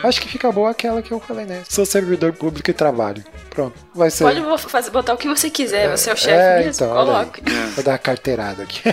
Acho 0.03 0.21
que 0.21 0.29
fica 0.29 0.51
boa 0.51 0.71
aquela 0.71 1.03
que 1.03 1.13
eu 1.13 1.21
falei, 1.21 1.45
né? 1.45 1.63
Sou 1.69 1.85
servidor 1.85 2.33
público 2.33 2.71
e 2.71 2.75
trabalho. 2.75 3.25
Pronto. 3.51 3.75
Vai 3.95 4.11
ser. 4.11 4.25
Pode 4.25 4.63
fazer, 4.69 4.91
botar 4.91 5.15
o 5.15 5.17
que 5.17 5.29
você 5.29 5.51
quiser, 5.51 5.91
você 5.91 6.11
é 6.11 6.13
o 6.13 6.17
chefe 6.17 6.33
é, 6.33 6.65
mesmo, 6.65 6.87
então, 6.87 6.97
coloque. 6.97 7.43
Vou 7.75 7.85
dar 7.85 7.93
uma 7.93 7.99
carteirada 7.99 8.63
aqui. 8.63 8.83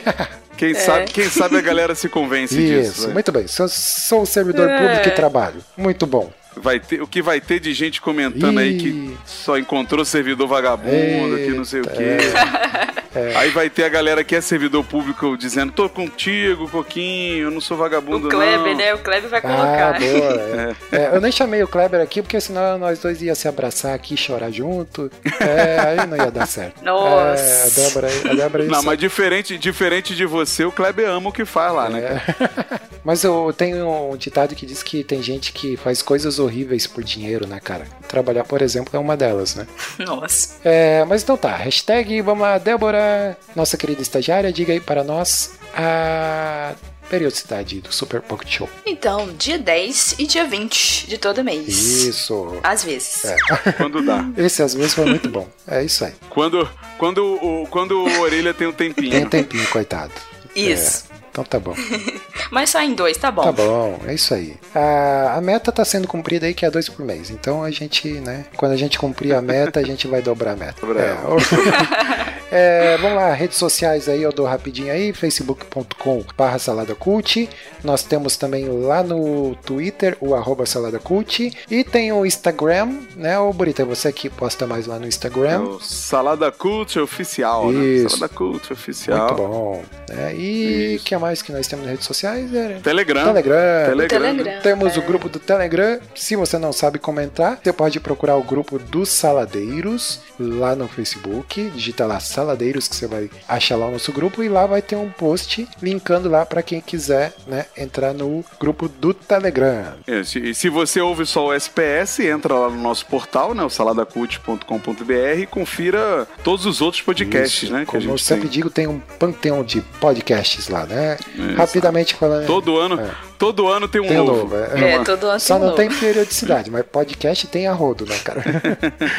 Quem, 0.57 0.73
sabe, 0.73 1.11
quem 1.11 1.29
sabe 1.29 1.57
a 1.57 1.61
galera 1.61 1.93
se 1.95 2.07
convence 2.07 2.55
disso. 2.55 2.91
Isso, 2.91 3.03
vai. 3.03 3.13
muito 3.13 3.29
bem. 3.29 3.45
Sou, 3.45 3.67
sou 3.67 4.25
servidor 4.25 4.69
É. 4.69 4.77
público 4.79 5.09
e 5.09 5.11
trabalho. 5.11 5.61
Muito 5.75 6.07
bom. 6.07 6.31
Vai 6.57 6.79
ter, 6.79 7.01
o 7.01 7.07
que 7.07 7.21
vai 7.21 7.41
ter 7.41 7.59
de 7.59 7.73
gente 7.73 7.99
comentando 8.01 8.59
aí 8.59 8.77
que 8.77 8.87
Ih. 8.87 9.17
só 9.25 9.57
encontrou 9.57 10.03
servidor 10.05 10.47
vagabundo, 10.47 11.35
que 11.37 11.49
não 11.49 11.65
sei 11.65 11.81
o 11.81 11.83
Eita, 11.83 11.95
quê. 11.95 13.35
Aí 13.37 13.49
vai 13.49 13.69
ter 13.69 13.85
a 13.85 13.89
galera 13.89 14.23
que 14.25 14.35
é 14.35 14.41
servidor 14.41 14.83
público 14.83 15.37
dizendo: 15.37 15.71
tô 15.71 15.87
contigo, 15.89 16.67
Coquinho, 16.69 17.43
eu 17.45 17.51
não 17.51 17.61
sou 17.61 17.77
vagabundo, 17.77 18.27
O 18.27 18.29
Kleber, 18.29 18.71
não. 18.71 18.75
né? 18.75 18.93
O 18.93 18.97
Kleber 18.99 19.29
vai 19.29 19.39
Ah, 19.39 19.41
colocar. 19.41 19.99
boa. 19.99 20.41
é. 20.41 20.75
É, 20.95 21.15
eu 21.15 21.21
nem 21.21 21.31
chamei 21.31 21.61
o 21.63 21.67
Kleber 21.67 21.99
aqui, 22.01 22.21
porque 22.21 22.39
senão 22.39 22.77
nós 22.77 22.99
dois 22.99 23.21
ia 23.21 23.35
se 23.35 23.47
abraçar 23.47 23.93
aqui 23.93 24.13
e 24.13 24.17
chorar 24.17 24.51
junto. 24.51 25.09
É, 25.39 25.79
aí 25.79 26.07
não 26.07 26.15
ia 26.17 26.31
dar 26.31 26.45
certo. 26.45 26.79
Nossa. 26.83 27.41
É, 27.41 27.63
a 27.63 27.69
Débora, 27.69 28.07
a 28.07 28.33
Débora 28.33 28.63
Não, 28.65 28.73
isso- 28.79 28.85
mas 28.85 28.97
diferente, 28.99 29.57
diferente 29.57 30.15
de 30.15 30.25
você, 30.25 30.63
o 30.65 30.71
Kleber 30.71 31.07
ama 31.09 31.29
o 31.29 31.33
que 31.33 31.45
faz 31.45 31.73
lá, 31.73 31.89
né? 31.89 31.99
É. 32.01 32.85
Mas 33.05 33.23
eu 33.23 33.53
tenho 33.55 33.87
um 34.11 34.17
ditado 34.17 34.55
que 34.55 34.65
diz 34.65 34.81
que 34.81 35.03
tem 35.03 35.21
gente 35.21 35.51
que 35.53 35.77
faz 35.77 36.01
coisas 36.01 36.39
horríveis 36.45 36.87
por 36.87 37.03
dinheiro, 37.03 37.45
né, 37.47 37.59
cara? 37.59 37.87
Trabalhar, 38.07 38.43
por 38.43 38.61
exemplo, 38.61 38.95
é 38.95 38.99
uma 38.99 39.17
delas, 39.17 39.55
né? 39.55 39.67
Nossa. 39.99 40.55
É, 40.63 41.03
mas 41.05 41.23
então 41.23 41.37
tá, 41.37 41.55
hashtag, 41.55 42.21
vamos 42.21 42.41
lá, 42.41 42.57
Débora, 42.57 43.37
nossa 43.55 43.77
querida 43.77 44.01
estagiária, 44.01 44.51
diga 44.51 44.73
aí 44.73 44.79
para 44.79 45.03
nós 45.03 45.53
a 45.75 46.73
periodicidade 47.09 47.81
do 47.81 47.93
Super 47.93 48.21
Pocket 48.21 48.49
Show. 48.49 48.69
Então, 48.85 49.33
dia 49.37 49.57
10 49.57 50.15
e 50.19 50.25
dia 50.25 50.45
20 50.45 51.07
de 51.07 51.17
todo 51.17 51.43
mês. 51.43 51.67
Isso. 51.67 52.59
Às 52.63 52.83
vezes. 52.83 53.25
É. 53.25 53.37
Quando 53.77 54.01
dá. 54.01 54.25
Esse 54.37 54.63
às 54.63 54.73
vezes 54.73 54.93
foi 54.93 55.05
muito 55.05 55.29
bom. 55.29 55.47
É 55.67 55.83
isso 55.83 56.03
aí. 56.03 56.13
Quando, 56.29 56.67
quando, 56.97 57.35
o, 57.41 57.67
quando 57.67 58.03
o 58.03 58.19
Orelha 58.21 58.53
tem 58.53 58.67
um 58.67 58.73
tempinho. 58.73 59.11
Tem 59.11 59.25
um 59.25 59.29
tempinho, 59.29 59.67
coitado. 59.67 60.13
Isso. 60.55 61.05
É, 61.11 61.15
então 61.31 61.43
tá 61.43 61.59
bom. 61.59 61.75
Mas 62.51 62.69
só 62.69 62.81
em 62.81 62.93
dois, 62.93 63.17
tá 63.17 63.31
bom. 63.31 63.43
Tá 63.43 63.51
bom, 63.51 63.99
é 64.05 64.13
isso 64.13 64.33
aí. 64.33 64.55
A, 64.73 65.35
a 65.37 65.41
meta 65.41 65.71
tá 65.71 65.83
sendo 65.83 66.07
cumprida 66.07 66.45
aí, 66.45 66.53
que 66.53 66.65
é 66.65 66.71
dois 66.71 66.87
por 66.89 67.05
mês. 67.05 67.29
Então 67.29 67.63
a 67.63 67.71
gente, 67.71 68.09
né? 68.19 68.45
Quando 68.55 68.73
a 68.73 68.77
gente 68.77 68.99
cumprir 68.99 69.33
a 69.33 69.41
meta, 69.41 69.79
a 69.79 69.83
gente 69.83 70.07
vai 70.07 70.21
dobrar 70.21 70.51
a 70.51 70.55
meta. 70.55 70.85
Dobrar 70.85 71.03
É, 71.03 71.15
É, 72.51 72.95
vamos 72.97 73.17
lá, 73.17 73.33
redes 73.33 73.57
sociais 73.57 74.07
aí, 74.07 74.21
eu 74.21 74.31
dou 74.31 74.45
rapidinho 74.45 74.91
aí, 74.91 75.11
facebook.com 75.11 76.23
barra 76.37 76.59
saladacult. 76.59 77.49
Nós 77.83 78.03
temos 78.03 78.37
também 78.37 78.67
lá 78.67 79.03
no 79.03 79.55
Twitter 79.65 80.15
o 80.21 80.33
arroba 80.33 80.65
saladacult. 80.65 81.51
E 81.69 81.83
tem 81.83 82.11
o 82.11 82.25
Instagram, 82.25 82.99
né? 83.15 83.37
Ô 83.39 83.51
Burita, 83.51 83.81
é 83.81 83.85
você 83.85 84.11
que 84.11 84.29
posta 84.29 84.65
mais 84.65 84.85
lá 84.87 84.97
no 84.97 85.05
É 85.05 85.07
Instagram. 85.07 85.61
o 85.61 85.79
Salada 85.81 86.51
Cult 86.51 86.97
Oficial, 86.99 87.71
né? 87.71 87.83
Isso. 87.83 88.17
Salada 88.17 88.33
Cult 88.33 88.71
Oficial. 88.71 89.27
Muito 89.27 89.35
bom. 89.35 89.83
né? 90.09 90.35
E 90.35 90.97
o 90.99 91.03
que 91.03 91.17
mais 91.17 91.41
que 91.41 91.51
nós 91.51 91.67
temos 91.67 91.83
nas 91.85 91.91
redes 91.91 92.07
sociais? 92.07 92.53
É... 92.53 92.79
Telegram. 92.81 93.25
Telegram. 93.25 93.85
Telegram. 93.89 94.07
Telegram. 94.07 94.61
Temos 94.61 94.95
é. 94.95 94.99
o 94.99 95.01
grupo 95.01 95.27
do 95.29 95.39
Telegram. 95.39 95.99
Se 96.15 96.35
você 96.35 96.57
não 96.57 96.71
sabe 96.71 96.99
comentar, 96.99 97.59
você 97.61 97.73
pode 97.73 97.99
procurar 97.99 98.35
o 98.37 98.43
grupo 98.43 98.79
dos 98.79 99.09
Saladeiros 99.09 100.21
lá 100.39 100.75
no 100.75 100.87
Facebook. 100.87 101.69
Digita 101.75 102.05
lá 102.05 102.19
Saladeiros 102.19 102.44
que 102.55 102.95
você 102.95 103.07
vai 103.07 103.29
achar 103.47 103.75
lá 103.77 103.87
o 103.87 103.91
nosso 103.91 104.11
grupo 104.11 104.43
e 104.43 104.49
lá 104.49 104.65
vai 104.65 104.81
ter 104.81 104.95
um 104.95 105.09
post 105.09 105.67
linkando 105.81 106.29
lá 106.29 106.45
para 106.45 106.61
quem 106.61 106.81
quiser, 106.81 107.33
né, 107.47 107.65
entrar 107.77 108.13
no 108.13 108.43
grupo 108.59 108.87
do 108.87 109.13
Telegram. 109.13 109.93
É, 110.07 110.23
se- 110.23 110.39
E 110.39 110.53
se 110.53 110.69
você 110.69 110.99
ouve 111.01 111.25
só 111.25 111.47
o 111.47 111.53
SPS, 111.53 112.19
entra 112.19 112.53
lá 112.53 112.69
no 112.69 112.81
nosso 112.81 113.05
portal, 113.05 113.53
né, 113.53 113.63
o 113.63 113.69
saladacult.com.br 113.69 115.39
e 115.39 115.45
confira 115.45 116.27
todos 116.43 116.65
os 116.65 116.81
outros 116.81 117.01
podcasts, 117.01 117.63
Isso. 117.63 117.73
né, 117.73 117.79
que 117.81 117.85
Como 117.87 117.97
a 117.97 118.01
gente 118.01 118.11
eu 118.11 118.17
sempre 118.17 118.43
tem. 118.43 118.51
digo, 118.51 118.69
tem 118.69 118.87
um 118.87 118.99
panteão 118.99 119.63
de 119.63 119.81
podcasts 119.99 120.67
lá, 120.69 120.85
né? 120.85 121.17
Isso. 121.35 121.55
Rapidamente 121.55 122.15
falando. 122.15 122.45
Todo 122.45 122.77
ano, 122.77 122.99
É. 122.99 123.11
todo 123.37 123.67
ano 123.67 123.87
tem 123.87 124.01
um 124.01 124.07
Tem 124.07 124.17
novo. 124.17 124.35
novo, 124.35 124.55
é. 124.57 124.93
É, 124.95 125.03
todo 125.03 125.27
ano 125.27 125.39
Só 125.39 125.55
tem 125.55 125.55
um 125.55 125.59
não 125.59 125.65
novo. 125.77 125.77
tem 125.77 125.89
periodicidade, 125.99 126.71
mas 126.71 126.83
podcast 126.85 127.47
tem 127.47 127.67
a 127.67 127.73
rodo, 127.73 128.05
né, 128.05 128.17
cara? 128.23 128.41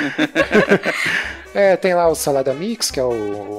é, 1.55 1.77
tem 1.77 1.95
lá 1.95 2.09
o 2.09 2.15
Salada 2.15 2.53
Mix, 2.53 2.91
que 2.91 3.01
é 3.01 3.03
o, 3.03 3.09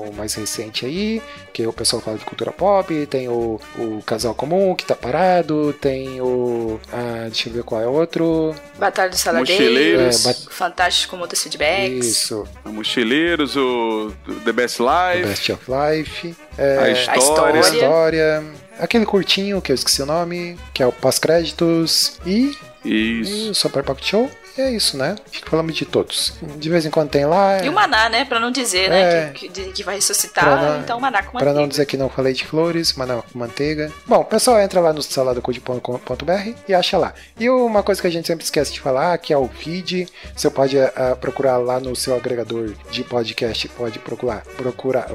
o 0.10 0.14
mais 0.16 0.34
recente 0.36 0.86
aí, 0.86 1.22
que 1.54 1.66
o 1.66 1.74
pessoal 1.74 2.02
fala 2.02 2.18
de 2.18 2.26
cultura 2.26 2.52
pop, 2.52 3.06
tem 3.08 3.28
o, 3.28 3.60
o 3.78 4.02
Casal 4.06 4.34
Comum, 4.36 4.76
que 4.76 4.86
tá 4.86 4.96
parado, 4.96 5.74
tem 5.74 6.22
o... 6.22 6.80
Ah, 6.92 7.24
deixa 7.28 7.50
eu 7.50 7.54
ver 7.54 7.64
qual 7.64 7.82
é 7.82 7.88
o 7.88 7.92
outro. 7.92 8.54
Batalha 8.78 9.10
dos 9.10 9.24
Mochileiros. 9.26 10.18
Saladeiros. 10.18 10.26
É, 10.26 10.28
bat- 10.28 10.54
Fantástico 10.54 11.12
com 11.12 11.18
muitos 11.18 11.42
feedbacks. 11.42 12.06
Isso, 12.06 12.48
Mochileiros, 12.66 13.56
o 13.56 14.12
The 14.46 14.52
Best 14.52 14.78
The 14.78 14.84
Life, 14.84 15.28
Best 15.30 15.52
of 15.52 15.64
Life. 15.68 16.36
É, 16.58 16.78
a 16.80 16.92
história. 17.18 17.20
história. 17.20 17.60
História. 17.62 18.44
Aquele 18.80 19.06
curtinho, 19.06 19.62
que 19.62 19.72
eu 19.72 19.76
esqueci 19.76 20.02
o 20.02 20.06
nome, 20.06 20.58
que 20.74 20.82
é 20.84 20.88
o 20.88 20.92
pós-créditos. 20.92 22.20
E 22.26 22.56
E 22.86 23.22
Isso. 23.22 23.52
o 23.52 23.56
Super 23.56 23.84
Pocket 23.84 24.06
Show. 24.06 24.32
E 24.58 24.62
é 24.62 24.72
isso, 24.72 24.98
né? 24.98 25.16
Acho 25.32 25.44
que 25.44 25.50
falamos 25.50 25.76
de 25.76 25.86
todos. 25.86 26.34
De 26.58 26.68
vez 26.68 26.84
em 26.84 26.90
quando 26.90 27.10
tem 27.10 27.26
lá. 27.28 27.64
E 27.64 27.70
o 27.70 27.74
maná, 27.74 28.10
né? 28.10 28.26
Pra 28.26 28.40
não 28.40 28.50
dizer, 28.50 28.90
É. 28.90 29.26
né? 29.26 29.32
Que, 29.36 29.50
que, 29.50 29.72
que 29.72 29.84
vai 29.84 29.96
ressuscitar. 29.96 30.46
Não- 30.64 30.80
então, 30.80 31.00
maná 31.00 31.22
com 31.22 31.32
Pra 31.38 31.42
não 31.48 31.54
manteiga. 31.54 31.68
dizer 31.70 31.86
que 31.86 31.96
não 31.96 32.10
falei 32.10 32.34
de 32.34 32.44
flores, 32.44 32.94
mas 32.94 33.08
não, 33.08 33.22
com 33.22 33.38
manteiga. 33.38 33.92
Bom, 34.08 34.24
pessoal, 34.24 34.60
entra 34.60 34.80
lá 34.80 34.92
no 34.94 35.04
saladacode.com.br 35.04 36.54
e 36.68 36.74
acha 36.74 36.98
lá. 36.98 37.14
E 37.40 37.48
uma 37.50 37.84
coisa 37.84 38.02
que 38.02 38.08
a 38.08 38.10
gente 38.10 38.26
sempre 38.26 38.44
esquece 38.44 38.74
de 38.74 38.80
falar, 38.80 39.16
que 39.20 39.32
é 39.32 39.38
o 39.38 39.48
feed. 39.48 40.08
Você 40.36 40.50
pode 40.50 40.80
ah, 40.80 41.16
procurar 41.20 41.58
lá 41.58 41.80
no 41.80 41.96
seu 41.96 42.16
agregador 42.16 42.72
de 42.90 43.04
podcast, 43.04 43.68
pode 43.70 44.00
procurar. 44.00 44.42
procurar 44.56 45.08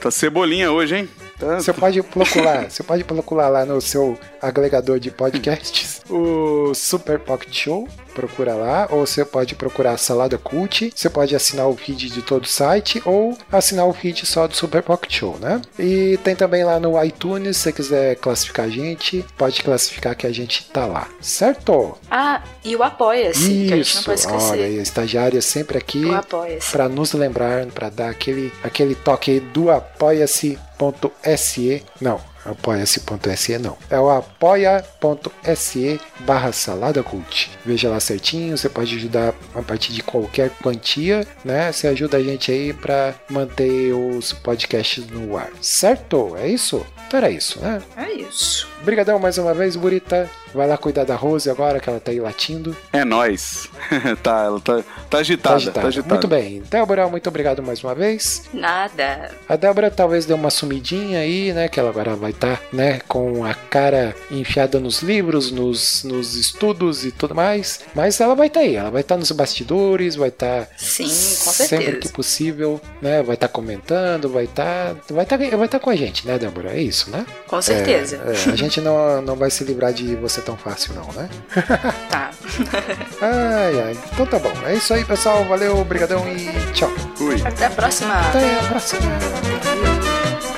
Tá 0.00 0.10
cebolinha 0.10 0.70
hoje, 0.70 0.94
hein? 0.96 1.08
Tá- 1.38 1.60
Você 1.60 1.72
pode 1.72 2.02
procurar, 2.02 2.70
você 2.70 2.82
pode 2.82 3.04
procurar 3.04 3.48
lá 3.48 3.64
no 3.64 3.80
seu 3.80 4.18
agregador 4.40 4.98
de 4.98 5.10
podcasts 5.10 6.00
o 6.08 6.72
Super 6.74 7.18
Pocket 7.18 7.52
Show, 7.52 7.88
procura 8.14 8.54
lá, 8.54 8.86
ou 8.90 9.06
você 9.06 9.24
pode 9.24 9.54
procurar 9.54 9.96
Salada 9.98 10.38
Cult, 10.38 10.92
você 10.94 11.10
pode 11.10 11.34
assinar 11.34 11.68
o 11.68 11.76
feed 11.76 12.08
de 12.10 12.22
todo 12.22 12.44
o 12.44 12.48
site 12.48 13.02
ou 13.04 13.36
assinar 13.52 13.86
o 13.86 13.92
feed 13.92 14.24
só 14.24 14.46
do 14.46 14.54
Super 14.56 14.82
Pocket 14.82 15.12
Show, 15.12 15.36
né? 15.38 15.60
E 15.78 16.16
tem 16.24 16.34
também 16.36 16.64
lá 16.64 16.78
no 16.80 17.02
iTunes, 17.02 17.56
se 17.56 17.64
você 17.64 17.72
quiser 17.72 18.16
classificar 18.16 18.66
a 18.66 18.68
gente, 18.70 19.24
pode 19.36 19.62
classificar 19.62 20.14
que 20.16 20.26
a 20.26 20.32
gente 20.32 20.64
tá 20.70 20.86
lá, 20.86 21.08
certo? 21.20 21.98
Ah, 22.10 22.42
e 22.64 22.74
o 22.76 22.82
Apoia-se, 22.82 23.40
que 23.66 23.72
a 23.72 23.76
gente 23.76 23.94
não 23.94 24.00
Isso, 24.00 24.04
pode 24.04 24.20
esquecer. 24.20 24.50
olha 24.52 24.64
aí, 24.64 24.78
a 24.78 24.82
estagiária 24.82 25.42
sempre 25.42 25.76
aqui 25.76 26.08
Apoia-se. 26.14 26.70
para 26.72 26.88
nos 26.88 27.12
lembrar, 27.12 27.66
para 27.66 27.90
dar 27.90 28.10
aquele, 28.10 28.52
aquele 28.62 28.94
toque 28.94 29.32
aí 29.32 29.40
do 29.40 29.70
apoia-se.se. 30.76 31.82
Não, 32.00 32.20
apoia-se.se 32.44 33.58
não. 33.58 33.76
É 33.90 33.98
o 33.98 34.10
apoia.se 34.10 36.00
barra 36.20 36.52
salada 36.52 37.02
cult. 37.02 37.50
Veja 37.64 37.88
lá 37.88 37.98
certinho, 37.98 38.56
você 38.56 38.68
pode 38.68 38.94
ajudar 38.96 39.34
a 39.54 39.62
partir 39.62 39.92
de 39.92 40.02
qualquer 40.02 40.50
quantia, 40.62 41.26
né? 41.44 41.72
Você 41.72 41.88
ajuda 41.88 42.18
a 42.18 42.22
gente 42.22 42.52
aí 42.52 42.72
para 42.72 43.14
manter 43.28 43.92
os 43.92 44.32
podcasts 44.32 45.06
no 45.08 45.36
ar. 45.36 45.50
Certo? 45.60 46.36
É 46.36 46.48
isso? 46.48 46.84
Então 47.06 47.18
era 47.18 47.30
isso, 47.30 47.60
né? 47.60 47.82
É 47.96 48.12
isso. 48.12 48.68
Obrigadão 48.86 49.18
mais 49.18 49.36
uma 49.36 49.52
vez, 49.52 49.74
Burita. 49.74 50.30
Vai 50.54 50.68
lá 50.68 50.78
cuidar 50.78 51.02
da 51.04 51.16
Rose 51.16 51.50
agora 51.50 51.80
que 51.80 51.90
ela 51.90 51.98
tá 51.98 52.12
aí 52.12 52.20
latindo. 52.20 52.74
É 52.92 53.04
nóis. 53.04 53.68
tá, 54.22 54.44
ela 54.44 54.60
tá, 54.60 54.80
tá 55.10 55.18
agitada, 55.18 55.48
Tá 55.50 55.56
agitada. 55.56 55.80
tá 55.82 55.88
agitada. 55.88 56.14
Muito 56.14 56.28
bem. 56.28 56.62
Débora, 56.70 57.08
muito 57.08 57.28
obrigado 57.28 57.60
mais 57.64 57.82
uma 57.82 57.96
vez. 57.96 58.44
Nada. 58.54 59.32
A 59.48 59.56
Débora 59.56 59.90
talvez 59.90 60.24
dê 60.24 60.32
uma 60.32 60.48
sumidinha 60.48 61.18
aí, 61.18 61.52
né? 61.52 61.68
Que 61.68 61.80
ela 61.80 61.90
agora 61.90 62.14
vai 62.14 62.30
estar, 62.30 62.62
né? 62.72 63.00
Com 63.08 63.44
a 63.44 63.54
cara 63.54 64.14
enfiada 64.30 64.78
nos 64.78 65.02
livros, 65.02 65.50
nos, 65.50 66.04
nos 66.04 66.36
estudos 66.36 67.04
e 67.04 67.10
tudo 67.10 67.34
mais. 67.34 67.80
Mas 67.92 68.20
ela 68.20 68.36
vai 68.36 68.46
estar 68.46 68.60
aí, 68.60 68.76
ela 68.76 68.90
vai 68.90 69.00
estar 69.00 69.16
nos 69.16 69.32
bastidores, 69.32 70.14
vai 70.14 70.28
estar 70.28 70.68
Sim, 70.78 71.04
com 71.04 71.10
sempre 71.10 71.66
certeza. 71.66 71.98
que 71.98 72.08
possível, 72.10 72.80
né? 73.02 73.20
Vai 73.22 73.34
estar 73.34 73.48
comentando, 73.48 74.28
vai 74.30 74.44
estar, 74.44 74.94
vai 75.10 75.24
estar, 75.24 75.36
vai 75.36 75.66
estar 75.66 75.80
com 75.80 75.90
a 75.90 75.96
gente, 75.96 76.24
né, 76.26 76.38
Débora? 76.38 76.72
É 76.72 76.80
isso, 76.80 77.10
né? 77.10 77.26
Com 77.48 77.60
certeza. 77.60 78.22
É, 78.24 78.48
é, 78.48 78.52
a 78.52 78.56
gente 78.76 78.80
não, 78.80 79.22
não 79.22 79.36
vai 79.36 79.50
se 79.50 79.64
livrar 79.64 79.92
de 79.92 80.14
você 80.16 80.40
tão 80.40 80.56
fácil, 80.56 80.94
não, 80.94 81.12
né? 81.12 81.28
Tá. 82.10 82.30
Ai, 83.20 83.80
ai. 83.80 83.98
Então 84.12 84.26
tá 84.26 84.38
bom. 84.38 84.52
É 84.66 84.74
isso 84.74 84.92
aí, 84.94 85.04
pessoal. 85.04 85.44
Valeu, 85.44 85.78
obrigadão 85.78 86.24
e 86.28 86.72
tchau. 86.72 86.90
Fui. 87.16 87.40
Até 87.44 87.66
a 87.66 87.70
próxima. 87.70 88.14
Até 88.14 88.58
a 88.58 88.62
próxima. 88.68 90.55